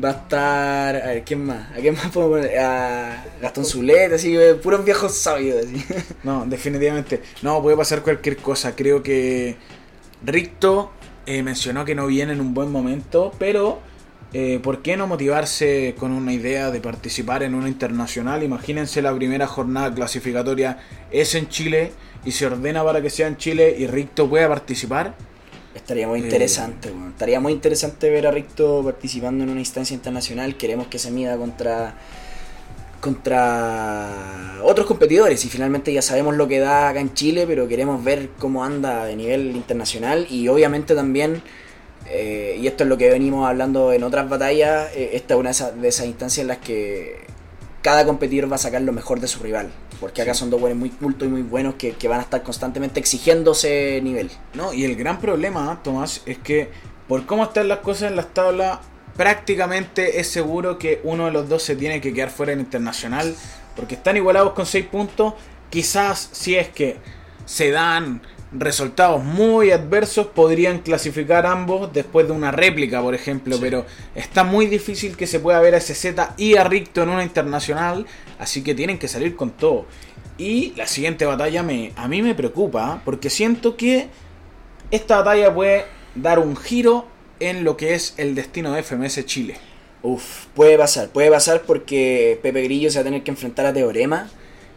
va 0.03 0.09
a 0.09 0.12
estar, 0.12 0.97
a 0.97 1.07
ver, 1.07 1.24
¿quién 1.24 1.45
más? 1.45 1.70
¿A 1.72 1.76
quién 1.76 1.95
más 1.95 2.11
puedo 2.11 2.30
poner? 2.30 2.59
A 2.59 3.24
Gastón 3.40 3.64
Zulet, 3.64 4.12
así, 4.12 4.36
puros 4.62 4.84
viejos 4.84 5.14
sabios, 5.14 5.64
así. 5.64 5.84
No, 6.24 6.45
definitivamente. 6.47 7.22
No, 7.42 7.62
puede 7.62 7.76
pasar 7.76 8.03
cualquier 8.03 8.36
cosa. 8.38 8.74
Creo 8.74 9.03
que 9.03 9.57
Ricto 10.24 10.92
eh, 11.26 11.42
mencionó 11.42 11.84
que 11.84 11.95
no 11.95 12.07
viene 12.07 12.32
en 12.32 12.40
un 12.40 12.55
buen 12.55 12.70
momento, 12.70 13.32
pero 13.38 13.80
eh, 14.32 14.59
¿por 14.62 14.82
qué 14.82 14.97
no 14.97 15.07
motivarse 15.07 15.95
con 15.99 16.11
una 16.11 16.32
idea 16.32 16.70
de 16.70 16.80
participar 16.80 17.42
en 17.42 17.55
una 17.55 17.68
internacional? 17.68 18.42
Imagínense 18.42 19.01
la 19.01 19.14
primera 19.14 19.47
jornada 19.47 19.95
clasificatoria 19.95 20.78
es 21.11 21.34
en 21.34 21.49
Chile 21.49 21.92
y 22.24 22.32
se 22.32 22.47
ordena 22.47 22.82
para 22.82 23.01
que 23.01 23.11
sea 23.11 23.28
en 23.28 23.36
Chile 23.36 23.76
y 23.78 23.86
Ricto 23.86 24.28
pueda 24.28 24.49
participar. 24.49 25.14
Estaría 25.74 26.06
muy 26.08 26.20
Eh. 26.20 26.24
interesante, 26.24 26.90
weón. 26.90 27.10
Estaría 27.10 27.40
muy 27.40 27.52
interesante 27.52 28.08
ver 28.10 28.26
a 28.26 28.30
Ricto 28.30 28.82
participando 28.84 29.44
en 29.44 29.50
una 29.50 29.60
instancia 29.60 29.94
internacional. 29.94 30.56
Queremos 30.56 30.86
que 30.86 30.98
se 30.98 31.10
mida 31.10 31.36
contra 31.36 31.94
contra 33.00 34.60
otros 34.62 34.86
competidores 34.86 35.44
y 35.44 35.50
finalmente 35.50 35.92
ya 35.92 36.00
sabemos 36.00 36.36
lo 36.36 36.48
que 36.48 36.58
da 36.58 36.88
acá 36.88 37.00
en 37.00 37.12
Chile, 37.12 37.44
pero 37.46 37.68
queremos 37.68 38.02
ver 38.02 38.30
cómo 38.38 38.64
anda 38.64 39.04
de 39.04 39.14
nivel 39.14 39.54
internacional 39.54 40.26
y 40.30 40.48
obviamente 40.48 40.94
también, 40.94 41.42
eh, 42.08 42.56
y 42.58 42.66
esto 42.66 42.84
es 42.84 42.88
lo 42.88 42.96
que 42.96 43.10
venimos 43.10 43.46
hablando 43.46 43.92
en 43.92 44.04
otras 44.04 44.26
batallas, 44.30 44.90
eh, 44.96 45.10
esta 45.12 45.34
es 45.34 45.40
una 45.40 45.50
de 45.50 45.52
esas, 45.52 45.80
de 45.82 45.88
esas 45.88 46.06
instancias 46.06 46.42
en 46.44 46.48
las 46.48 46.58
que 46.58 47.16
cada 47.85 48.07
competidor 48.07 48.51
va 48.51 48.55
a 48.55 48.59
sacar 48.59 48.80
lo 48.80 48.93
mejor 48.93 49.20
de 49.20 49.28
su 49.28 49.41
rival, 49.41 49.70
porque 50.01 50.22
acá 50.22 50.32
son 50.32 50.49
dos 50.49 50.59
buenos 50.59 50.78
muy 50.78 50.89
cultos 50.89 51.28
y 51.28 51.30
muy 51.30 51.43
buenos 51.43 51.74
que, 51.74 51.93
que 51.93 52.09
van 52.09 52.20
a 52.20 52.22
estar 52.22 52.43
constantemente 52.43 52.99
exigiéndose 52.99 54.01
nivel. 54.03 54.30
No, 54.55 54.72
y 54.72 54.87
el 54.87 54.97
gran 54.97 55.20
problema, 55.20 55.82
Tomás, 55.85 56.22
es 56.24 56.39
que 56.39 56.70
por 57.09 57.26
cómo 57.26 57.45
están 57.45 57.68
las 57.68 57.80
cosas 57.80 58.09
en 58.11 58.16
las 58.16 58.32
tablas, 58.32 58.78
prácticamente 59.18 60.18
es 60.18 60.28
seguro 60.28 60.78
que 60.78 61.03
uno 61.05 61.26
de 61.26 61.32
los 61.32 61.47
dos 61.51 61.62
se 61.62 61.76
tiene 61.76 62.01
que 62.01 62.14
quedar 62.14 62.30
fuera 62.30 62.55
en 62.55 62.61
internacional, 62.61 63.37
porque 63.76 63.97
están 63.97 64.16
igualados 64.16 64.55
con 64.55 64.64
6 64.64 64.87
puntos. 64.87 65.35
Quizás 65.68 66.30
si 66.32 66.55
es 66.57 66.68
que 66.70 66.97
se 67.45 67.70
dan 67.70 68.22
resultados 68.57 69.22
muy 69.22 69.70
adversos, 69.70 70.28
podrían 70.28 70.78
clasificar 70.78 71.46
ambos 71.46 71.92
después 71.92 72.26
de 72.26 72.32
una 72.32 72.50
réplica, 72.50 73.02
por 73.02 73.14
ejemplo, 73.14 73.59
pero 73.61 73.84
está 74.14 74.44
muy 74.44 74.66
difícil 74.66 75.16
que 75.16 75.26
se 75.26 75.40
pueda 75.40 75.61
ver 75.61 75.74
a 75.74 75.80
SZ 75.80 76.14
y 76.36 76.57
a 76.57 76.64
Ricto 76.64 77.02
en 77.02 77.09
una 77.09 77.24
internacional, 77.24 78.07
así 78.38 78.62
que 78.62 78.74
tienen 78.74 78.98
que 78.98 79.09
salir 79.09 79.36
con 79.36 79.50
todo. 79.50 79.86
Y 80.38 80.72
la 80.76 80.86
siguiente 80.86 81.26
batalla 81.26 81.62
me, 81.62 81.92
a 81.96 82.09
mí 82.09 82.22
me 82.22 82.34
preocupa, 82.34 83.02
porque 83.05 83.30
siento 83.30 83.76
que 83.76 84.09
esta 84.90 85.18
batalla 85.18 85.52
puede 85.52 85.84
dar 86.14 86.38
un 86.38 86.57
giro 86.57 87.07
en 87.40 87.64
lo 87.64 87.76
que 87.76 87.94
es 87.94 88.14
el 88.16 88.34
destino 88.34 88.72
de 88.72 88.82
FMS 88.82 89.24
Chile. 89.26 89.57
Uf, 90.02 90.46
puede 90.55 90.76
pasar, 90.76 91.09
puede 91.09 91.30
pasar 91.30 91.62
porque 91.62 92.38
Pepe 92.42 92.62
Grillo 92.62 92.90
se 92.90 92.98
va 92.98 93.02
a 93.02 93.05
tener 93.05 93.22
que 93.22 93.30
enfrentar 93.30 93.66
a 93.66 93.72
Teorema, 93.72 94.28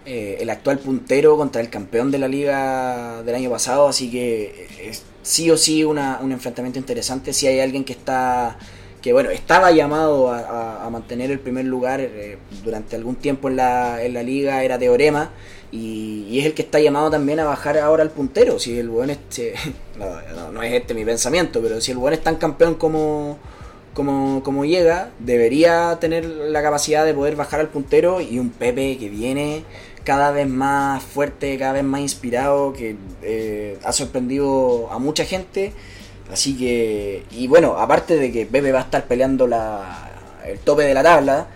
eh, 0.10 0.38
el 0.40 0.50
actual 0.50 0.80
puntero 0.80 1.36
contra 1.36 1.60
el 1.60 1.70
campeón 1.70 2.12
de 2.12 2.18
la 2.18 2.30
liga 2.30 3.22
del 3.24 3.36
año 3.36 3.50
pasado, 3.50 3.90
así 3.90 4.10
que 4.10 4.68
es 4.82 5.04
sí 5.22 5.52
o 5.52 5.58
sí 5.58 5.84
una- 5.84 6.20
un 6.22 6.32
enfrentamiento 6.32 6.80
interesante. 6.80 7.34
Si 7.34 7.46
hay 7.46 7.60
alguien 7.60 7.84
que 7.84 7.92
está, 7.92 8.58
que 9.02 9.12
bueno, 9.12 9.30
estaba 9.32 9.70
llamado 9.72 10.32
a, 10.32 10.90
mantener 10.90 11.30
el 11.32 11.40
primer 11.40 11.66
lugar 11.66 12.00
eh, 12.00 12.38
durante 12.64 12.96
algún 12.96 13.18
tiempo 13.18 13.50
en 13.50 13.58
la, 13.58 14.02
en 14.02 14.14
la 14.14 14.24
liga, 14.24 14.64
era 14.64 14.80
Teorema. 14.80 15.32
Y, 15.74 16.40
es 16.40 16.46
el 16.46 16.54
que 16.54 16.62
está 16.62 16.80
llamado 16.80 17.12
también 17.12 17.42
a 17.42 17.46
bajar 17.46 17.78
ahora 17.78 18.04
al 18.04 18.12
puntero. 18.12 18.60
Si 18.60 18.80
el 18.80 18.88
buen 18.90 19.10
este, 19.10 19.56
no 20.54 20.64
es 20.64 20.74
este 20.74 20.94
mi 20.94 21.04
pensamiento, 21.04 21.62
pero 21.62 21.82
si 21.82 21.92
el 21.92 21.98
buen 21.98 22.14
es 22.14 22.24
tan 22.24 22.38
campeón 22.38 22.76
como, 22.76 23.38
como, 23.94 24.42
como 24.44 24.64
llega, 24.64 25.10
debería 25.20 25.98
tener 26.00 26.24
la 26.26 26.62
capacidad 26.62 27.04
de 27.06 27.14
poder 27.14 27.36
bajar 27.36 27.60
al 27.60 27.68
puntero 27.68 28.22
y 28.22 28.40
un 28.40 28.52
Pepe 28.52 28.98
que 28.98 29.10
viene 29.10 29.66
cada 30.08 30.32
vez 30.32 30.48
más 30.48 31.04
fuerte, 31.04 31.58
cada 31.58 31.74
vez 31.74 31.84
más 31.84 32.00
inspirado, 32.00 32.72
que 32.72 32.96
eh, 33.24 33.78
ha 33.84 33.92
sorprendido 33.92 34.90
a 34.90 35.00
mucha 35.00 35.26
gente. 35.26 35.74
Así 36.32 36.58
que, 36.58 37.26
y 37.30 37.48
bueno, 37.48 37.78
aparte 37.78 38.16
de 38.16 38.32
que 38.32 38.46
Pepe 38.46 38.72
va 38.72 38.80
a 38.80 38.84
estar 38.84 39.04
peleando 39.04 39.48
la, 39.48 40.10
el 40.46 40.60
tope 40.60 40.84
de 40.84 40.94
la 40.94 41.04
tabla, 41.04 41.48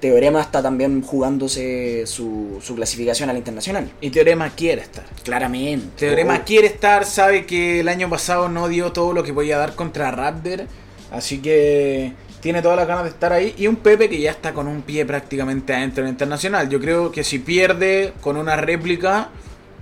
Teorema 0.00 0.40
está 0.40 0.60
también 0.60 1.02
jugándose 1.02 2.04
su, 2.08 2.58
su 2.60 2.74
clasificación 2.74 3.30
al 3.30 3.36
internacional. 3.36 3.88
Y 4.00 4.10
Teorema 4.10 4.50
quiere 4.56 4.82
estar. 4.82 5.04
Claramente. 5.22 5.86
Teorema 5.96 6.40
Oh. 6.40 6.44
quiere 6.44 6.66
estar, 6.66 7.04
sabe 7.04 7.46
que 7.46 7.78
el 7.78 7.88
año 7.88 8.10
pasado 8.10 8.48
no 8.48 8.66
dio 8.66 8.90
todo 8.90 9.12
lo 9.12 9.22
que 9.22 9.32
podía 9.32 9.56
dar 9.56 9.76
contra 9.76 10.10
Raptor, 10.10 10.64
así 11.12 11.38
que 11.38 12.12
tiene 12.40 12.62
todas 12.62 12.76
las 12.78 12.86
ganas 12.88 13.04
de 13.04 13.10
estar 13.10 13.32
ahí. 13.32 13.54
Y 13.58 13.66
un 13.66 13.76
Pepe 13.76 14.08
que 14.08 14.20
ya 14.20 14.30
está 14.30 14.52
con 14.52 14.66
un 14.66 14.82
pie 14.82 15.04
prácticamente 15.04 15.74
adentro 15.74 16.02
en 16.02 16.08
el 16.08 16.12
internacional. 16.14 16.68
Yo 16.68 16.80
creo 16.80 17.12
que 17.12 17.22
si 17.24 17.38
pierde 17.38 18.12
con 18.20 18.36
una 18.36 18.56
réplica, 18.56 19.28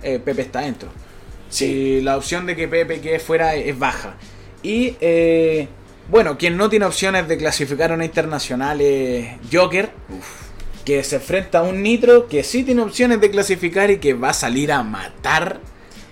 eh, 0.03 0.19
Pepe 0.23 0.41
está 0.43 0.59
adentro. 0.59 0.89
Si 1.49 2.01
la 2.01 2.17
opción 2.17 2.45
de 2.45 2.55
que 2.55 2.67
Pepe 2.67 3.01
quede 3.01 3.19
fuera 3.19 3.55
es 3.55 3.77
baja. 3.77 4.15
Y 4.61 4.95
eh, 5.01 5.67
bueno, 6.09 6.37
quien 6.37 6.57
no 6.57 6.69
tiene 6.69 6.85
opciones 6.85 7.27
de 7.27 7.37
clasificar 7.37 7.91
a 7.91 7.95
una 7.95 8.05
internacional 8.05 8.81
es 8.81 9.27
Joker. 9.51 9.89
Que 10.85 11.03
se 11.03 11.17
enfrenta 11.17 11.59
a 11.59 11.63
un 11.63 11.83
Nitro 11.83 12.27
que 12.27 12.43
sí 12.43 12.63
tiene 12.63 12.81
opciones 12.81 13.21
de 13.21 13.29
clasificar 13.29 13.91
y 13.91 13.97
que 13.99 14.13
va 14.13 14.29
a 14.29 14.33
salir 14.33 14.71
a 14.71 14.81
matar. 14.83 15.59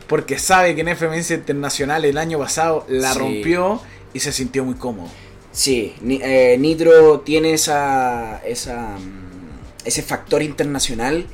Porque 0.08 0.40
sabe 0.40 0.74
que 0.76 0.82
en 0.82 0.88
FMS 0.96 1.32
Internacional 1.32 2.06
el 2.06 2.18
año 2.18 2.40
pasado 2.40 2.86
la 2.88 3.12
Sí. 3.14 3.20
rompió 3.20 3.82
y 4.14 4.20
se 4.20 4.32
sintió 4.32 4.64
muy 4.64 4.76
cómodo. 4.76 5.10
Sí, 5.58 5.96
eh, 6.08 6.56
Nitro 6.60 7.22
tiene 7.22 7.54
esa, 7.54 8.44
esa, 8.46 8.96
mm, 9.00 9.86
ese 9.86 10.04
factor 10.04 10.44
internacional 10.44 11.26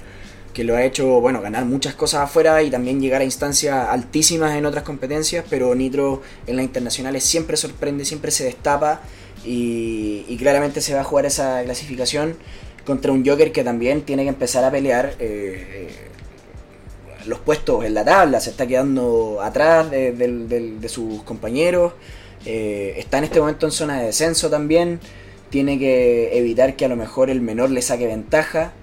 que 0.54 0.64
lo 0.64 0.78
ha 0.78 0.86
hecho, 0.86 1.20
bueno, 1.20 1.42
ganar 1.42 1.66
muchas 1.66 1.94
cosas 1.94 2.22
afuera 2.22 2.64
y 2.64 2.72
también 2.72 3.02
llegar 3.02 3.20
a 3.20 3.26
instancias 3.26 3.90
altísimas 3.90 4.56
en 4.56 4.66
otras 4.66 4.86
competencias, 4.86 5.44
pero 5.50 5.76
Nitro 5.76 6.22
en 6.48 6.56
las 6.56 6.64
internacionales 6.64 7.26
siempre 7.26 7.58
sorprende, 7.58 8.06
siempre 8.06 8.32
se 8.32 8.46
destapa 8.46 9.02
y, 9.44 10.24
y 10.30 10.38
claramente 10.38 10.80
se 10.80 10.94
va 10.94 11.02
a 11.02 11.04
jugar 11.04 11.26
esa 11.26 11.62
clasificación 11.66 12.38
contra 12.86 13.12
un 13.12 13.26
Joker 13.26 13.52
que 13.52 13.66
también 13.66 14.04
tiene 14.04 14.24
que 14.24 14.30
empezar 14.30 14.64
a 14.64 14.72
pelear 14.72 15.16
eh, 15.20 15.90
eh, 15.90 15.90
los 17.26 17.40
puestos 17.40 17.84
en 17.84 17.94
la 17.94 18.06
tabla, 18.06 18.40
se 18.40 18.52
está 18.52 18.66
quedando 18.68 19.42
atrás 19.42 19.92
de, 19.92 20.14
de 20.14 20.88
sus 20.90 21.24
compañeros, 21.24 21.92
eh, 22.46 22.96
está 22.98 23.18
en 23.20 23.26
este 23.26 23.40
momento 23.40 23.66
en 23.66 23.72
zona 23.72 24.00
de 24.00 24.08
descenso 24.08 24.50
también, 24.50 25.00
tiene 25.50 25.78
que 25.78 26.38
evitar 26.38 26.76
que 26.76 26.86
a 26.86 26.88
lo 26.88 26.96
mejor 26.96 27.30
el 27.30 27.42
menor 27.42 27.70
le 27.70 27.82
saque 27.82 28.08
ventaja. 28.08 28.74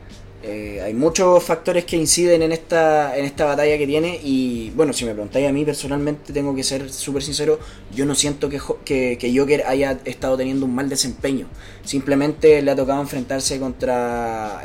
Eh, 0.43 0.81
hay 0.83 0.95
muchos 0.95 1.45
factores 1.45 1.85
que 1.85 1.99
inciden 1.99 2.41
en 2.41 2.51
esta, 2.53 3.15
en 3.15 3.27
esta 3.27 3.45
batalla 3.45 3.77
que 3.77 3.87
tiene 3.87 4.19
y 4.25 4.71
bueno, 4.75 4.95
si 4.95 5.05
me 5.05 5.13
preguntáis 5.13 5.47
a 5.47 5.53
mí 5.53 5.67
personalmente 5.67 6.33
tengo 6.33 6.55
que 6.55 6.65
ser 6.65 6.91
súper 6.91 7.23
sincero, 7.23 7.59
yo 7.95 8.07
no 8.07 8.15
siento 8.15 8.49
que, 8.49 8.59
que, 8.83 9.19
que 9.21 9.39
Joker 9.39 9.65
haya 9.67 9.99
estado 10.07 10.39
teniendo 10.39 10.65
un 10.65 10.75
mal 10.75 10.89
desempeño, 10.89 11.47
simplemente 11.85 12.63
le 12.63 12.71
ha 12.71 12.75
tocado 12.75 13.03
enfrentarse 13.03 13.59
contra 13.59 14.63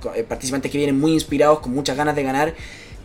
co- 0.00 0.14
eh, 0.14 0.24
participantes 0.24 0.72
que 0.72 0.78
vienen 0.78 0.98
muy 0.98 1.12
inspirados, 1.12 1.58
con 1.60 1.74
muchas 1.74 1.94
ganas 1.94 2.16
de 2.16 2.22
ganar, 2.22 2.54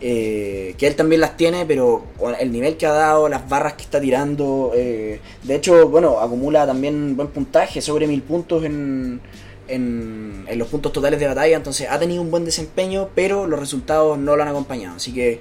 eh, 0.00 0.74
que 0.76 0.86
él 0.86 0.96
también 0.96 1.20
las 1.20 1.36
tiene, 1.36 1.64
pero 1.66 2.04
el 2.38 2.52
nivel 2.52 2.76
que 2.76 2.86
ha 2.86 2.92
dado, 2.92 3.28
las 3.28 3.48
barras 3.48 3.74
que 3.74 3.82
está 3.82 4.00
tirando, 4.00 4.72
eh, 4.74 5.20
de 5.42 5.54
hecho, 5.54 5.88
bueno, 5.88 6.20
acumula 6.20 6.66
también 6.66 7.16
buen 7.16 7.28
puntaje, 7.28 7.80
sobre 7.80 8.06
mil 8.06 8.22
puntos 8.22 8.64
en, 8.64 9.20
en, 9.68 10.44
en 10.46 10.58
los 10.58 10.68
puntos 10.68 10.92
totales 10.92 11.20
de 11.20 11.26
batalla, 11.26 11.56
entonces 11.56 11.88
ha 11.90 11.98
tenido 11.98 12.22
un 12.22 12.30
buen 12.30 12.44
desempeño, 12.44 13.08
pero 13.14 13.46
los 13.46 13.58
resultados 13.58 14.18
no 14.18 14.36
lo 14.36 14.42
han 14.42 14.48
acompañado, 14.48 14.96
así 14.96 15.12
que 15.12 15.40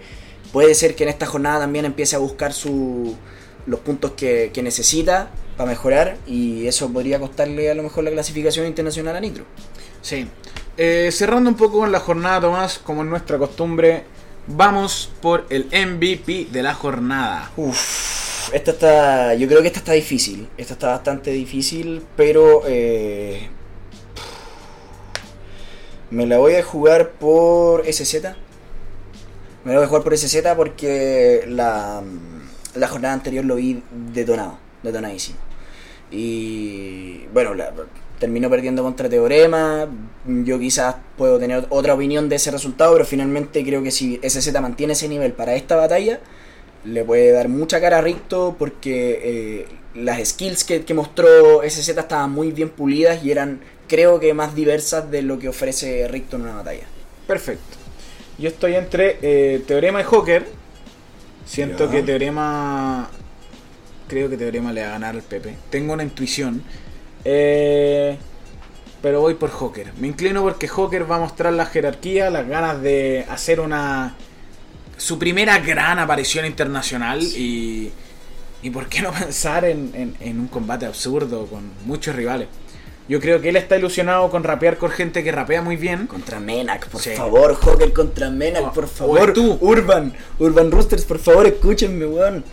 puede 0.51 0.76
ser 0.76 0.95
que 0.95 1.04
en 1.04 1.10
esta 1.10 1.26
jornada 1.26 1.60
también 1.62 1.86
empiece 1.86 2.16
a 2.16 2.20
buscar 2.20 2.54
su, 2.54 3.16
los 3.66 3.80
puntos 3.80 4.12
que, 4.12 4.51
que 4.54 4.62
necesita 4.62 5.32
para 5.58 5.70
mejorar 5.70 6.18
y 6.26 6.68
eso 6.68 6.91
podría 6.91 7.20
costarle 7.20 7.70
a 7.70 7.76
lo 7.76 7.84
mejor 7.84 8.04
la 8.04 8.12
clasificación 8.12 8.66
internacional 8.66 9.16
a 9.16 9.20
Nitro. 9.20 9.45
Sí. 10.01 10.28
Eh, 10.78 11.10
cerrando 11.12 11.49
un 11.49 11.56
poco 11.56 11.80
con 11.80 11.91
la 11.91 11.99
jornada, 11.99 12.41
Tomás, 12.41 12.80
como 12.80 13.04
es 13.04 13.10
nuestra 13.10 13.38
costumbre, 13.38 14.06
vamos 14.48 15.12
por 15.22 15.46
el 15.50 15.66
MVP 15.66 16.48
de 16.52 16.64
la 16.64 16.74
jornada. 16.74 17.52
Uf, 17.58 18.54
esta 18.54 18.72
está. 18.72 19.34
Yo 19.36 19.48
creo 19.48 19.62
que 19.62 19.68
esta 19.68 19.80
está 19.80 19.94
difícil. 19.94 20.48
Esta 20.58 20.74
está 20.74 20.88
bastante 20.88 21.32
difícil, 21.32 22.04
pero. 22.16 22.64
eh, 22.66 23.50
me 26.12 26.26
la 26.28 26.38
voy 26.38 26.56
a 26.56 26.64
jugar 26.64 27.12
por 27.12 27.86
SZ. 27.91 28.24
Me 29.64 29.72
la 29.72 29.78
voy 29.80 29.86
a 29.86 29.88
jugar 29.88 30.04
por 30.04 30.18
SZ 30.18 30.36
porque 30.56 31.46
la, 31.48 32.04
la 32.76 32.88
jornada 32.88 33.14
anterior 33.14 33.46
lo 33.46 33.56
vi 33.56 33.82
detonado, 34.14 34.60
detonadísimo. 34.84 35.38
Y 36.12 37.26
bueno, 37.34 37.54
la- 37.56 37.74
terminó 38.20 38.49
perdiendo 38.49 38.84
contra 38.84 39.09
Teorema. 39.09 39.88
Yo 40.26 40.59
quizás 40.59 40.95
puedo 41.18 41.39
tener 41.39 41.66
otra 41.70 41.93
opinión 41.93 42.30
de 42.30 42.38
ese 42.38 42.51
resultado, 42.51 42.93
pero 42.93 43.05
finalmente 43.05 43.64
creo 43.64 43.84
que 43.84 43.91
si 43.91 44.20
SZ 44.24 44.51
mantiene 44.61 44.93
ese 44.93 45.07
nivel 45.07 45.34
para 45.34 45.55
esta 45.55 45.76
batalla, 45.76 46.20
le 46.86 47.03
puede 47.03 47.32
dar 47.32 47.49
mucha 47.49 47.80
cara 47.80 47.99
a 47.99 48.01
Ricto 48.01 48.55
porque 48.57 49.20
eh, 49.24 49.68
las 49.95 50.28
skills 50.28 50.64
que, 50.64 50.84
que 50.84 50.93
mostró 50.93 51.61
SZ 51.68 51.89
estaban 51.89 52.32
muy 52.32 52.51
bien 52.51 52.70
pulidas 52.70 53.24
y 53.24 53.32
eran, 53.32 53.61
creo 53.88 54.20
que, 54.20 54.34
más 54.34 54.55
diversas 54.55 55.09
de 55.11 55.22
lo 55.22 55.39
que 55.39 55.49
ofrece 55.49 56.07
Ricto 56.07 56.36
en 56.36 56.43
una 56.43 56.55
batalla. 56.55 56.84
Perfecto. 57.28 57.78
Yo 58.38 58.49
estoy 58.49 58.76
entre 58.76 59.18
eh, 59.22 59.64
Teorema 59.66 60.01
y 60.01 60.03
Joker. 60.03 60.45
Siento 61.45 61.89
que 61.89 62.01
Teorema. 62.03 63.09
Creo 64.07 64.30
que 64.30 64.38
Teorema 64.38 64.74
le 64.74 64.82
va 64.82 64.88
a 64.88 64.91
ganar 64.91 65.16
al 65.16 65.22
Pepe. 65.22 65.55
Tengo 65.70 65.93
una 65.93 66.03
intuición. 66.03 66.64
Eh, 67.26 68.17
pero 69.01 69.21
voy 69.21 69.36
por 69.36 69.49
Joker. 69.49 69.91
Me 69.99 70.07
inclino 70.07 70.41
porque 70.41 70.67
Joker 70.67 71.09
va 71.09 71.17
a 71.17 71.19
mostrar 71.19 71.53
la 71.53 71.65
jerarquía, 71.65 72.30
las 72.30 72.47
ganas 72.47 72.82
de 72.82 73.26
hacer 73.30 73.59
una. 73.59 74.15
Su 74.97 75.17
primera 75.19 75.59
gran 75.59 75.99
aparición 75.99 76.45
internacional 76.45 77.21
y. 77.21 77.91
Y 78.61 78.69
por 78.69 78.88
qué 78.88 79.01
no 79.01 79.11
pensar 79.19 79.65
en, 79.65 79.91
en- 79.93 80.15
en 80.21 80.39
un 80.39 80.47
combate 80.47 80.86
absurdo 80.86 81.45
con 81.47 81.69
muchos 81.86 82.15
rivales. 82.15 82.47
Yo 83.09 83.19
creo 83.19 83.41
que 83.41 83.49
él 83.49 83.57
está 83.57 83.76
ilusionado 83.76 84.30
con 84.32 84.45
rapear 84.45 84.78
con 84.78 84.89
gente 84.89 85.21
que 85.26 85.32
rapea 85.34 85.61
muy 85.61 85.76
bien. 85.76 86.07
Contra 86.07 86.39
Menac, 86.39 86.88
por 86.88 87.01
Sí. 87.01 87.09
favor, 87.11 87.53
Joker 87.55 87.91
contra 87.91 88.30
Menac, 88.30 88.67
O- 88.67 88.71
por 88.71 88.88
favor. 88.88 89.34
tú. 89.34 89.57
Urban, 89.59 90.13
Urban 90.39 90.71
Roosters, 90.71 91.03
por 91.03 91.19
favor, 91.19 91.45
escúchenme, 91.45 92.05
weón. 92.05 92.45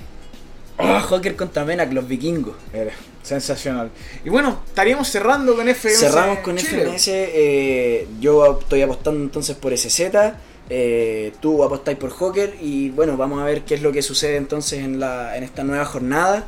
Ah, 0.76 1.00
Joker 1.08 1.36
contra 1.36 1.64
Menac, 1.64 1.92
los 1.92 2.08
vikingos. 2.08 2.56
Era 2.72 2.90
sensacional. 3.22 3.90
Y 4.24 4.28
bueno, 4.30 4.62
estaríamos 4.66 5.08
cerrando 5.08 5.54
con 5.54 5.68
FMS. 5.68 5.98
Cerramos 6.00 6.38
con 6.40 6.56
Chile. 6.56 6.84
FMS. 6.84 7.08
eh, 7.08 8.08
yo 8.20 8.58
estoy 8.60 8.82
apostando 8.82 9.20
entonces 9.22 9.56
por 9.56 9.76
SZ. 9.76 10.00
eh, 10.72 11.32
tú 11.40 11.62
apostáis 11.64 11.98
por 11.98 12.10
Joker. 12.10 12.54
Y 12.60 12.90
bueno, 12.90 13.16
vamos 13.16 13.40
a 13.40 13.44
ver 13.44 13.62
qué 13.62 13.74
es 13.74 13.82
lo 13.82 13.92
que 13.92 14.02
sucede 14.02 14.36
entonces 14.36 14.80
en, 14.80 15.00
la, 15.00 15.36
en 15.36 15.42
esta 15.44 15.64
nueva 15.64 15.84
jornada. 15.84 16.46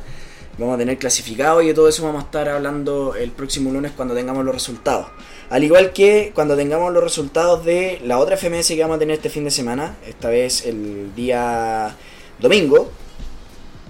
vamos 0.57 0.75
a 0.75 0.77
tener 0.77 0.97
clasificado 0.97 1.61
y 1.61 1.67
de 1.67 1.73
todo 1.73 1.89
eso 1.89 2.03
vamos 2.03 2.21
a 2.23 2.25
estar 2.25 2.47
hablando 2.49 3.15
el 3.15 3.31
próximo 3.31 3.71
lunes 3.71 3.91
cuando 3.95 4.13
tengamos 4.13 4.45
los 4.45 4.53
resultados. 4.53 5.07
Al 5.49 5.63
igual 5.63 5.91
que 5.93 6.31
cuando 6.33 6.55
tengamos 6.55 6.91
los 6.93 7.03
resultados 7.03 7.63
de 7.65 7.99
la 8.03 8.17
otra 8.17 8.37
FMS 8.37 8.67
que 8.69 8.81
vamos 8.81 8.95
a 8.95 8.99
tener 8.99 9.15
este 9.17 9.29
fin 9.29 9.43
de 9.43 9.51
semana, 9.51 9.97
esta 10.07 10.29
vez 10.29 10.65
el 10.65 11.13
día 11.15 11.95
domingo, 12.39 12.91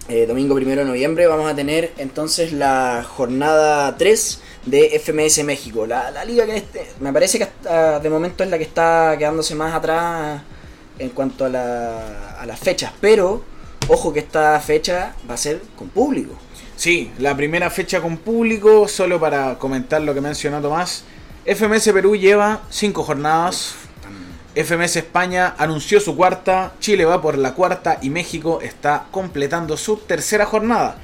eh, 0.09 0.25
domingo 0.25 0.55
primero 0.55 0.81
de 0.81 0.87
noviembre, 0.87 1.27
vamos 1.27 1.49
a 1.49 1.55
tener 1.55 1.93
entonces 1.97 2.51
la 2.51 3.05
jornada 3.07 3.95
3 3.97 4.41
de 4.65 4.99
FMS 4.99 5.43
México. 5.43 5.85
La, 5.85 6.11
la 6.11 6.25
liga 6.25 6.45
que 6.45 6.57
este, 6.57 6.87
me 6.99 7.13
parece 7.13 7.37
que 7.37 7.45
hasta 7.45 7.99
de 7.99 8.09
momento 8.09 8.43
es 8.43 8.49
la 8.49 8.57
que 8.57 8.65
está 8.65 9.15
quedándose 9.17 9.55
más 9.55 9.73
atrás 9.73 10.41
en 10.99 11.09
cuanto 11.09 11.45
a, 11.45 11.49
la, 11.49 12.39
a 12.39 12.45
las 12.45 12.59
fechas, 12.59 12.91
pero 12.99 13.43
ojo 13.87 14.13
que 14.13 14.19
esta 14.19 14.59
fecha 14.59 15.15
va 15.29 15.35
a 15.35 15.37
ser 15.37 15.61
con 15.75 15.89
público. 15.89 16.35
Sí, 16.75 17.11
la 17.19 17.35
primera 17.35 17.69
fecha 17.69 18.01
con 18.01 18.17
público, 18.17 18.87
solo 18.87 19.19
para 19.19 19.57
comentar 19.57 20.01
lo 20.01 20.13
que 20.13 20.21
mencionó 20.21 20.61
Tomás. 20.61 21.03
FMS 21.45 21.91
Perú 21.91 22.15
lleva 22.15 22.63
5 22.69 23.03
jornadas. 23.03 23.75
FMS 24.55 24.97
España 24.97 25.55
anunció 25.57 25.99
su 25.99 26.15
cuarta, 26.15 26.73
Chile 26.79 27.05
va 27.05 27.21
por 27.21 27.37
la 27.37 27.53
cuarta 27.53 27.97
y 28.01 28.09
México 28.09 28.59
está 28.61 29.07
completando 29.09 29.77
su 29.77 29.97
tercera 29.97 30.45
jornada, 30.45 30.97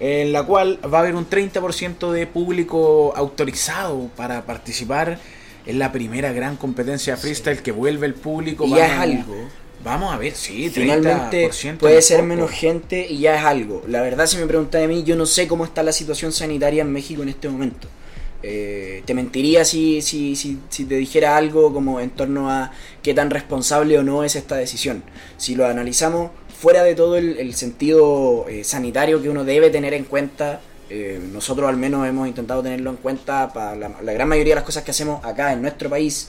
en 0.00 0.32
la 0.32 0.42
cual 0.42 0.80
va 0.92 0.98
a 0.98 1.00
haber 1.02 1.14
un 1.14 1.28
30% 1.28 2.10
de 2.10 2.26
público 2.26 3.12
autorizado 3.16 4.10
para 4.16 4.42
participar 4.42 5.18
en 5.66 5.78
la 5.78 5.92
primera 5.92 6.32
gran 6.32 6.56
competencia 6.56 7.16
freestyle 7.16 7.62
que 7.62 7.72
vuelve 7.72 8.06
el 8.06 8.14
público. 8.14 8.66
Y 8.66 8.70
ya 8.70 8.86
es 8.86 8.98
algo. 8.98 9.34
Vamos 9.84 10.12
a 10.12 10.18
ver, 10.18 10.34
sí, 10.34 10.68
30% 10.68 10.72
Finalmente 10.72 11.50
no 11.72 11.78
puede 11.78 11.98
es 11.98 12.06
ser 12.06 12.18
poco. 12.18 12.28
menos 12.28 12.50
gente 12.50 13.06
y 13.08 13.18
ya 13.20 13.36
es 13.36 13.44
algo. 13.44 13.84
La 13.86 14.02
verdad, 14.02 14.26
si 14.26 14.36
me 14.36 14.46
preguntas 14.46 14.80
de 14.80 14.88
mí, 14.88 15.04
yo 15.04 15.14
no 15.14 15.26
sé 15.26 15.46
cómo 15.46 15.64
está 15.64 15.84
la 15.84 15.92
situación 15.92 16.32
sanitaria 16.32 16.82
en 16.82 16.92
México 16.92 17.22
en 17.22 17.28
este 17.28 17.48
momento. 17.48 17.86
Eh, 18.48 19.02
te 19.04 19.12
mentiría 19.12 19.64
si, 19.64 20.00
si, 20.02 20.36
si, 20.36 20.60
si 20.68 20.84
te 20.84 20.94
dijera 20.94 21.36
algo 21.36 21.72
como 21.72 21.98
en 21.98 22.10
torno 22.10 22.48
a 22.48 22.70
qué 23.02 23.12
tan 23.12 23.28
responsable 23.28 23.98
o 23.98 24.04
no 24.04 24.22
es 24.22 24.36
esta 24.36 24.54
decisión. 24.54 25.02
Si 25.36 25.56
lo 25.56 25.66
analizamos 25.66 26.30
fuera 26.56 26.84
de 26.84 26.94
todo 26.94 27.16
el, 27.16 27.54
sentido 27.54 28.46
eh, 28.48 28.62
sanitario 28.62 29.20
que 29.20 29.30
uno 29.30 29.42
debe 29.42 29.70
tener 29.70 29.94
en 29.94 30.04
cuenta, 30.04 30.60
eh, 30.90 31.20
nosotros 31.32 31.68
al 31.68 31.76
menos 31.76 32.06
hemos 32.06 32.28
intentado 32.28 32.62
tenerlo 32.62 32.90
en 32.90 32.96
cuenta 32.98 33.52
para 33.52 33.74
la 33.74 34.12
gran 34.12 34.28
mayoría 34.28 34.52
de 34.52 34.60
las 34.60 34.64
cosas 34.64 34.84
que 34.84 34.92
hacemos 34.92 35.24
acá 35.24 35.52
en 35.52 35.60
nuestro 35.60 35.90
país. 35.90 36.28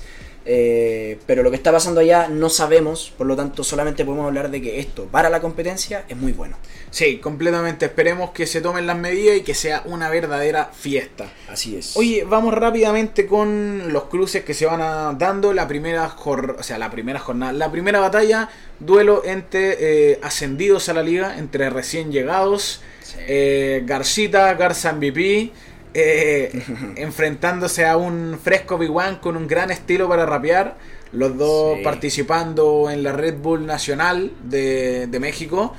Eh, 0.50 1.20
pero 1.26 1.44
lo 1.44 1.50
que 1.50 1.58
está 1.58 1.74
pasando 1.74 2.00
allá 2.00 2.30
no 2.30 2.50
sabemos, 2.50 3.12
por 3.18 3.28
lo 3.28 3.36
tanto 3.36 3.66
solamente 3.66 4.06
podemos 4.06 4.28
hablar 4.28 4.50
de 4.50 4.62
que 4.62 4.80
esto 4.80 5.04
para 5.12 5.30
la 5.30 5.42
competencia 5.42 6.06
es 6.08 6.16
muy 6.16 6.32
bueno. 6.32 6.56
Sí, 6.90 7.18
completamente. 7.18 7.86
Esperemos 7.88 8.32
que 8.32 8.48
se 8.48 8.62
tomen 8.62 8.88
las 8.88 8.98
medidas 8.98 9.36
y 9.36 9.42
que 9.42 9.54
sea 9.54 9.82
una 9.86 10.10
verdadera 10.10 10.72
fiesta. 10.74 11.26
Así 11.50 11.76
es. 11.76 11.98
Oye, 11.98 12.24
vamos 12.24 12.54
rápidamente 12.54 13.28
con 13.28 13.92
los 13.92 14.06
cruces 14.06 14.46
que 14.46 14.54
se 14.54 14.66
van 14.66 14.80
a- 14.80 15.14
dando. 15.18 15.52
La 15.54 15.68
primera, 15.68 16.16
o 16.16 16.64
sea, 16.64 16.78
la 16.78 16.90
primera 16.90 17.20
jornada, 17.20 17.52
la 17.52 17.70
primera 17.70 18.00
batalla, 18.00 18.48
duelo 18.80 19.24
entre 19.26 19.76
eh, 20.14 20.20
ascendidos 20.24 20.88
a 20.88 20.94
la 20.94 21.04
liga, 21.04 21.38
entre 21.38 21.70
recién 21.70 22.10
llegados, 22.10 22.80
eh, 23.28 23.84
Garcita, 23.86 24.54
Garza 24.54 24.94
MVP, 24.94 25.52
eh, 25.94 26.52
enfrentándose 26.96 27.86
a 27.86 27.98
un 27.98 28.40
fresco 28.42 28.78
Big 28.78 28.92
One 28.92 29.20
con 29.20 29.38
un 29.38 29.48
gran 29.48 29.72
estilo 29.72 30.08
para 30.08 30.26
rapear. 30.26 30.78
Los 31.14 31.38
dos 31.38 31.78
Sí. 31.78 31.84
participando 31.84 32.90
en 32.90 33.02
la 33.04 33.14
Red 33.14 33.38
Bull 33.38 33.66
Nacional 33.66 34.32
de, 34.44 35.08
de 35.08 35.20
México. 35.20 35.74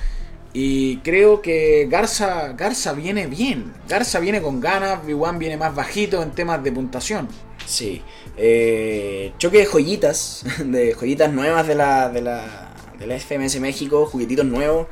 Y 0.55 0.97
creo 0.99 1.43
que 1.43 1.87
Garza, 1.91 2.55
Garza 2.55 2.93
viene 2.95 3.27
bien. 3.27 3.73
Garza 3.89 4.19
viene 4.19 4.41
con 4.41 4.61
ganas, 4.61 5.05
Big 5.05 5.21
One 5.21 5.39
viene 5.39 5.57
más 5.59 5.75
bajito 5.75 6.23
en 6.23 6.31
temas 6.31 6.65
de 6.65 6.73
puntuación. 6.73 7.29
Sí. 7.67 8.03
Eh, 8.39 9.33
choque 9.39 9.59
de 9.59 9.67
joyitas, 9.67 10.45
de 10.65 10.95
joyitas 10.95 11.31
nuevas 11.33 11.67
de 11.69 11.75
la, 11.75 12.09
de 12.09 12.23
la, 12.23 12.73
de 12.99 13.07
la 13.07 13.19
FMS 13.21 13.61
México, 13.61 14.07
juguetitos 14.07 14.47
nuevos 14.47 14.87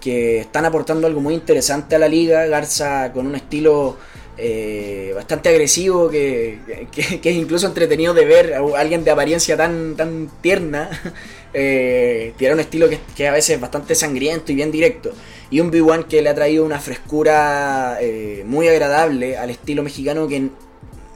que 0.00 0.40
están 0.40 0.64
aportando 0.64 1.06
algo 1.06 1.20
muy 1.20 1.34
interesante 1.34 1.96
a 1.96 1.98
la 1.98 2.08
liga. 2.08 2.46
Garza 2.46 3.10
con 3.12 3.26
un 3.26 3.34
estilo 3.34 3.96
eh, 4.40 5.12
bastante 5.16 5.48
agresivo 5.48 6.08
que, 6.08 6.60
que- 6.92 7.28
es 7.28 7.36
incluso 7.36 7.66
entretenido 7.66 8.14
de 8.14 8.24
ver 8.24 8.54
a 8.54 8.60
alguien 8.78 9.02
de 9.02 9.10
apariencia 9.10 9.56
tan, 9.56 9.96
tan 9.96 10.30
tierna. 10.40 10.88
Eh, 11.54 12.34
un 12.52 12.60
estilo 12.60 12.88
que, 13.16 13.26
a 13.26 13.32
veces 13.32 13.56
es 13.56 13.60
bastante 13.60 13.94
sangriento 13.94 14.52
y 14.52 14.54
bien 14.54 14.70
directo. 14.70 15.12
Y 15.50 15.60
un 15.60 15.72
B1 15.72 16.04
que 16.06 16.20
le 16.20 16.28
ha 16.28 16.34
traído 16.34 16.62
una 16.62 16.78
frescura 16.78 17.96
eh, 18.02 18.44
muy 18.46 18.68
agradable 18.68 19.38
al 19.38 19.48
estilo 19.48 19.82
mexicano 19.82 20.28
que 20.28 20.50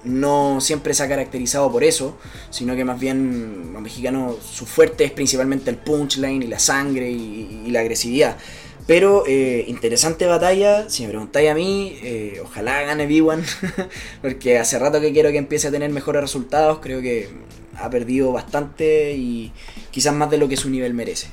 no 0.04 0.58
siempre 0.62 0.94
se 0.94 1.02
ha 1.02 1.08
caracterizado 1.08 1.70
por 1.70 1.84
eso, 1.84 2.16
sino 2.48 2.74
que 2.74 2.82
más 2.82 2.98
bien 2.98 3.74
los 3.74 3.82
mexicanos, 3.82 4.36
su 4.42 4.64
fuerte 4.64 5.04
es 5.04 5.12
principalmente 5.12 5.68
el 5.68 5.76
punchline 5.76 6.42
y 6.42 6.46
la 6.46 6.58
sangre 6.58 7.10
y 7.10 7.66
la 7.70 7.80
agresividad. 7.80 8.38
Pero 8.86 9.24
eh, 9.26 9.64
interesante 9.68 10.26
batalla, 10.26 10.90
si 10.90 11.04
me 11.04 11.10
preguntáis 11.10 11.50
a 11.50 11.54
mí, 11.54 11.98
eh, 12.02 12.40
ojalá 12.42 12.82
gane 12.82 13.08
B1, 13.08 13.88
porque 14.22 14.58
hace 14.58 14.78
rato 14.78 15.00
que 15.00 15.12
quiero 15.12 15.30
que 15.30 15.38
empiece 15.38 15.68
a 15.68 15.70
tener 15.70 15.90
mejores 15.90 16.20
resultados, 16.20 16.80
creo 16.80 17.00
que 17.00 17.28
ha 17.76 17.88
perdido 17.90 18.32
bastante 18.32 19.12
y 19.12 19.52
quizás 19.90 20.14
más 20.14 20.30
de 20.30 20.38
lo 20.38 20.48
que 20.48 20.56
su 20.56 20.68
nivel 20.68 20.94
merece. 20.94 21.28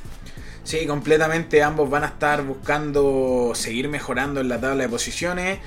Sí, 0.63 0.85
completamente. 0.85 1.63
Ambos 1.63 1.89
van 1.89 2.03
a 2.03 2.07
estar 2.07 2.43
buscando 2.43 3.53
seguir 3.55 3.89
mejorando 3.89 4.39
en 4.39 4.49
la 4.49 4.61
tabla 4.61 4.83
de 4.83 4.89
posiciones. 4.89 5.59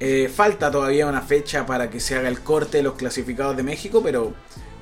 Eh, 0.00 0.30
falta 0.34 0.70
todavía 0.70 1.06
una 1.06 1.20
fecha 1.20 1.66
para 1.66 1.90
que 1.90 2.00
se 2.00 2.16
haga 2.16 2.28
el 2.28 2.40
corte 2.40 2.78
de 2.78 2.82
los 2.82 2.94
clasificados 2.94 3.56
de 3.56 3.62
México, 3.62 4.00
pero, 4.02 4.34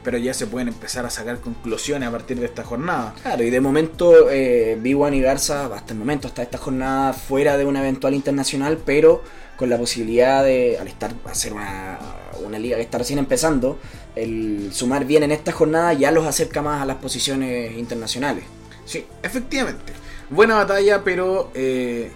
pero 0.05 0.18
ya 0.18 0.34
se 0.34 0.46
pueden 0.46 0.68
empezar 0.68 1.07
a 1.07 1.11
sacar 1.11 1.40
conclusiones 1.40 2.09
a 2.09 2.12
partir 2.12 2.38
de 2.38 2.46
esta 2.46 2.62
jornada. 2.62 3.14
Claro, 3.22 3.42
y 3.42 3.50
de 3.50 3.61
momento 3.61 4.30
eh, 4.30 4.78
B1 4.80 5.16
y 5.16 5.20
Garza, 5.22 5.66
hasta 5.74 5.94
el 5.94 5.98
momento, 5.98 6.28
hasta 6.28 6.42
esta 6.42 6.59
jornada 6.59 7.14
fuera 7.14 7.57
de 7.57 7.64
una 7.64 7.80
eventual 7.80 8.14
internacional, 8.14 8.78
pero 8.84 9.22
con 9.57 9.70
la 9.70 9.78
posibilidad 9.78 10.44
de, 10.44 10.78
al 10.78 10.88
estar, 10.88 11.14
hacer 11.24 11.55
una, 11.55 11.98
una 12.44 12.59
liga 12.59 12.76
que 12.76 12.82
está 12.82 12.98
recién 12.98 13.18
empezando, 13.18 13.78
el 14.14 14.70
sumar 14.72 15.05
bien 15.07 15.22
en 15.22 15.32
esta 15.32 15.52
jornada 15.52 15.92
ya 15.94 16.11
los 16.11 16.26
acerca 16.26 16.62
más 16.62 16.82
a 16.82 16.86
las 16.86 16.96
posiciones 16.96 17.76
internacionales. 17.76 18.44
Sí, 18.84 19.07
efectivamente. 19.22 19.92
Buena 20.30 20.57
batalla, 20.57 21.02
pero 21.02 21.50
eh, 21.55 22.12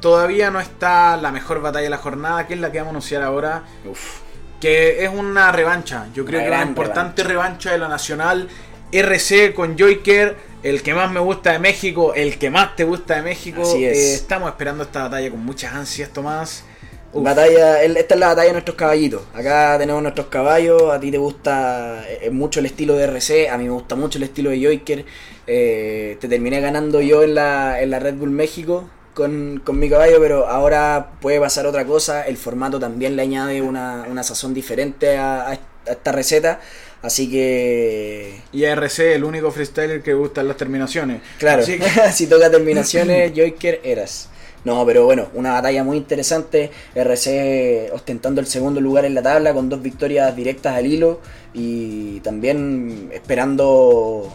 todavía 0.00 0.50
no 0.50 0.60
está 0.60 1.16
la 1.16 1.30
mejor 1.32 1.60
batalla 1.60 1.84
de 1.84 1.90
la 1.90 1.98
jornada, 1.98 2.46
que 2.46 2.54
es 2.54 2.60
la 2.60 2.72
que 2.72 2.78
vamos 2.78 2.90
a 2.90 2.90
anunciar 2.90 3.22
ahora. 3.22 3.64
Uf, 3.88 4.21
Que 4.62 5.04
es 5.04 5.10
una 5.10 5.50
revancha. 5.50 6.06
Yo 6.14 6.24
creo 6.24 6.38
Una 6.38 6.48
que 6.48 6.54
una 6.54 6.64
importante 6.64 7.24
revancha. 7.24 7.72
de 7.72 7.78
la 7.78 7.88
nacional. 7.88 8.48
RC 8.92 9.54
con 9.54 9.76
Joyker, 9.76 10.36
el 10.62 10.82
que 10.82 10.94
más 10.94 11.10
me 11.10 11.18
gusta 11.18 11.50
de 11.50 11.58
México, 11.58 12.14
el 12.14 12.38
que 12.38 12.48
más 12.48 12.76
te 12.76 12.84
gusta 12.84 13.16
de 13.16 13.22
México. 13.22 13.62
Así 13.62 13.84
es. 13.84 13.98
Eh, 13.98 14.14
estamos 14.14 14.48
esperando 14.50 14.84
esta 14.84 15.02
batalla 15.02 15.30
con 15.30 15.44
muchas 15.44 15.74
ansias, 15.74 16.10
Tomás. 16.10 16.64
Uf. 17.12 17.24
batalla, 17.24 17.82
esta 17.82 18.14
es 18.14 18.20
la 18.20 18.28
batalla 18.28 18.46
de 18.46 18.52
nuestros 18.52 18.76
caballitos. 18.76 19.22
Acá 19.34 19.76
tenemos 19.78 20.00
nuestros 20.00 20.28
caballos, 20.28 20.92
a 20.92 21.00
ti 21.00 21.10
te 21.10 21.18
gusta 21.18 22.04
eh, 22.08 22.30
mucho 22.30 22.60
el 22.60 22.66
estilo 22.66 22.94
de 22.94 23.04
RC, 23.04 23.48
a 23.50 23.58
mí 23.58 23.64
me 23.64 23.70
gusta 23.70 23.96
mucho 23.96 24.18
el 24.18 24.24
estilo 24.24 24.50
de 24.50 24.62
Joiker. 24.62 25.04
Eh, 25.46 26.16
te 26.20 26.28
terminé 26.28 26.60
ganando 26.60 27.00
yo 27.00 27.24
en 27.24 27.34
la, 27.34 27.82
en 27.82 27.90
la 27.90 27.98
Red 27.98 28.14
Bull 28.14 28.30
México 28.30 28.88
con, 29.14 29.60
con 29.64 29.78
mi 29.78 29.88
caballo, 29.90 30.18
pero 30.20 30.46
ahora 30.46 31.12
puede 31.20 31.40
pasar 31.40 31.66
otra 31.66 31.84
cosa. 31.84 32.22
El 32.26 32.36
formato 32.36 32.78
también 32.80 33.16
le 33.16 33.22
añade 33.22 33.62
una, 33.62 34.06
una 34.10 34.22
sazón 34.22 34.54
diferente 34.54 35.16
a, 35.16 35.48
a 35.50 35.58
esta 35.86 36.12
receta. 36.12 36.60
Así 37.02 37.28
que 37.30 38.40
Y 38.52 38.62
RC, 38.64 39.14
el 39.14 39.24
único 39.24 39.50
freestyler 39.50 40.02
que 40.02 40.14
gustan 40.14 40.46
las 40.48 40.56
terminaciones. 40.56 41.20
Claro, 41.38 41.62
Así 41.62 41.78
que- 41.78 42.12
si 42.12 42.26
toca 42.28 42.50
terminaciones, 42.50 43.32
Joiker 43.36 43.80
eras. 43.82 44.28
No, 44.64 44.86
pero 44.86 45.04
bueno, 45.04 45.26
una 45.34 45.54
batalla 45.54 45.82
muy 45.82 45.96
interesante. 45.96 46.70
RC 46.94 47.90
ostentando 47.92 48.40
el 48.40 48.46
segundo 48.46 48.80
lugar 48.80 49.04
en 49.04 49.14
la 49.14 49.22
tabla 49.22 49.52
con 49.52 49.68
dos 49.68 49.82
victorias 49.82 50.34
directas 50.36 50.76
al 50.76 50.86
hilo 50.86 51.20
y 51.52 52.20
también 52.20 53.10
esperando 53.12 54.32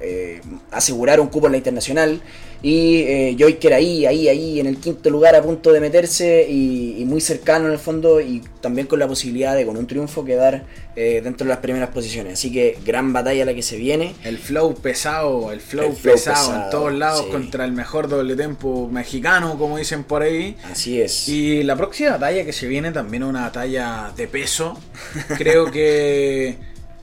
eh, 0.00 0.40
asegurar 0.70 1.20
un 1.20 1.28
cupo 1.28 1.46
en 1.46 1.52
la 1.52 1.58
internacional. 1.58 2.20
Y 2.62 3.02
eh, 3.02 3.36
Joiker 3.38 3.72
ahí, 3.72 4.04
ahí, 4.04 4.28
ahí 4.28 4.60
en 4.60 4.66
el 4.66 4.76
quinto 4.76 5.08
lugar 5.08 5.34
a 5.34 5.42
punto 5.42 5.72
de 5.72 5.80
meterse 5.80 6.46
y, 6.46 6.96
y 6.98 7.04
muy 7.06 7.22
cercano 7.22 7.66
en 7.66 7.72
el 7.72 7.78
fondo 7.78 8.20
y 8.20 8.42
también 8.60 8.86
con 8.86 8.98
la 8.98 9.08
posibilidad 9.08 9.56
de 9.56 9.64
con 9.64 9.78
un 9.78 9.86
triunfo 9.86 10.26
quedar 10.26 10.64
eh, 10.96 11.20
dentro 11.22 11.46
de 11.46 11.48
las 11.48 11.60
primeras 11.60 11.88
posiciones. 11.90 12.34
Así 12.34 12.52
que 12.52 12.76
gran 12.84 13.12
batalla 13.12 13.46
la 13.46 13.54
que 13.54 13.62
se 13.62 13.76
viene. 13.76 14.14
El 14.24 14.36
flow 14.36 14.74
pesado, 14.74 15.52
el 15.52 15.60
flow, 15.60 15.90
El 15.90 15.96
flow 15.96 16.14
pesado, 16.14 16.46
en 16.48 16.52
pesado, 16.56 16.70
todos 16.70 16.92
lados 16.92 17.24
sí. 17.24 17.30
contra 17.30 17.64
el 17.64 17.72
mejor 17.72 18.08
doble 18.08 18.36
tempo 18.36 18.88
mexicano, 18.88 19.56
como 19.56 19.78
dicen 19.78 20.04
por 20.04 20.22
ahí. 20.22 20.56
Así 20.70 21.00
es. 21.00 21.28
Y 21.28 21.62
la 21.62 21.76
próxima 21.76 22.10
batalla 22.10 22.44
que 22.44 22.52
se 22.52 22.66
viene 22.66 22.92
también 22.92 23.22
es 23.22 23.28
una 23.30 23.42
batalla 23.42 24.12
de 24.14 24.28
peso. 24.28 24.78
Creo 25.38 25.70
que 25.70 26.56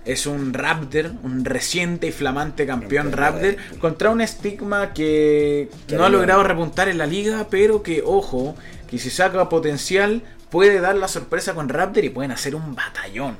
es 0.07 0.25
un 0.25 0.53
Raptor, 0.53 1.11
un 1.23 1.45
reciente 1.45 2.07
y 2.07 2.11
flamante 2.11 2.65
campeón 2.65 3.11
Campeón 3.11 3.11
Raptor, 3.11 3.57
contra 3.79 4.09
un 4.09 4.21
estigma 4.21 4.93
que 4.93 5.69
Que 5.87 5.95
no 5.95 6.05
ha 6.05 6.09
logrado 6.09 6.43
repuntar 6.43 6.87
en 6.89 6.97
la 6.97 7.05
liga, 7.05 7.47
pero 7.49 7.83
que, 7.83 8.01
ojo, 8.03 8.55
que 8.89 8.97
si 8.97 9.09
saca 9.09 9.49
potencial 9.49 10.23
puede 10.49 10.79
dar 10.79 10.95
la 10.95 11.07
sorpresa 11.07 11.53
con 11.53 11.69
Raptor 11.69 12.05
y 12.05 12.09
pueden 12.09 12.31
hacer 12.31 12.55
un 12.55 12.73
batallón. 12.73 13.37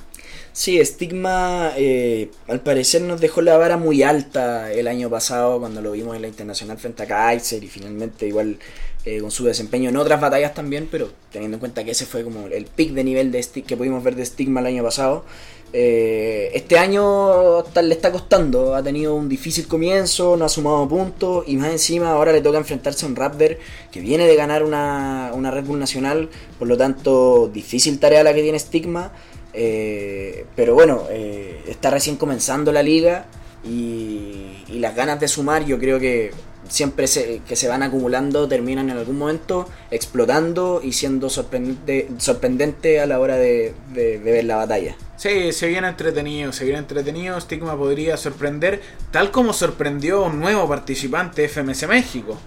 Sí, 0.57 0.83
Stigma 0.83 1.73
eh, 1.77 2.31
al 2.47 2.61
parecer 2.61 3.03
nos 3.03 3.21
dejó 3.21 3.43
la 3.43 3.57
vara 3.57 3.77
muy 3.77 4.01
alta 4.01 4.71
el 4.71 4.87
año 4.87 5.07
pasado 5.07 5.59
cuando 5.59 5.83
lo 5.83 5.91
vimos 5.91 6.15
en 6.15 6.23
la 6.23 6.27
Internacional 6.27 6.79
frente 6.79 7.03
a 7.03 7.05
Kaiser 7.05 7.63
y 7.63 7.67
finalmente 7.67 8.25
igual 8.25 8.57
eh, 9.05 9.21
con 9.21 9.29
su 9.29 9.45
desempeño 9.45 9.89
en 9.89 9.97
otras 9.97 10.19
batallas 10.19 10.55
también, 10.55 10.87
pero 10.91 11.11
teniendo 11.31 11.57
en 11.57 11.59
cuenta 11.59 11.83
que 11.83 11.91
ese 11.91 12.07
fue 12.07 12.23
como 12.23 12.47
el 12.47 12.65
pic 12.65 12.93
de 12.93 13.03
nivel 13.03 13.31
de 13.31 13.39
que 13.65 13.77
pudimos 13.77 14.03
ver 14.03 14.15
de 14.15 14.25
Stigma 14.25 14.61
el 14.61 14.65
año 14.65 14.83
pasado. 14.83 15.25
Eh, 15.73 16.49
este 16.53 16.77
año 16.77 17.63
ta- 17.73 17.81
le 17.81 17.93
está 17.93 18.11
costando, 18.11 18.73
ha 18.75 18.81
tenido 18.81 19.15
un 19.15 19.27
difícil 19.29 19.67
comienzo, 19.67 20.37
no 20.37 20.45
ha 20.45 20.49
sumado 20.49 20.87
puntos 20.87 21.43
y 21.47 21.55
más 21.57 21.71
encima 21.71 22.11
ahora 22.11 22.31
le 22.31 22.41
toca 22.41 22.57
enfrentarse 22.57 23.05
a 23.05 23.09
un 23.09 23.15
Raptor 23.15 23.57
que 23.91 23.99
viene 23.99 24.25
de 24.25 24.35
ganar 24.35 24.63
una, 24.63 25.31
una 25.33 25.51
Red 25.51 25.65
Bull 25.65 25.79
nacional, 25.79 26.29
por 26.57 26.67
lo 26.67 26.77
tanto 26.77 27.49
difícil 27.53 27.99
tarea 27.99 28.23
la 28.23 28.33
que 28.33 28.41
tiene 28.41 28.59
Stigma. 28.59 29.11
Eh, 29.53 30.45
pero 30.55 30.73
bueno, 30.75 31.03
eh, 31.09 31.63
está 31.67 31.89
recién 31.89 32.15
comenzando 32.15 32.71
la 32.71 32.83
liga 32.83 33.25
y 33.63 34.53
las 34.69 34.95
ganas 34.95 35.19
de 35.19 35.27
sumar 35.27 35.65
yo 35.65 35.79
creo 35.79 35.99
que 35.99 36.31
siempre 36.69 37.07
se, 37.07 37.41
que 37.47 37.55
se 37.55 37.67
van 37.67 37.83
acumulando 37.83 38.47
terminan 38.47 38.89
en 38.89 38.97
algún 38.97 39.17
momento 39.17 39.69
explotando 39.91 40.81
y 40.83 40.93
siendo 40.93 41.29
sorprendente, 41.29 42.09
sorprendente 42.17 42.99
a 42.99 43.05
la 43.05 43.19
hora 43.19 43.35
de, 43.37 43.73
ver 43.93 44.45
la 44.45 44.57
batalla. 44.57 44.95
Sí, 45.15 45.51
se 45.51 45.67
viene 45.67 45.87
entretenido, 45.87 46.51
se 46.51 46.65
viene 46.65 46.79
entretenido. 46.79 47.39
Stigma 47.39 47.75
podría 47.75 48.17
sorprender, 48.17 48.81
tal 49.11 49.31
como 49.31 49.53
sorprendió 49.53 50.23
un 50.23 50.39
nuevo 50.39 50.67
participante 50.67 51.41
de 51.41 51.49
FMS 51.49 51.87
México. 51.87 52.37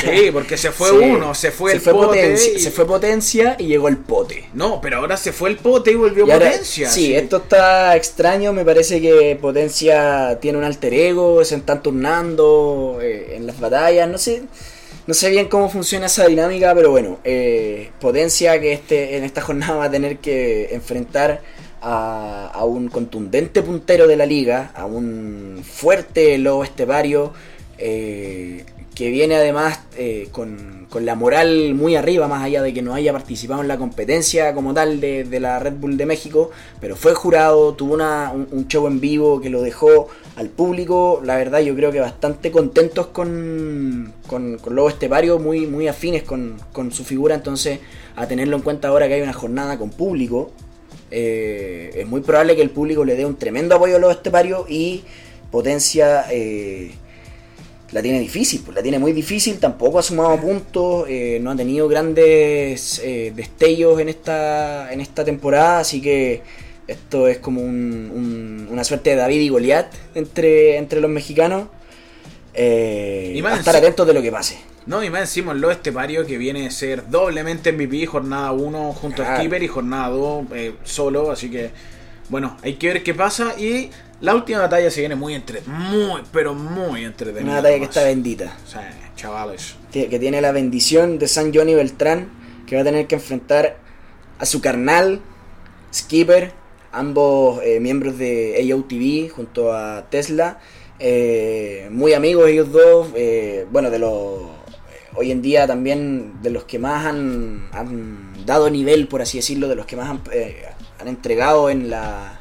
Sí, 0.00 0.30
porque 0.32 0.56
se 0.56 0.70
fue 0.72 0.90
Sí, 0.90 0.96
uno, 0.96 1.34
se 1.34 1.50
fue 1.50 1.72
el 1.72 1.80
pote. 1.80 2.06
potencia, 2.06 2.52
y- 2.54 2.58
se 2.60 2.70
fue 2.70 2.86
potencia 2.86 3.56
y 3.58 3.66
llegó 3.66 3.88
el 3.88 3.96
pote. 3.98 4.48
No, 4.54 4.80
pero 4.80 4.98
ahora 4.98 5.16
se 5.16 5.32
fue 5.32 5.50
el 5.50 5.56
pote 5.56 5.92
y 5.92 5.94
volvió 5.94 6.26
Y 6.26 6.30
ahora- 6.30 6.46
potencia. 6.50 6.88
sí, 6.90 7.14
esto 7.14 7.38
está 7.38 7.94
extraño. 7.96 8.52
Me 8.52 8.64
parece 8.64 9.00
que 9.00 9.36
Potencia 9.40 10.38
tiene 10.40 10.58
un 10.58 10.64
alter 10.64 10.92
ego, 10.94 11.44
se 11.44 11.56
están 11.56 11.82
turnando 11.82 12.98
eh, 13.02 13.34
en 13.36 13.46
las 13.46 13.58
batallas. 13.60 14.08
No 14.08 14.18
sé, 14.18 14.42
no 15.06 15.14
sé 15.14 15.30
bien 15.30 15.48
cómo 15.48 15.68
funciona 15.70 16.06
esa 16.06 16.26
dinámica, 16.26 16.74
pero 16.74 16.90
bueno, 16.90 17.18
eh, 17.24 17.90
Potencia 18.00 18.60
que 18.60 18.72
este 18.72 19.16
en 19.16 19.24
esta 19.24 19.40
jornada 19.40 19.74
va 19.76 19.84
a 19.84 19.90
tener 19.90 20.18
que 20.18 20.68
enfrentar 20.74 21.42
a, 21.82 22.50
a 22.52 22.64
un 22.64 22.88
contundente 22.88 23.62
puntero 23.62 24.06
de 24.08 24.16
la 24.16 24.26
liga, 24.26 24.72
a 24.74 24.86
un 24.86 25.62
fuerte 25.64 26.36
lobo 26.38 26.64
estepario. 26.64 27.32
eh, 27.78 28.64
que 28.96 29.10
viene 29.10 29.34
además 29.36 29.78
eh, 29.98 30.28
con, 30.32 30.86
con 30.88 31.04
la 31.04 31.14
moral 31.14 31.74
muy 31.74 31.96
arriba, 31.96 32.28
más 32.28 32.42
allá 32.42 32.62
de 32.62 32.72
que 32.72 32.80
no 32.80 32.94
haya 32.94 33.12
participado 33.12 33.60
en 33.60 33.68
la 33.68 33.76
competencia 33.76 34.54
como 34.54 34.72
tal 34.72 35.02
de, 35.02 35.24
de 35.24 35.38
la 35.38 35.58
Red 35.58 35.74
Bull 35.74 35.98
de 35.98 36.06
México, 36.06 36.50
pero 36.80 36.96
fue 36.96 37.12
jurado, 37.12 37.74
tuvo 37.74 37.92
una, 37.92 38.32
un, 38.34 38.48
un 38.50 38.68
show 38.68 38.86
en 38.86 38.98
vivo 38.98 39.38
que 39.42 39.50
lo 39.50 39.60
dejó 39.60 40.08
al 40.36 40.48
público, 40.48 41.20
la 41.22 41.36
verdad 41.36 41.60
yo 41.60 41.76
creo 41.76 41.92
que 41.92 42.00
bastante 42.00 42.50
contentos 42.50 43.08
con, 43.08 44.14
con, 44.26 44.56
con 44.56 44.74
Lobo 44.74 44.88
Estepario, 44.88 45.38
muy, 45.38 45.66
muy 45.66 45.88
afines 45.88 46.22
con, 46.22 46.56
con 46.72 46.90
su 46.90 47.04
figura, 47.04 47.34
entonces 47.34 47.80
a 48.16 48.26
tenerlo 48.26 48.56
en 48.56 48.62
cuenta 48.62 48.88
ahora 48.88 49.08
que 49.08 49.14
hay 49.14 49.20
una 49.20 49.34
jornada 49.34 49.76
con 49.76 49.90
público, 49.90 50.52
eh, 51.10 51.90
es 51.96 52.06
muy 52.06 52.22
probable 52.22 52.56
que 52.56 52.62
el 52.62 52.70
público 52.70 53.04
le 53.04 53.14
dé 53.14 53.26
un 53.26 53.36
tremendo 53.36 53.74
apoyo 53.74 53.96
a 53.96 53.98
Lobo 53.98 54.12
Estepario 54.12 54.64
y 54.66 55.04
potencia... 55.50 56.24
eh, 56.30 56.94
la 57.92 58.02
tiene 58.02 58.18
difícil, 58.20 58.62
pues 58.64 58.74
la 58.74 58.82
tiene 58.82 58.98
muy 58.98 59.12
difícil, 59.12 59.58
tampoco 59.58 59.98
ha 59.98 60.02
sumado 60.02 60.40
puntos, 60.40 61.06
eh, 61.08 61.38
no 61.40 61.50
ha 61.52 61.56
tenido 61.56 61.88
grandes 61.88 63.00
eh, 63.04 63.32
destellos 63.34 64.00
en 64.00 64.08
esta, 64.08 64.92
en 64.92 65.00
esta 65.00 65.24
temporada, 65.24 65.80
así 65.80 66.00
que 66.02 66.42
esto 66.88 67.28
es 67.28 67.38
como 67.38 67.60
un- 67.62 68.10
un- 68.14 68.68
una 68.72 68.82
suerte 68.84 69.10
de 69.10 69.16
David 69.16 69.40
y 69.40 69.48
Goliat 69.48 69.92
entre, 70.14 70.76
entre 70.76 71.00
los 71.00 71.10
mexicanos. 71.10 71.68
Eh, 72.54 73.32
Y 73.34 73.42
más 73.42 73.54
a 73.54 73.58
estar 73.58 73.76
atentos 73.76 74.06
de 74.06 74.14
lo 74.14 74.22
que 74.22 74.30
pase. 74.32 74.58
No, 74.86 75.02
y 75.02 75.10
más 75.10 75.22
encima 75.22 75.52
lo 75.52 75.70
estepario 75.70 76.24
que 76.26 76.38
viene 76.38 76.66
a 76.66 76.70
ser 76.70 77.08
doblemente 77.10 77.72
MVP, 77.72 78.06
jornada 78.06 78.52
1 78.52 78.92
junto 78.92 79.22
a. 79.22 79.36
Skipper 79.36 79.62
y 79.62 79.68
jornada 79.68 80.08
2 80.10 80.46
eh, 80.54 80.72
solo, 80.84 81.30
así 81.32 81.50
que 81.50 81.70
bueno, 82.28 82.56
hay 82.62 82.74
que 82.74 82.88
ver 82.88 83.02
qué 83.02 83.14
pasa 83.14 83.54
y 83.58 83.90
la 84.20 84.34
última 84.34 84.60
batalla 84.60 84.90
se 84.90 85.00
viene 85.00 85.14
muy 85.14 85.34
entre 85.34 85.60
muy, 85.66 86.22
pero 86.32 86.54
muy 86.54 87.04
entretenida. 87.04 87.44
Una 87.44 87.56
batalla 87.56 87.78
que 87.78 87.84
está 87.84 88.04
bendita. 88.04 88.56
O 88.64 88.68
sea, 88.68 89.10
chavales. 89.16 89.76
que 89.92 90.08
que 90.08 90.18
tiene 90.18 90.40
la 90.40 90.52
bendición 90.52 91.18
de 91.18 91.28
San 91.28 91.54
Johnny 91.54 91.74
Beltrán, 91.74 92.28
que 92.66 92.76
va 92.76 92.82
a 92.82 92.84
tener 92.84 93.06
que 93.06 93.16
enfrentar 93.16 93.76
a 94.38 94.46
su 94.46 94.60
carnal, 94.60 95.20
Skipper, 95.92 96.52
ambos 96.92 97.60
eh, 97.62 97.80
miembros 97.80 98.18
de 98.18 98.70
AOTV 98.70 99.34
junto 99.34 99.72
a 99.72 100.06
Tesla, 100.10 100.58
eh, 100.98 101.88
muy 101.90 102.14
amigos 102.14 102.48
ellos 102.48 102.72
dos, 102.72 103.08
eh, 103.14 103.66
bueno, 103.70 103.90
de 103.90 103.98
los 103.98 104.56
hoy 105.14 105.30
en 105.30 105.42
día 105.42 105.66
también 105.66 106.42
de 106.42 106.50
los 106.50 106.64
que 106.64 106.78
más 106.78 107.06
han, 107.06 107.68
han 107.72 108.44
dado 108.44 108.70
nivel, 108.70 109.08
por 109.08 109.22
así 109.22 109.38
decirlo, 109.38 109.68
de 109.68 109.74
los 109.74 109.86
que 109.86 109.96
más 109.96 110.10
han, 110.10 110.20
eh, 110.32 110.64
han 110.98 111.08
entregado 111.08 111.70
en 111.70 111.90
la 111.90 112.35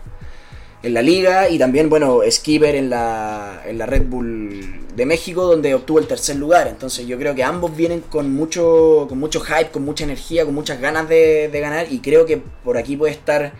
en 0.85 0.93
la 0.93 1.01
liga 1.01 1.49
y 1.49 1.57
también, 1.57 1.89
bueno, 1.89 2.19
Skipper 2.29 2.75
en 2.75 2.91
la, 2.91 3.63
en 3.65 3.77
la 3.77 3.87
Red 3.87 4.03
Bull 4.03 4.85
de 4.95 5.05
México, 5.05 5.43
donde 5.45 5.73
obtuvo 5.73 5.99
el 5.99 6.07
tercer 6.07 6.35
lugar. 6.35 6.67
Entonces 6.67 7.07
yo 7.07 7.17
creo 7.17 7.33
que 7.33 7.43
ambos 7.43 7.75
vienen 7.75 8.01
con 8.01 8.31
mucho, 8.31 9.07
con 9.09 9.19
mucho 9.19 9.39
hype, 9.41 9.71
con 9.71 9.83
mucha 9.83 10.03
energía, 10.03 10.45
con 10.45 10.53
muchas 10.53 10.79
ganas 10.79 11.09
de, 11.09 11.49
de 11.51 11.59
ganar 11.59 11.87
y 11.91 11.99
creo 11.99 12.25
que 12.25 12.37
por 12.63 12.77
aquí 12.77 12.95
puede 12.95 13.13
estar 13.13 13.53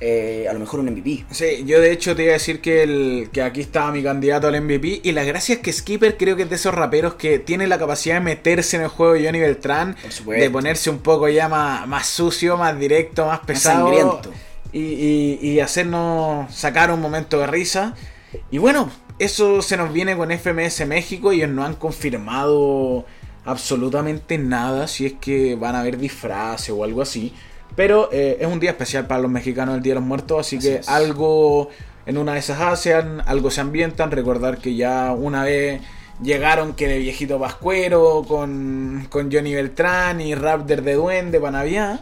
eh, 0.00 0.48
a 0.50 0.52
lo 0.52 0.58
mejor 0.58 0.80
un 0.80 0.90
MVP. 0.90 1.26
Sí, 1.30 1.62
yo 1.64 1.80
de 1.80 1.92
hecho 1.92 2.16
te 2.16 2.24
iba 2.24 2.30
a 2.30 2.34
decir 2.34 2.60
que, 2.60 2.82
el, 2.82 3.28
que 3.32 3.42
aquí 3.42 3.60
estaba 3.60 3.92
mi 3.92 4.02
candidato 4.02 4.48
al 4.48 4.60
MVP 4.60 5.02
y 5.04 5.12
la 5.12 5.22
gracia 5.22 5.54
es 5.54 5.60
que 5.60 5.72
Skipper 5.72 6.16
creo 6.16 6.34
que 6.34 6.42
es 6.42 6.50
de 6.50 6.56
esos 6.56 6.74
raperos 6.74 7.14
que 7.14 7.38
tiene 7.38 7.68
la 7.68 7.78
capacidad 7.78 8.16
de 8.16 8.22
meterse 8.22 8.76
en 8.76 8.82
el 8.82 8.88
juego 8.88 9.12
de 9.12 9.24
Johnny 9.24 9.38
Beltrán, 9.38 9.94
de 10.26 10.50
ponerse 10.50 10.90
un 10.90 10.98
poco 10.98 11.28
ya 11.28 11.48
más, 11.48 11.86
más 11.86 12.08
sucio, 12.08 12.56
más 12.56 12.76
directo, 12.76 13.26
más 13.26 13.38
pesado. 13.46 13.86
sangriento. 13.86 14.32
Y, 14.72 14.80
y- 14.80 15.38
y 15.42 15.60
hacernos 15.60 16.52
sacar 16.54 16.90
un 16.90 17.00
momento 17.00 17.38
de 17.38 17.46
risa. 17.46 17.94
Y 18.50 18.58
bueno, 18.58 18.90
eso 19.18 19.60
se 19.62 19.76
nos 19.76 19.92
viene 19.92 20.16
con 20.16 20.30
FMS 20.30 20.86
México. 20.86 21.32
Ellos 21.32 21.50
no 21.50 21.64
han 21.64 21.74
confirmado 21.74 23.04
absolutamente 23.44 24.38
nada 24.38 24.86
si 24.86 25.06
es 25.06 25.12
que 25.14 25.56
van 25.56 25.74
a 25.74 25.80
haber 25.80 25.98
disfraces 25.98 26.70
o 26.70 26.84
algo 26.84 27.02
así. 27.02 27.34
Pero 27.76 28.08
eh, 28.12 28.38
es 28.40 28.46
un 28.46 28.60
día 28.60 28.70
especial 28.70 29.06
para 29.06 29.20
los 29.22 29.30
mexicanos, 29.30 29.74
el 29.76 29.82
Día 29.82 29.92
de 29.94 30.00
los 30.00 30.06
Muertos, 30.08 30.40
así, 30.40 30.56
Así 30.56 30.68
que 30.68 30.74
es. 30.76 30.88
algo 30.88 31.70
en 32.06 32.18
una 32.18 32.32
de 32.34 32.38
esas 32.40 32.60
hacen, 32.60 33.20
algo 33.26 33.50
se 33.50 33.60
ambientan. 33.60 34.10
Recordar 34.10 34.58
que 34.58 34.74
ya 34.74 35.12
una 35.12 35.44
vez 35.44 35.80
llegaron 36.22 36.74
que 36.74 36.86
de 36.88 36.98
viejito 36.98 37.38
pascuero 37.40 38.24
con, 38.28 39.06
con 39.10 39.32
Johnny 39.32 39.54
Beltrán 39.54 40.20
y 40.20 40.34
Raptor 40.34 40.82
de 40.82 40.94
Duende 40.94 41.40
para 41.40 41.52
Navidad. 41.58 42.00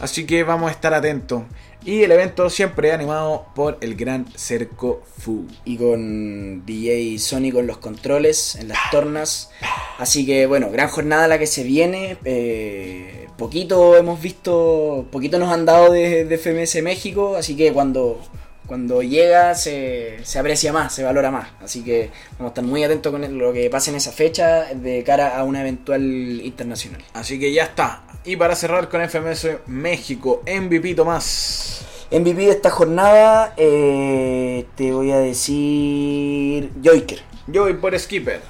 Así 0.00 0.24
que 0.26 0.44
vamos 0.44 0.68
a 0.68 0.72
estar 0.72 0.94
atentos. 0.94 1.42
Y 1.84 2.02
el 2.02 2.12
evento 2.12 2.50
siempre 2.50 2.92
animado 2.92 3.46
por 3.54 3.78
el 3.80 3.94
gran 3.94 4.26
Cerco 4.36 5.02
Fu. 5.18 5.46
y 5.64 5.76
con 5.76 6.66
DJ 6.66 7.18
Sony 7.18 7.50
con 7.52 7.66
los 7.66 7.78
controles 7.78 8.56
en 8.56 8.68
las 8.68 8.78
tornas. 8.90 9.50
Así 9.98 10.26
que 10.26 10.46
bueno, 10.46 10.70
gran 10.70 10.88
jornada 10.88 11.28
la 11.28 11.38
que 11.38 11.46
se 11.46 11.62
viene. 11.62 12.18
eh, 12.24 13.28
poquito 13.38 13.96
hemos 13.96 14.20
visto, 14.20 15.06
poquito 15.10 15.38
nos 15.38 15.50
han 15.52 15.64
dado 15.64 15.92
de, 15.92 16.24
de 16.24 16.38
FMS 16.38 16.82
México, 16.82 17.36
así 17.36 17.56
que 17.56 17.72
cuando, 17.72 18.20
cuando 18.66 19.00
llega 19.00 19.54
se, 19.54 20.18
se 20.24 20.38
aprecia 20.38 20.72
más, 20.72 20.92
se 20.92 21.04
valora 21.04 21.30
más. 21.30 21.48
Así 21.62 21.82
que 21.82 22.10
vamos 22.32 22.50
a 22.50 22.52
estar 22.52 22.64
muy 22.64 22.82
atentos 22.84 23.12
con 23.12 23.38
lo 23.38 23.52
que 23.52 23.70
pase 23.70 23.90
en 23.90 23.96
esa 23.96 24.10
fecha 24.12 24.74
de 24.74 25.04
cara 25.04 25.38
a 25.38 25.44
una 25.44 25.60
eventual 25.60 26.02
internacional. 26.02 27.02
Así 27.14 27.38
que 27.38 27.52
ya 27.52 27.62
está. 27.64 28.02
Y 28.28 28.36
para 28.36 28.54
cerrar 28.54 28.90
con 28.90 29.00
FMS 29.00 29.60
México, 29.68 30.42
MVP 30.46 30.94
Tomás. 30.94 31.80
MVP 32.10 32.42
de 32.42 32.50
esta 32.50 32.68
jornada, 32.68 33.54
eh, 33.56 34.66
te 34.74 34.92
voy 34.92 35.12
a 35.12 35.16
decir 35.16 36.70
Joiker. 36.84 37.22
Yo 37.46 37.62
voy 37.62 37.72
por 37.72 37.98
Skipper. 37.98 38.42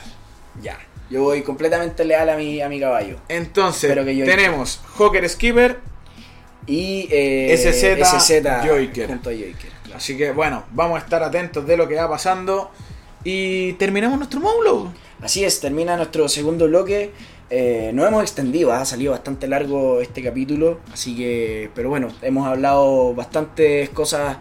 Ya. 0.61 0.81
Yo 1.11 1.23
voy 1.23 1.43
completamente 1.43 2.05
leal 2.05 2.29
a 2.29 2.37
mi, 2.37 2.61
a 2.61 2.69
mi 2.69 2.81
caballo. 2.81 3.19
Entonces, 3.29 3.95
tenemos 3.95 4.81
Joker 4.97 5.29
Skipper. 5.29 5.79
Y 6.67 7.09
eh, 7.13 7.57
SZ 7.57 8.67
Joiker. 8.67 9.07
junto 9.07 9.31
a 9.31 9.33
claro. 9.33 9.95
Así 9.95 10.17
que 10.17 10.33
bueno, 10.33 10.65
vamos 10.73 11.01
a 11.01 11.05
estar 11.05 11.23
atentos 11.23 11.65
de 11.69 11.77
lo 11.77 11.87
que 11.87 11.95
va 11.95 12.09
pasando. 12.09 12.73
Y 13.23 13.75
terminamos 13.75 14.19
nuestro 14.19 14.41
módulo. 14.41 14.93
Así 15.23 15.45
es, 15.45 15.61
termina 15.61 15.97
nuestro 15.97 16.29
segundo 16.29 16.67
bloque. 16.67 17.13
Eh, 17.51 17.91
nos 17.95 18.07
hemos 18.07 18.23
extendido, 18.23 18.73
ha 18.73 18.85
salido 18.85 19.13
bastante 19.13 19.47
largo 19.49 20.01
este 20.01 20.23
capítulo, 20.23 20.81
así 20.93 21.17
que, 21.17 21.71
pero 21.75 21.89
bueno, 21.89 22.09
hemos 22.23 22.47
hablado 22.47 23.15
bastantes 23.15 23.89
cosas 23.91 24.37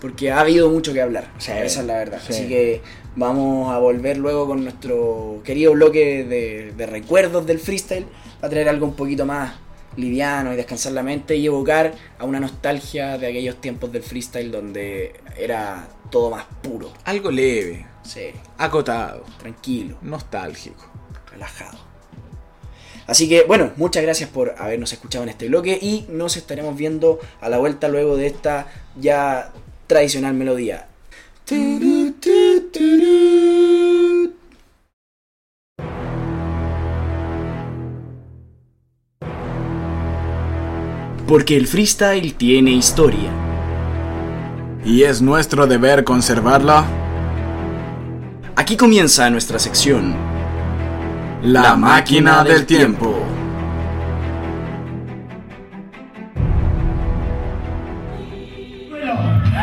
porque 0.00 0.30
ha 0.30 0.40
habido 0.40 0.68
mucho 0.70 0.92
que 0.92 1.00
hablar, 1.02 1.28
o 1.36 1.40
sea, 1.40 1.56
Sí, 1.60 1.66
esa 1.66 1.80
es 1.80 1.86
la 1.86 1.94
verdad. 1.98 2.20
sí. 2.24 2.32
Así 2.32 2.48
que 2.48 2.80
vamos 3.16 3.72
a 3.72 3.78
volver 3.78 4.16
luego 4.16 4.46
con 4.46 4.62
nuestro 4.64 5.40
querido 5.44 5.72
bloque 5.72 6.24
de, 6.24 6.72
de 6.76 6.86
recuerdos 6.86 7.46
del 7.46 7.58
freestyle, 7.58 8.06
para 8.40 8.50
traer 8.50 8.68
algo 8.68 8.86
un 8.86 8.94
poquito 8.94 9.26
más 9.26 9.54
liviano 9.96 10.52
y 10.52 10.56
descansar 10.56 10.92
la 10.92 11.02
mente 11.02 11.36
y 11.36 11.46
evocar 11.46 11.92
a 12.18 12.24
una 12.24 12.40
nostalgia 12.40 13.18
de 13.18 13.26
aquellos 13.26 13.60
tiempos 13.60 13.92
del 13.92 14.02
freestyle 14.02 14.50
donde 14.50 15.14
era 15.36 15.88
todo 16.10 16.30
más 16.30 16.44
puro, 16.62 16.92
Algo 17.04 17.30
leve, 17.30 17.86
sí, 18.04 18.26
acotado, 18.58 19.24
tranquilo. 19.38 19.96
nostálgico. 20.02 20.86
relajado. 21.30 21.78
Así 23.06 23.28
que 23.28 23.42
bueno, 23.44 23.72
muchas 23.76 24.02
gracias 24.02 24.30
por 24.30 24.54
habernos 24.58 24.92
escuchado 24.92 25.24
en 25.24 25.30
este 25.30 25.48
bloque 25.48 25.78
y 25.80 26.06
nos 26.08 26.36
estaremos 26.36 26.76
viendo 26.76 27.18
a 27.40 27.48
la 27.48 27.58
vuelta 27.58 27.88
luego 27.88 28.16
de 28.16 28.26
esta 28.26 28.68
ya 28.96 29.52
tradicional 29.86 30.34
melodía. 30.34 30.86
Porque 41.26 41.56
el 41.56 41.66
freestyle 41.66 42.34
tiene 42.34 42.72
historia. 42.72 43.30
Y 44.84 45.02
es 45.04 45.22
nuestro 45.22 45.66
deber 45.66 46.04
conservarla. 46.04 46.84
Aquí 48.56 48.76
comienza 48.76 49.30
nuestra 49.30 49.58
sección. 49.58 50.31
La, 51.42 51.74
máquina 51.74 52.44
del 52.44 52.64
tiempo. 52.66 53.18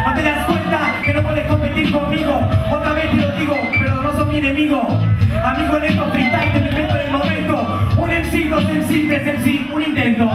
¿No 0.06 0.14
te 0.14 0.24
das 0.24 0.46
cuenta 0.46 1.02
que 1.06 1.14
no 1.14 1.24
puedes 1.24 1.48
competir 1.48 1.92
conmigo? 1.94 2.42
Otra 2.70 2.92
vez 2.92 3.10
te 3.12 3.16
lo 3.16 3.32
digo, 3.32 3.56
pero 3.80 3.96
no 4.02 4.12
son 4.12 4.28
mi 4.28 4.40
enemigo. 4.40 4.82
Amigo 5.42 5.78
en 5.78 5.84
estos 5.86 6.12
freestyle 6.12 6.52
te 6.52 6.60
invento 6.60 6.96
en 6.96 7.02
el 7.02 7.12
momento. 7.12 7.80
Un 7.98 8.10
MC, 8.10 8.50
dos 8.50 8.64
MC, 8.64 9.08
tres 9.08 9.40
MC, 9.40 9.74
un 9.74 9.82
intento. 9.82 10.30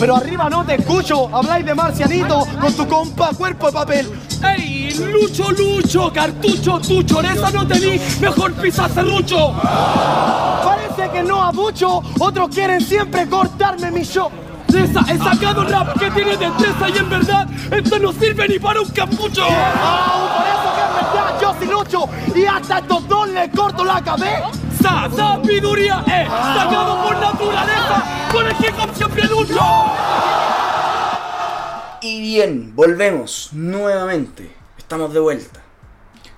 Pero 0.00 0.16
arriba 0.16 0.50
no 0.50 0.64
te 0.64 0.74
escucho, 0.74 1.30
habláis 1.32 1.64
de 1.64 1.76
marcianito 1.76 2.44
con 2.60 2.74
tu 2.74 2.88
compa 2.88 3.30
cuerpo 3.34 3.66
de 3.68 3.72
papel. 3.72 4.10
¡Ey! 4.44 4.71
Lucho, 4.98 5.50
Lucho, 5.52 6.12
cartucho, 6.12 6.78
tu 6.80 7.02
choreza 7.02 7.50
no 7.50 7.66
te 7.66 7.78
vi, 7.78 8.00
mejor 8.20 8.52
pisa 8.54 8.88
serrucho. 8.88 9.52
Parece 10.64 11.10
que 11.10 11.22
no 11.22 11.42
abucho, 11.42 12.02
otros 12.18 12.48
quieren 12.54 12.80
siempre 12.80 13.26
cortarme 13.28 13.90
mi 13.90 14.02
show. 14.02 14.30
Esa, 14.68 15.00
he 15.12 15.18
sacado 15.18 15.64
rap 15.64 15.98
que 15.98 16.10
tiene 16.10 16.36
destreza 16.36 16.88
y 16.88 16.96
en 16.96 17.10
verdad 17.10 17.46
esto 17.70 17.98
no 17.98 18.12
sirve 18.12 18.48
ni 18.48 18.58
para 18.58 18.80
un 18.80 18.88
capucho. 18.88 19.44
Ah, 19.50 20.38
por 20.38 20.46
eso 20.46 20.74
que 20.74 20.80
en 20.80 20.94
verdad 20.94 21.40
yo 21.40 21.54
sí 21.60 21.66
lucho 21.66 22.08
y 22.34 22.46
hasta 22.46 22.76
a 22.76 22.78
estos 22.78 23.06
dos 23.06 23.28
les 23.28 23.50
corto 23.50 23.84
la 23.84 24.00
cabeza. 24.00 24.50
Sa, 24.82 25.10
sabiduría, 25.14 26.02
eh, 26.06 26.26
sacado 26.26 27.02
por 27.02 27.16
naturaleza, 27.18 28.04
con 28.32 28.46
el 28.46 28.52
hip 28.52 28.74
hop 28.82 28.90
siempre 28.94 29.24
lucho. 29.24 29.60
Y 32.00 32.20
bien, 32.20 32.74
volvemos 32.74 33.50
nuevamente. 33.52 34.61
Estamos 34.92 35.14
de 35.14 35.20
vuelta. 35.20 35.60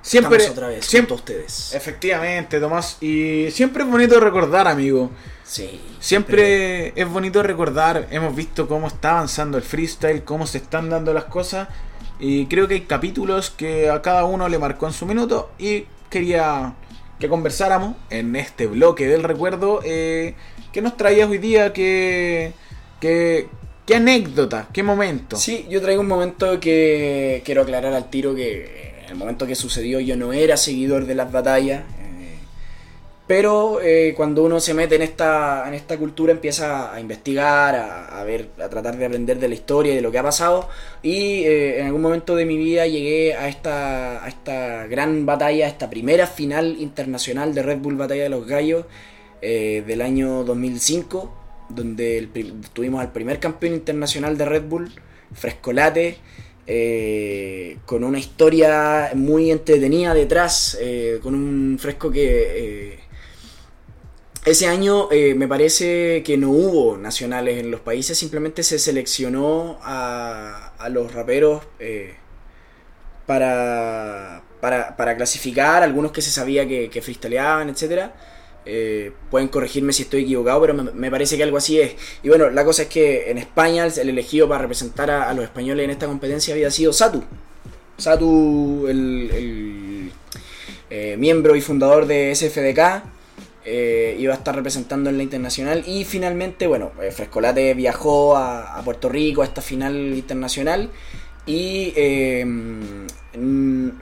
Siempre, 0.00 0.36
Estamos 0.36 0.56
otra 0.58 0.68
vez 0.68 0.86
siempre, 0.86 1.14
ustedes. 1.16 1.74
efectivamente, 1.74 2.60
Tomás. 2.60 2.98
Y 3.02 3.50
siempre 3.50 3.82
es 3.82 3.90
bonito 3.90 4.20
recordar, 4.20 4.68
amigo. 4.68 5.10
Sí. 5.42 5.80
Siempre 5.98 6.92
es 6.94 7.08
bonito 7.08 7.42
recordar, 7.42 8.06
hemos 8.12 8.36
visto 8.36 8.68
cómo 8.68 8.86
está 8.86 9.10
avanzando 9.12 9.58
el 9.58 9.64
freestyle, 9.64 10.22
cómo 10.22 10.46
se 10.46 10.58
están 10.58 10.88
dando 10.88 11.12
las 11.12 11.24
cosas. 11.24 11.66
Y 12.20 12.46
creo 12.46 12.68
que 12.68 12.74
hay 12.74 12.80
capítulos 12.82 13.50
que 13.50 13.90
a 13.90 14.02
cada 14.02 14.24
uno 14.24 14.48
le 14.48 14.58
marcó 14.60 14.86
en 14.86 14.92
su 14.92 15.04
minuto. 15.04 15.50
Y 15.58 15.86
quería 16.08 16.74
que 17.18 17.28
conversáramos 17.28 17.96
en 18.10 18.36
este 18.36 18.68
bloque 18.68 19.08
del 19.08 19.24
recuerdo. 19.24 19.80
eh, 19.82 20.36
¿Qué 20.72 20.80
nos 20.80 20.96
traías 20.96 21.28
hoy 21.28 21.38
día? 21.38 21.72
¿Qué, 21.72 22.52
qué, 23.00 23.48
qué 23.86 23.96
anécdota? 23.96 24.68
¿Qué 24.72 24.82
momento? 24.82 25.36
Sí, 25.36 25.66
yo 25.68 25.80
traigo 25.82 26.00
un 26.02 26.08
momento 26.08 26.58
que 26.60 27.42
quiero 27.44 27.62
aclarar 27.62 27.92
al 27.94 28.10
tiro 28.10 28.34
que 28.34 28.94
en 29.04 29.10
el 29.10 29.16
momento 29.16 29.46
que 29.46 29.54
sucedió 29.54 30.00
yo 30.00 30.16
no 30.16 30.32
era 30.32 30.56
seguidor 30.56 31.06
de 31.06 31.14
las 31.14 31.30
batallas. 31.32 31.84
eh, 31.98 32.38
pero 33.26 33.80
eh, 33.82 34.12
cuando 34.16 34.42
uno 34.44 34.60
se 34.60 34.74
mete 34.74 34.96
en 34.96 35.02
esta, 35.02 35.64
en 35.66 35.72
esta 35.74 35.96
cultura 35.98 36.32
empieza 36.32 36.92
a 36.94 37.00
investigar, 37.00 37.74
a, 37.74 38.20
a 38.20 38.24
ver, 38.24 38.50
a 38.62 38.68
tratar 38.68 38.98
de 38.98 39.06
aprender 39.06 39.38
de 39.38 39.48
la 39.48 39.54
historia 39.54 39.92
y 39.92 39.96
de 39.96 40.02
lo 40.02 40.12
que 40.12 40.18
ha 40.18 40.22
pasado. 40.22 40.68
Y 41.02 41.44
eh, 41.44 41.80
en 41.80 41.86
algún 41.86 42.02
momento 42.02 42.36
de 42.36 42.44
mi 42.44 42.58
vida 42.58 42.86
llegué 42.86 43.34
a 43.34 43.48
esta, 43.48 44.22
a 44.24 44.28
esta 44.28 44.86
gran 44.88 45.24
batalla, 45.24 45.64
a 45.66 45.68
esta 45.68 45.88
primera 45.88 46.26
final 46.26 46.76
internacional 46.80 47.54
de 47.54 47.62
Red 47.62 47.78
Bull 47.78 47.96
Batalla 47.96 48.24
de 48.24 48.28
los 48.28 48.46
Gallos 48.46 48.84
eh, 49.40 49.82
del 49.86 50.02
año 50.02 50.44
2005, 50.44 51.32
donde 51.68 52.28
tuvimos 52.72 53.00
al 53.00 53.12
primer 53.12 53.40
campeón 53.40 53.74
internacional 53.74 54.36
de 54.36 54.44
Red 54.44 54.64
Bull, 54.64 54.90
Frescolate, 55.32 56.18
eh, 56.66 57.78
con 57.84 58.04
una 58.04 58.18
historia 58.18 59.10
muy 59.14 59.50
entretenida 59.50 60.14
detrás, 60.14 60.78
eh, 60.80 61.20
con 61.22 61.34
un 61.34 61.78
fresco 61.78 62.10
que... 62.10 62.92
eh, 62.94 62.98
ese 64.46 64.66
año 64.66 65.08
me 65.10 65.48
parece 65.48 66.22
que 66.22 66.36
no 66.36 66.50
hubo 66.50 66.98
nacionales 66.98 67.58
en 67.58 67.70
los 67.70 67.80
países, 67.80 68.18
simplemente 68.18 68.62
se 68.62 68.78
seleccionó 68.78 69.78
a, 69.82 70.74
a 70.76 70.88
los 70.90 71.14
raperos 71.14 71.62
para, 73.26 74.42
para, 74.60 74.96
para 74.96 75.16
clasificar, 75.16 75.82
algunos 75.82 76.12
que 76.12 76.20
se 76.22 76.30
sabía 76.30 76.68
que, 76.68 76.90
que 76.90 77.00
freestyleaban, 77.00 77.70
etc. 78.64 79.14
pueden 79.30 79.48
corregirme 79.48 79.92
si 79.92 80.02
estoy 80.02 80.22
equivocado, 80.22 80.60
pero 80.60 80.74
me, 80.74 81.10
parece 81.10 81.36
que 81.36 81.42
algo 81.42 81.56
así 81.56 81.80
es. 81.80 81.94
Y 82.22 82.28
bueno, 82.28 82.50
la 82.50 82.64
cosa 82.64 82.82
es 82.82 82.88
que 82.88 83.30
en 83.30 83.38
España 83.38 83.86
el 83.86 84.08
elegido 84.08 84.48
para 84.48 84.62
representar 84.62 85.10
a, 85.10 85.32
los 85.34 85.44
españoles 85.44 85.84
en 85.84 85.90
esta 85.90 86.06
competencia 86.06 86.54
había 86.54 86.70
sido 86.70 86.92
Satu. 86.92 87.22
Satu, 87.96 88.86
el, 88.88 90.10
eh, 90.90 91.16
miembro 91.18 91.56
y 91.56 91.60
fundador 91.60 92.06
de 92.06 92.34
SFDK, 92.34 93.04
eh, 93.66 94.16
iba 94.18 94.34
a 94.34 94.36
estar 94.36 94.54
representando 94.54 95.08
en 95.08 95.16
la 95.16 95.22
internacional 95.22 95.84
y 95.86 96.04
finalmente, 96.04 96.66
bueno, 96.66 96.92
eh, 97.02 97.10
Frescolate 97.10 97.72
viajó 97.74 98.36
a 98.36 98.80
Puerto 98.84 99.08
Rico 99.08 99.40
a 99.42 99.46
esta 99.46 99.62
final 99.62 99.94
internacional 99.94 100.90
y 101.46 101.92
eh, 101.96 102.44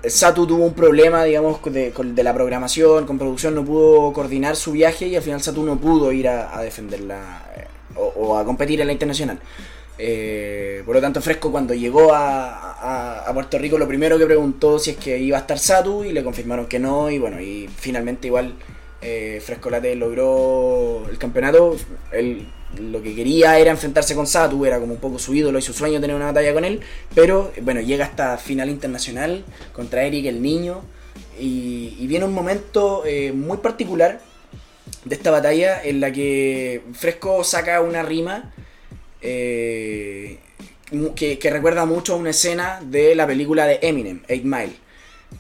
Satu 0.07 0.47
tuvo 0.47 0.65
un 0.67 0.75
problema, 0.75 1.25
digamos, 1.25 1.61
de, 1.65 1.93
de 1.93 2.23
la 2.23 2.35
programación, 2.35 3.07
con 3.07 3.19
producción, 3.19 3.55
no 3.55 3.65
pudo 3.65 4.13
coordinar 4.13 4.57
su 4.57 4.73
viaje 4.73 5.07
y 5.09 5.17
al 5.17 5.23
final 5.23 5.41
Satu 5.43 5.65
no 5.65 5.79
pudo 5.79 6.13
ir 6.13 6.29
a, 6.29 6.57
a 6.57 6.63
defenderla 6.63 7.51
eh, 7.57 7.65
o, 7.97 8.37
a 8.37 8.45
competir 8.45 8.81
en 8.81 8.87
la 8.89 8.93
internacional. 8.93 9.39
Eh, 9.99 10.83
por 10.85 10.95
lo 10.97 11.01
tanto, 11.01 11.21
Fresco 11.21 11.51
cuando 11.53 11.75
llegó 11.75 12.13
a, 12.13 13.25
a- 13.29 13.33
Puerto 13.35 13.59
Rico 13.59 13.79
lo 13.79 13.87
primero 13.89 14.19
que 14.19 14.27
preguntó 14.27 14.79
si 14.79 14.91
es 14.91 14.97
que 14.97 15.19
iba 15.19 15.39
a 15.39 15.41
estar 15.41 15.59
Satu 15.59 16.05
y 16.05 16.13
le 16.13 16.23
confirmaron 16.25 16.67
que 16.67 16.79
no 16.79 17.11
y 17.11 17.19
bueno, 17.19 17.41
y 17.41 17.69
finalmente 17.75 18.27
igual 18.27 18.55
eh, 19.01 19.41
Frescolate 19.45 19.95
logró 19.97 21.05
el 21.11 21.19
campeonato. 21.19 21.77
Él 22.13 22.47
lo 22.79 23.03
que 23.03 23.15
quería 23.15 23.59
era 23.59 23.71
enfrentarse 23.71 24.15
con 24.15 24.27
Satu, 24.27 24.65
era 24.65 24.79
como 24.81 24.95
un 24.95 25.01
poco 25.01 25.19
su 25.19 25.35
ídolo 25.35 25.59
y 25.59 25.63
su 25.63 25.73
sueño 25.73 26.01
tener 26.01 26.17
una 26.17 26.27
batalla 26.27 26.55
con 26.55 26.65
él, 26.65 26.81
pero 27.15 27.53
bueno, 27.63 27.81
llega 27.81 28.05
hasta 28.05 28.39
final 28.39 28.71
internacional 28.71 29.45
contra 29.73 30.05
Eric 30.05 30.27
el 30.27 30.43
Niño 30.43 30.83
y, 31.39 31.97
y 31.99 32.07
viene 32.07 32.25
un 32.25 32.33
momento 32.33 33.05
eh, 33.05 33.33
muy 33.33 33.59
particular 33.59 34.21
de 35.05 35.15
esta 35.15 35.31
batalla 35.31 35.83
en 35.83 36.01
la 36.01 36.13
que 36.13 36.83
Fresco 36.95 37.45
saca 37.45 37.81
una 37.81 38.03
rima 38.03 38.53
eh, 39.21 40.39
que 41.17 41.51
recuerda 41.51 41.87
mucho 41.87 42.15
a 42.15 42.17
una 42.17 42.31
escena 42.31 42.81
de 42.85 43.15
la 43.15 43.27
película 43.27 43.67
de 43.67 43.79
Eminem, 43.83 44.23
8 44.29 44.41
Mile. 44.45 44.73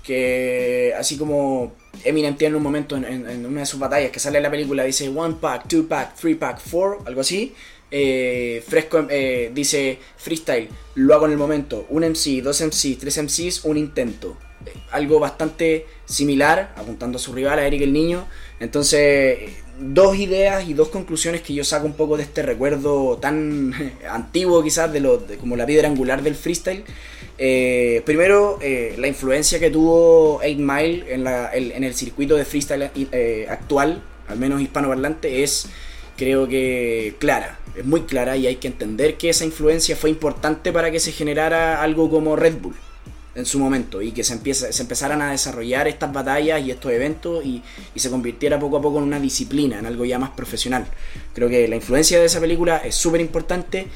Que 0.03 0.95
así 0.99 1.19
como 1.19 1.75
Eminem 2.05 2.37
tiene 2.37 2.57
un 2.57 2.63
momento 2.63 2.97
en, 2.97 3.47
una 3.47 3.61
de 3.61 3.67
sus 3.67 3.79
batallas 3.79 4.11
que 4.11 4.19
sale 4.19 4.39
en 4.39 4.43
la 4.45 4.51
película, 4.51 4.85
dice 4.85 5.09
one 5.09 5.37
pack, 5.41 5.69
two 5.69 5.87
pack, 5.87 6.17
three 6.17 6.35
pack, 6.35 6.61
four, 6.61 6.99
algo 7.07 7.21
así. 7.21 7.55
eh, 7.91 8.63
Fresco 8.67 9.07
eh, 9.11 9.51
dice 9.55 9.99
freestyle, 10.17 10.69
lo 10.95 11.15
hago 11.15 11.27
en 11.27 11.33
el 11.33 11.39
momento. 11.39 11.87
Un 11.91 12.05
MC, 12.05 12.43
dos 12.43 12.61
MCs, 12.61 12.99
tres 12.99 13.19
MCs, 13.23 13.65
un 13.65 13.77
intento. 13.77 14.37
Eh, 14.67 14.73
algo 14.93 15.21
bastante 15.21 15.87
similar, 16.05 16.75
apuntando 16.77 17.19
a 17.19 17.21
su 17.21 17.33
rival, 17.33 17.59
a 17.59 17.67
Eric 17.67 17.83
el 17.83 17.93
Niño. 17.93 18.27
Entonces, 18.61 19.01
eh, 19.01 19.55
dos 19.83 20.17
ideas 20.17 20.69
y 20.69 20.75
dos 20.75 20.89
conclusiones 20.89 21.43
que 21.43 21.55
yo 21.55 21.65
saco 21.65 21.87
un 21.87 21.95
poco 21.95 22.17
de 22.17 22.23
este 22.25 22.43
recuerdo 22.43 23.19
tan 23.19 23.73
antiguo 24.11 24.63
quizás 24.63 24.93
de, 24.93 25.01
lo, 25.01 25.19
de 25.19 25.37
como 25.37 25.57
la 25.57 25.67
piedra 25.67 25.89
angular 25.89 26.23
del 26.23 26.35
freestyle. 26.35 26.85
Eh, 27.39 28.03
primero, 28.05 28.59
eh, 28.63 28.95
la 28.99 29.09
influencia 29.09 29.59
que 29.59 29.71
tuvo 29.71 30.37
8 30.37 30.47
Mile 30.59 31.05
en, 31.09 31.25
la- 31.25 31.47
el, 31.49 31.73
en 31.73 31.85
el 31.85 31.95
circuito 31.95 32.37
de 32.37 32.45
freestyle 32.45 32.91
eh, 33.13 33.47
actual, 33.49 34.03
al 34.29 34.39
menos 34.39 34.61
hispanoparlante, 34.61 35.43
es 35.43 35.67
creo 36.17 36.47
que 36.47 37.15
clara, 37.19 37.59
es 37.77 37.85
muy 37.85 38.03
clara 38.03 38.37
y 38.37 38.47
hay 38.47 38.57
que 38.57 38.69
entender 38.69 39.17
que 39.17 39.31
esa 39.31 39.45
influencia 39.45 39.97
fue 39.97 40.11
importante 40.11 40.71
para 40.73 40.91
que 40.91 41.01
se 41.01 41.11
generara 41.13 41.83
algo 41.83 42.11
como 42.11 42.37
Red 42.37 42.59
Bull 42.61 42.75
en 43.35 43.47
su 43.47 43.59
momento 43.59 44.03
y 44.03 44.13
que 44.13 44.25
se, 44.25 44.35
empieza, 44.35 44.73
se 44.73 44.83
empezaran 44.83 45.23
a 45.23 45.31
desarrollar 45.31 45.89
estas 45.89 46.13
batallas 46.13 46.63
y 46.63 46.71
estos 46.71 46.93
eventos 46.93 47.45
y, 47.45 47.63
y 47.95 48.01
se 48.01 48.11
convirtiera 48.11 48.59
poco 48.59 48.77
a 48.77 48.83
poco 48.83 48.99
en 48.99 49.05
una 49.05 49.21
disciplina, 49.21 49.79
en 49.79 49.87
algo 49.87 50.05
ya 50.05 50.19
más 50.19 50.31
profesional. 50.31 50.87
Creo 51.35 51.49
que 51.49 51.67
la 51.69 51.77
influencia 51.77 52.19
de 52.19 52.27
esa 52.27 52.41
película 52.41 52.79
es 52.79 52.95
súper 52.95 53.21
importante 53.21 53.89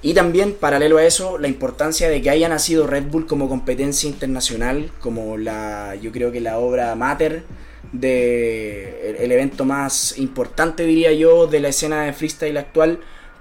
y 0.00 0.14
también, 0.14 0.54
paralelo 0.54 0.98
a 0.98 1.04
eso, 1.04 1.38
la 1.38 1.48
importancia 1.48 2.08
de 2.08 2.22
que 2.22 2.30
haya 2.30 2.48
nacido 2.48 2.86
Red 2.86 3.04
Bull 3.04 3.26
como 3.26 3.48
competencia 3.48 4.08
internacional, 4.08 4.92
como 5.00 5.36
la, 5.36 5.96
yo 5.96 6.12
creo 6.12 6.30
que 6.30 6.40
la 6.40 6.58
obra 6.58 6.94
mater 6.94 7.42
de 7.92 9.10
el, 9.10 9.16
el 9.16 9.32
evento 9.32 9.64
más 9.64 10.16
importante, 10.18 10.84
diría 10.84 11.12
yo, 11.12 11.48
de 11.48 11.58
la 11.60 11.68
escena 11.68 12.04
de 12.04 12.12
freestyle 12.12 12.56
actual. 12.56 13.00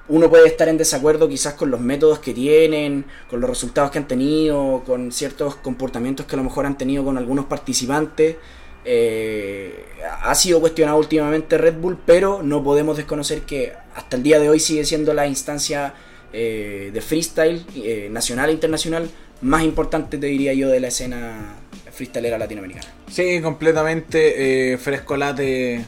Uno 0.09 0.29
puede 0.29 0.47
estar 0.47 0.69
en 0.69 0.77
desacuerdo 0.77 1.27
quizás 1.27 1.53
con 1.53 1.69
los 1.69 1.81
métodos 1.81 2.19
que 2.19 2.33
tienen, 2.33 3.05
con 3.29 3.41
los 3.41 3.49
resultados 3.49 3.91
que 3.91 3.97
han 3.97 4.07
tenido, 4.07 4.83
con 4.85 5.11
ciertos 5.11 5.55
comportamientos 5.55 6.25
que 6.25 6.35
a 6.35 6.37
lo 6.37 6.43
mejor 6.43 6.65
han 6.65 6.77
tenido 6.77 7.03
con 7.03 7.17
algunos 7.17 7.45
participantes. 7.45 8.37
Eh, 8.85 9.85
ha 10.21 10.33
sido 10.35 10.61
cuestionado 10.61 10.97
últimamente 10.97 11.57
Red 11.57 11.75
Bull, 11.75 11.97
pero 12.05 12.41
no 12.41 12.63
podemos 12.63 12.95
desconocer 12.95 13.41
que 13.41 13.73
hasta 13.95 14.15
el 14.15 14.23
día 14.23 14.39
de 14.39 14.49
hoy 14.49 14.59
sigue 14.59 14.85
siendo 14.85 15.13
la 15.13 15.27
instancia 15.27 15.93
eh, 16.31 16.91
de 16.93 17.01
freestyle 17.01 17.65
eh, 17.75 18.09
nacional 18.11 18.49
e 18.49 18.53
internacional 18.53 19.09
más 19.41 19.63
importante, 19.63 20.17
te 20.17 20.27
diría 20.27 20.53
yo, 20.53 20.69
de 20.69 20.79
la 20.79 20.87
escena 20.87 21.55
freestylera 21.91 22.37
latinoamericana. 22.37 22.87
Sí, 23.09 23.41
completamente 23.41 24.73
eh, 24.73 24.77
frescolate. 24.77 25.85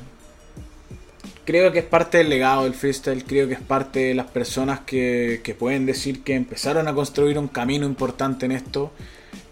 Creo 1.50 1.72
que 1.72 1.80
es 1.80 1.86
parte 1.86 2.20
del 2.20 2.30
legado 2.30 2.66
del 2.66 2.76
freestyle, 2.76 3.24
creo 3.24 3.48
que 3.48 3.56
es 3.56 3.60
parte 3.60 4.00
de 4.02 4.14
las 4.14 4.28
personas 4.28 4.82
que, 4.82 5.42
que 5.44 5.56
pueden 5.56 5.88
decir 5.88 6.22
que 6.24 6.36
empezaron 6.36 6.88
a 6.88 6.94
construir 6.94 7.40
un 7.40 7.48
camino 7.48 7.88
importante 7.88 8.46
en 8.46 8.52
esto, 8.52 8.92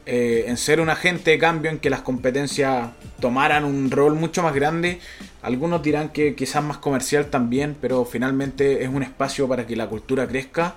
eh, 0.05 0.43
en 0.45 0.57
ser 0.57 0.79
un 0.79 0.91
agente 0.91 1.31
de 1.31 1.39
cambio, 1.39 1.71
en 1.71 1.79
que 1.79 1.89
las 1.89 2.01
competencias 2.01 2.89
tomaran 3.19 3.65
un 3.65 3.89
rol 3.89 4.13
mucho 4.13 4.43
más 4.43 4.53
grande. 4.53 4.99
Algunos 5.41 5.81
dirán 5.81 6.09
que 6.09 6.35
quizás 6.35 6.63
más 6.63 6.77
comercial 6.77 7.31
también, 7.31 7.75
pero 7.81 8.05
finalmente 8.05 8.83
es 8.83 8.89
un 8.89 9.01
espacio 9.01 9.47
para 9.47 9.65
que 9.65 9.75
la 9.75 9.87
cultura 9.87 10.27
crezca. 10.27 10.75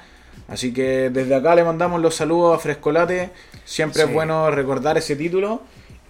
Así 0.48 0.72
que 0.72 1.10
desde 1.10 1.34
acá 1.34 1.54
le 1.54 1.64
mandamos 1.64 2.00
los 2.00 2.14
saludos 2.14 2.56
a 2.56 2.60
Frescolate. 2.60 3.28
Siempre 3.66 4.04
Sí. 4.04 4.08
es 4.08 4.14
bueno 4.14 4.50
recordar 4.50 4.96
ese 4.96 5.16
título. 5.16 5.60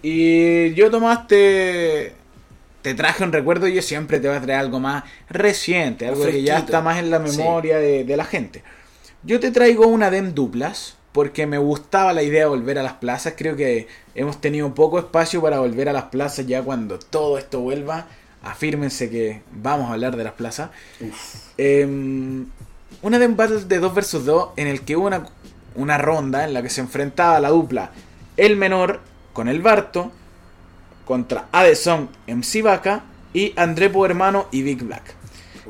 Y 0.01 0.73
yo 0.73 0.89
Tomás 0.89 1.27
te, 2.81 2.93
traje 2.93 3.23
un 3.23 3.31
recuerdo 3.31 3.67
y 3.67 3.73
yo 3.73 3.81
siempre 3.81 4.19
te 4.19 4.27
voy 4.27 4.37
a 4.37 4.41
traer 4.41 4.59
algo 4.59 4.79
más 4.79 5.03
reciente, 5.29 6.07
algo 6.07 6.25
que 6.25 6.41
ya 6.43 6.59
está 6.59 6.81
más 6.81 6.97
en 6.99 7.09
la 7.11 7.25
Sí. 7.27 7.37
memoria 7.37 7.77
de, 7.77 8.03
de 8.03 8.17
la 8.17 8.25
gente. 8.25 8.63
Yo 9.23 9.39
te 9.39 9.51
traigo 9.51 9.87
una 9.87 10.09
DEM 10.09 10.33
duplas 10.33 10.95
porque 11.11 11.45
me 11.45 11.57
gustaba 11.57 12.13
la 12.13 12.23
idea 12.23 12.41
de 12.41 12.45
volver 12.49 12.79
a 12.79 12.83
las 12.83 12.93
plazas. 12.93 13.33
Creo 13.37 13.55
que 13.55 13.87
hemos 14.15 14.39
tenido 14.41 14.73
poco 14.73 14.97
espacio 14.99 15.41
para 15.41 15.59
volver 15.59 15.89
a 15.89 15.93
las 15.93 16.05
plazas 16.05 16.47
ya 16.47 16.63
cuando 16.63 16.97
todo 16.99 17.37
esto 17.37 17.59
vuelva. 17.59 18.07
Afírmense 18.43 19.09
que 19.09 19.41
vamos 19.51 19.89
a 19.89 19.93
hablar 19.93 20.15
de 20.15 20.23
las 20.23 20.33
plazas. 20.33 20.69
Em, 21.57 22.45
una 23.01 23.19
DEM 23.19 23.35
Battle 23.35 23.65
de 23.65 23.79
2 23.79 23.93
vs 23.93 24.25
2 24.25 24.49
en 24.57 24.67
el 24.67 24.81
que 24.81 24.95
hubo 24.95 25.07
una, 25.07 25.27
una 25.75 25.97
ronda 25.97 26.43
en 26.45 26.53
la 26.53 26.61
que 26.63 26.69
se 26.69 26.81
enfrentaba 26.81 27.39
la 27.39 27.49
dupla 27.49 27.91
El 28.37 28.55
Menor 28.57 29.01
con 29.33 29.47
el 29.47 29.61
Barto 29.61 30.11
contra 31.11 31.49
Adeson 31.51 32.07
MC 32.25 32.61
Vaca 32.63 33.03
y 33.33 33.51
Andrepo 33.57 34.05
Hermano 34.05 34.47
y 34.49 34.61
Big 34.61 34.81
Black. 34.81 35.13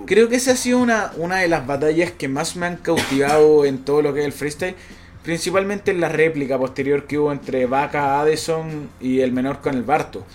Creo 0.06 0.30
que 0.30 0.36
esa 0.36 0.52
ha 0.52 0.56
sido 0.56 0.78
una, 0.78 1.14
una 1.18 1.38
de 1.38 1.48
las 1.48 1.66
batallas 1.66 2.12
que 2.12 2.28
más 2.28 2.56
me 2.56 2.68
han 2.68 2.76
cautivado 2.76 3.66
en 3.66 3.80
todo 3.80 4.04
lo 4.04 4.14
que 4.14 4.20
es 4.20 4.28
el 4.28 4.34
freestyle. 4.34 4.76
Principalmente 5.24 5.90
en 5.90 6.00
la 6.00 6.10
réplica 6.10 6.60
posterior 6.60 7.08
que 7.08 7.18
hubo 7.18 7.32
entre 7.32 7.66
Vaca, 7.66 8.22
Adeson 8.22 8.92
y 9.00 9.22
el 9.22 9.32
menor 9.32 9.62
con 9.62 9.74
el 9.74 9.82
Barto. 9.82 10.28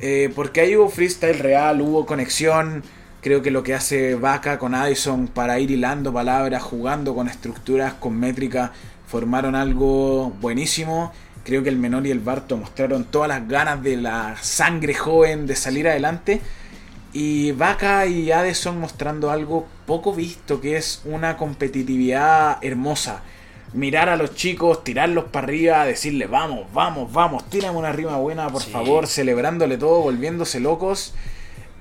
Eh, 0.00 0.32
porque 0.34 0.62
ahí 0.62 0.76
hubo 0.76 0.88
freestyle 0.88 1.38
real, 1.38 1.80
hubo 1.80 2.04
conexión. 2.04 2.82
Creo 3.20 3.42
que 3.42 3.52
lo 3.52 3.62
que 3.62 3.74
hace 3.74 4.16
Vaca 4.16 4.58
con 4.58 4.74
Addison 4.74 5.28
para 5.28 5.60
ir 5.60 5.70
hilando 5.70 6.12
palabras, 6.12 6.60
jugando 6.64 7.14
con 7.14 7.28
estructuras, 7.28 7.94
con 7.94 8.18
métrica, 8.18 8.72
formaron 9.06 9.54
algo 9.54 10.30
buenísimo. 10.40 11.12
Creo 11.44 11.62
que 11.62 11.68
el 11.70 11.76
menor 11.76 12.06
y 12.06 12.10
el 12.10 12.20
Barto 12.20 12.56
mostraron 12.56 13.04
todas 13.04 13.28
las 13.28 13.48
ganas 13.48 13.82
de 13.82 13.96
la 13.96 14.36
sangre 14.40 14.94
joven 14.94 15.46
de 15.46 15.56
salir 15.56 15.88
adelante. 15.88 16.40
Y 17.12 17.52
Vaca 17.52 18.06
y 18.06 18.30
Addison 18.30 18.78
mostrando 18.78 19.30
algo 19.30 19.66
poco 19.86 20.14
visto, 20.14 20.60
que 20.60 20.76
es 20.76 21.02
una 21.04 21.36
competitividad 21.36 22.58
hermosa. 22.62 23.22
Mirar 23.72 24.08
a 24.08 24.16
los 24.16 24.34
chicos, 24.34 24.84
tirarlos 24.84 25.24
para 25.24 25.46
arriba, 25.46 25.84
decirle 25.86 26.26
vamos, 26.26 26.66
vamos, 26.72 27.12
vamos, 27.12 27.48
tírame 27.50 27.78
una 27.78 27.92
rima 27.92 28.16
buena, 28.16 28.48
por 28.48 28.62
Sí. 28.62 28.70
favor, 28.70 29.06
celebrándole 29.06 29.76
todo, 29.78 30.02
volviéndose 30.02 30.60
locos. 30.60 31.14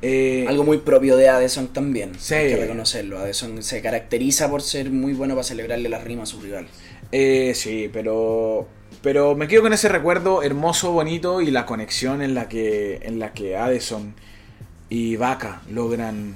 Eh, 0.01 0.45
Algo 0.47 0.63
muy 0.63 0.77
propio 0.77 1.17
de 1.17 1.29
Adeson 1.29 1.67
también, 1.67 2.11
Sí. 2.17 2.33
hay 2.35 2.49
que 2.49 2.57
reconocerlo. 2.57 3.19
Adeson 3.19 3.61
se 3.63 3.81
caracteriza 3.81 4.49
por 4.49 4.61
ser 4.61 4.89
muy 4.91 5.13
bueno 5.13 5.33
para 5.35 5.43
celebrarle 5.43 5.89
las 5.89 6.03
rimas 6.03 6.29
a 6.29 6.31
su 6.31 6.41
rival. 6.41 6.67
Eh, 7.11 7.53
sí, 7.55 7.89
pero 7.91 8.67
pero 9.01 9.35
me 9.35 9.47
quedo 9.47 9.63
con 9.63 9.73
ese 9.73 9.89
recuerdo 9.89 10.43
hermoso, 10.43 10.91
bonito 10.91 11.41
y 11.41 11.51
la 11.51 11.65
conexión 11.65 12.21
en 12.21 12.33
la 12.33 12.49
que 12.49 12.99
en 13.03 13.19
la 13.19 13.33
que 13.33 13.55
Addison 13.55 14.13
y 14.89 15.15
Vaca 15.15 15.61
logran 15.69 16.35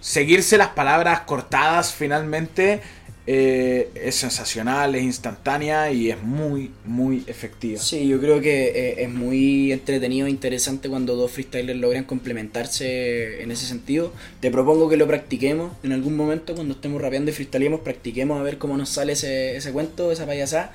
seguirse 0.00 0.56
las 0.56 0.68
palabras 0.68 1.20
cortadas 1.20 1.92
finalmente 1.92 2.80
eh, 3.26 3.90
es 3.94 4.16
sensacional, 4.16 4.94
es 4.94 5.02
instantánea 5.02 5.92
y 5.92 6.10
es 6.10 6.20
muy 6.20 6.72
muy 6.84 7.22
efectiva. 7.28 7.78
Sí, 7.78 8.08
yo 8.08 8.18
creo 8.18 8.40
que 8.40 8.68
eh, 8.70 9.04
es 9.04 9.10
muy 9.10 9.70
entretenido 9.70 10.26
e 10.26 10.30
interesante 10.30 10.88
cuando 10.88 11.14
dos 11.14 11.30
freestylers 11.30 11.78
logran 11.78 12.04
complementarse 12.04 13.42
en 13.42 13.52
ese 13.52 13.66
sentido. 13.66 14.12
Te 14.40 14.50
propongo 14.50 14.88
que 14.88 14.96
lo 14.96 15.06
practiquemos 15.06 15.72
en 15.84 15.92
algún 15.92 16.16
momento, 16.16 16.54
cuando 16.54 16.74
estemos 16.74 17.00
rapeando 17.00 17.30
y 17.30 17.34
freestylemos, 17.34 17.80
practiquemos 17.80 18.40
a 18.40 18.42
ver 18.42 18.58
cómo 18.58 18.76
nos 18.76 18.88
sale 18.88 19.12
ese, 19.12 19.56
ese 19.56 19.70
cuento, 19.70 20.10
esa 20.10 20.26
payasada. 20.26 20.72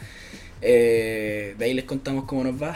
Eh, 0.68 1.54
de 1.60 1.66
ahí 1.66 1.74
les 1.76 1.86
contamos 1.86 2.26
cómo 2.26 2.44
nos 2.44 2.62
va. 2.62 2.74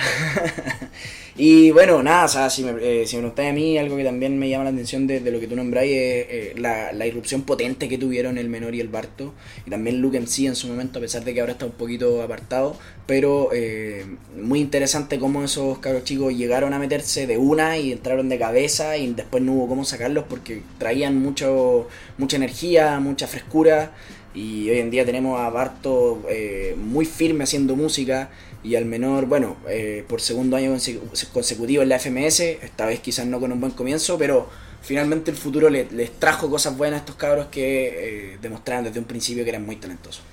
y 1.37 1.71
bueno, 1.71 2.03
nada, 2.03 2.25
o 2.25 2.27
sea, 2.27 2.49
si 2.51 2.63
me, 2.63 2.71
eh, 2.81 3.07
si 3.07 3.15
me 3.15 3.23
preguntáis 3.23 3.49
a 3.49 3.53
mí, 3.53 3.77
algo 3.79 3.97
que 3.97 4.03
también 4.03 4.37
me 4.37 4.47
llama 4.47 4.65
la 4.65 4.69
atención 4.69 5.07
de, 5.07 5.19
de 5.21 5.31
lo 5.31 5.39
que 5.39 5.47
tú 5.47 5.55
nombráis 5.55 5.91
es 5.91 6.27
eh, 6.29 6.53
la, 6.57 6.93
la 6.93 7.07
irrupción 7.07 7.41
potente 7.41 7.89
que 7.89 7.97
tuvieron 7.97 8.37
el 8.37 8.47
menor 8.47 8.75
y 8.75 8.79
el 8.79 8.89
Barto. 8.89 9.33
Y 9.65 9.71
también 9.71 10.01
Luke 10.01 10.19
MC 10.19 10.45
en 10.45 10.55
su 10.55 10.67
momento, 10.67 10.99
a 10.99 11.01
pesar 11.01 11.23
de 11.23 11.33
que 11.33 11.39
ahora 11.39 11.53
está 11.53 11.65
un 11.65 11.71
poquito 11.71 12.21
apartado. 12.21 12.77
Pero 13.07 13.49
eh, 13.53 14.05
muy 14.39 14.59
interesante 14.59 15.17
cómo 15.17 15.43
esos 15.43 15.79
cabros 15.79 16.03
chicos 16.03 16.37
llegaron 16.37 16.73
a 16.73 16.79
meterse 16.79 17.25
de 17.25 17.39
una 17.39 17.77
y 17.79 17.91
entraron 17.91 18.29
de 18.29 18.37
cabeza 18.37 18.97
y 18.97 19.11
después 19.13 19.41
no 19.41 19.53
hubo 19.53 19.67
cómo 19.67 19.83
sacarlos 19.83 20.25
porque 20.29 20.61
traían 20.77 21.17
mucho, 21.17 21.87
mucha 22.19 22.37
energía, 22.37 22.99
mucha 22.99 23.25
frescura. 23.25 23.93
Y 24.33 24.69
hoy 24.69 24.77
en 24.79 24.91
día 24.91 25.05
tenemos 25.05 25.39
a 25.39 25.49
Barto 25.49 26.21
eh, 26.29 26.75
muy 26.77 27.05
firme 27.05 27.43
haciendo 27.43 27.75
música 27.75 28.29
y 28.63 28.75
al 28.75 28.85
menor, 28.85 29.25
bueno, 29.25 29.57
eh, 29.67 30.03
por 30.07 30.21
segundo 30.21 30.55
año 30.57 30.71
conse- 30.75 30.99
consecutivo 31.33 31.81
en 31.81 31.89
la 31.89 31.97
FMS, 31.99 32.39
esta 32.61 32.85
vez 32.85 32.99
quizás 32.99 33.25
no 33.25 33.39
con 33.39 33.51
un 33.51 33.59
buen 33.59 33.71
comienzo, 33.71 34.17
pero 34.17 34.47
finalmente 34.81 35.31
el 35.31 35.37
futuro 35.37 35.69
le- 35.69 35.87
les 35.91 36.11
trajo 36.19 36.49
cosas 36.49 36.77
buenas 36.77 36.97
a 36.99 36.99
estos 37.01 37.15
cabros 37.15 37.47
que 37.47 38.33
eh, 38.33 38.37
demostraron 38.41 38.83
desde 38.85 38.99
un 38.99 39.05
principio 39.05 39.43
que 39.43 39.49
eran 39.49 39.65
muy 39.65 39.77
talentosos. 39.77 40.23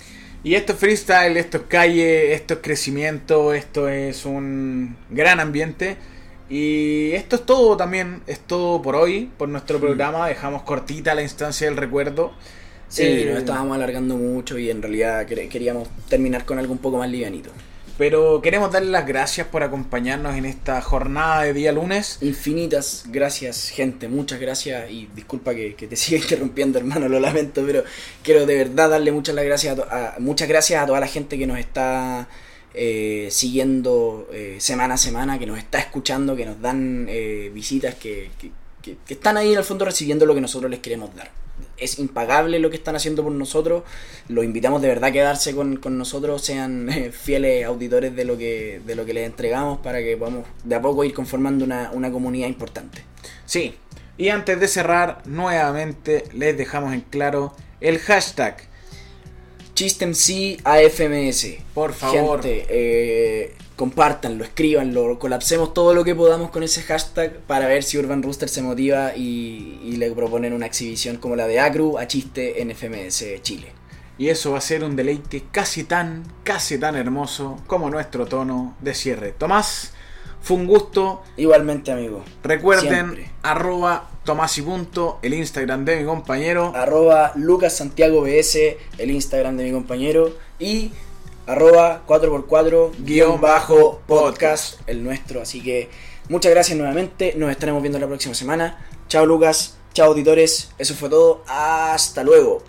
Y 0.44 0.54
esto 0.54 0.74
es 0.74 0.78
freestyle, 0.78 1.36
esto 1.36 1.56
es 1.56 1.62
calle, 1.64 2.34
esto 2.34 2.54
es 2.54 2.60
crecimiento, 2.62 3.52
esto 3.54 3.88
es 3.88 4.24
un 4.26 4.96
gran 5.10 5.40
ambiente. 5.40 5.96
Y 6.48 7.10
esto 7.12 7.34
es 7.36 7.46
todo 7.46 7.76
también, 7.76 8.22
es 8.28 8.38
todo 8.38 8.80
por 8.80 8.94
hoy, 8.94 9.30
por 9.38 9.48
nuestro 9.48 9.80
programa. 9.80 10.28
Dejamos 10.28 10.62
cortita 10.62 11.14
la 11.16 11.22
instancia 11.22 11.66
del 11.66 11.76
recuerdo. 11.76 12.32
Sí, 12.88 13.02
Eh, 13.02 13.26
nos 13.30 13.38
estábamos 13.40 13.74
alargando 13.76 14.16
mucho 14.16 14.58
y 14.58 14.70
en 14.70 14.80
realidad 14.82 15.26
quer- 15.26 15.48
queríamos 15.48 15.88
terminar 16.08 16.44
con 16.44 16.58
algo 16.58 16.72
un 16.72 16.78
poco 16.78 16.98
más 16.98 17.10
livianito. 17.10 17.50
Pero 17.98 18.42
queremos 18.42 18.70
darle 18.70 18.90
las 18.90 19.06
gracias 19.06 19.46
por 19.46 19.62
acompañarnos 19.62 20.36
en 20.36 20.44
esta 20.44 20.82
jornada 20.82 21.44
de 21.44 21.54
día 21.54 21.72
lunes. 21.72 22.18
Infinitas 22.20 23.04
gracias, 23.08 23.70
gente, 23.70 24.06
muchas 24.06 24.38
gracias 24.38 24.90
y 24.90 25.08
disculpa 25.16 25.54
que, 25.54 25.74
que 25.74 25.86
te 25.86 25.96
siga 25.96 26.18
interrumpiendo, 26.20 26.78
hermano, 26.78 27.08
lo 27.08 27.18
lamento, 27.18 27.62
pero 27.66 27.82
quiero 28.22 28.44
de 28.44 28.54
verdad 28.54 28.90
darle 28.90 29.12
muchas 29.12 29.34
las 29.34 29.46
gracias 29.46 29.78
a, 29.78 30.16
muchas 30.18 30.46
gracias 30.46 30.82
a 30.82 30.86
toda 30.86 31.00
la 31.00 31.06
gente 31.06 31.38
que 31.38 31.46
nos 31.46 31.58
está 31.58 32.28
eh, 32.74 33.28
siguiendo 33.30 34.28
eh, 34.30 34.56
semana 34.60 34.94
a 34.94 34.98
semana, 34.98 35.38
que 35.38 35.46
nos 35.46 35.56
está 35.58 35.78
escuchando, 35.78 36.36
que 36.36 36.44
nos 36.44 36.60
dan 36.60 37.06
eh, 37.08 37.50
visitas, 37.54 37.94
que, 37.94 38.30
que- 38.38 38.50
que- 38.82 38.98
que 39.06 39.14
están 39.14 39.38
ahí 39.38 39.52
en 39.52 39.58
el 39.58 39.64
fondo 39.64 39.86
recibiendo 39.86 40.26
lo 40.26 40.34
que 40.34 40.40
nosotros 40.42 40.70
les 40.70 40.80
queremos 40.80 41.14
dar. 41.16 41.30
Es 41.76 41.98
impagable 41.98 42.58
lo 42.58 42.70
que 42.70 42.76
están 42.76 42.96
haciendo 42.96 43.22
por 43.22 43.32
nosotros. 43.32 43.82
Los 44.28 44.44
invitamos 44.44 44.82
de 44.82 44.88
verdad 44.88 45.10
a 45.10 45.12
quedarse 45.12 45.54
con, 45.54 45.76
con 45.76 45.98
nosotros, 45.98 46.42
sean 46.42 46.88
eh, 46.92 47.12
fieles 47.12 47.64
auditores 47.64 48.14
de 48.16 48.24
lo 48.24 48.38
que 48.38 48.80
de 48.84 48.94
lo 48.94 49.04
que 49.04 49.14
les 49.14 49.26
entregamos 49.26 49.78
para 49.78 50.00
que 50.00 50.16
podamos 50.16 50.46
de 50.64 50.74
a 50.74 50.82
poco 50.82 51.04
ir 51.04 51.12
conformando 51.14 51.64
una, 51.64 51.90
una 51.92 52.10
comunidad 52.10 52.48
importante. 52.48 53.02
Sí, 53.44 53.74
Y 54.18 54.30
antes 54.30 54.58
de 54.58 54.68
cerrar, 54.68 55.22
nuevamente 55.26 56.24
les 56.32 56.56
dejamos 56.56 56.94
en 56.94 57.02
claro 57.02 57.54
el 57.80 57.98
hashtag. 57.98 58.56
ChistemC 59.74 60.60
AFMS. 60.64 61.58
Por 61.74 61.92
favor. 61.92 62.42
Gente, 62.42 62.66
eh, 62.70 63.54
compártanlo, 63.76 64.42
escríbanlo, 64.42 65.18
colapsemos 65.18 65.74
todo 65.74 65.94
lo 65.94 66.02
que 66.02 66.14
podamos 66.14 66.50
con 66.50 66.62
ese 66.62 66.82
hashtag 66.82 67.38
para 67.40 67.66
ver 67.66 67.82
si 67.82 67.98
Urban 67.98 68.22
Rooster 68.22 68.48
se 68.48 68.62
motiva 68.62 69.14
y, 69.14 69.80
y 69.84 69.96
le 69.96 70.10
proponen 70.12 70.52
una 70.54 70.66
exhibición 70.66 71.18
como 71.18 71.36
la 71.36 71.46
de 71.46 71.60
Acru 71.60 71.98
a 71.98 72.06
chiste 72.06 72.62
en 72.62 72.70
FMS 72.74 73.42
Chile. 73.42 73.72
Y 74.18 74.30
eso 74.30 74.52
va 74.52 74.58
a 74.58 74.62
ser 74.62 74.82
un 74.82 74.96
deleite 74.96 75.44
casi 75.52 75.84
tan, 75.84 76.24
casi 76.42 76.78
tan 76.78 76.96
hermoso 76.96 77.58
como 77.66 77.90
nuestro 77.90 78.26
tono 78.26 78.74
de 78.80 78.94
cierre. 78.94 79.32
Tomás, 79.32 79.92
fue 80.40 80.56
un 80.56 80.66
gusto. 80.66 81.22
Igualmente, 81.36 81.92
amigo. 81.92 82.24
Recuerden, 82.42 82.88
Siempre. 82.88 83.30
arroba 83.42 84.08
Tomás 84.24 84.56
y 84.58 84.62
punto, 84.62 85.18
el 85.22 85.34
Instagram 85.34 85.84
de 85.84 85.96
mi 85.96 86.04
compañero. 86.04 86.72
Arroba 86.74 87.32
Lucas 87.34 87.76
Santiago 87.76 88.22
BS, 88.22 88.78
el 88.96 89.10
Instagram 89.10 89.56
de 89.56 89.64
mi 89.64 89.72
compañero. 89.72 90.34
Y 90.58 90.92
arroba 91.46 92.02
4x4 92.06 92.92
guion 92.98 93.40
bajo 93.40 94.00
podcast, 94.06 94.80
el 94.86 95.02
nuestro. 95.02 95.42
Así 95.42 95.62
que 95.62 95.88
muchas 96.28 96.52
gracias 96.52 96.76
nuevamente. 96.76 97.34
Nos 97.36 97.50
estaremos 97.50 97.82
viendo 97.82 97.98
la 97.98 98.06
próxima 98.06 98.34
semana. 98.34 98.86
Chao 99.08 99.24
Lucas, 99.26 99.76
chao 99.94 100.08
auditores. 100.08 100.70
Eso 100.78 100.94
fue 100.94 101.08
todo. 101.08 101.42
Hasta 101.46 102.22
luego. 102.24 102.62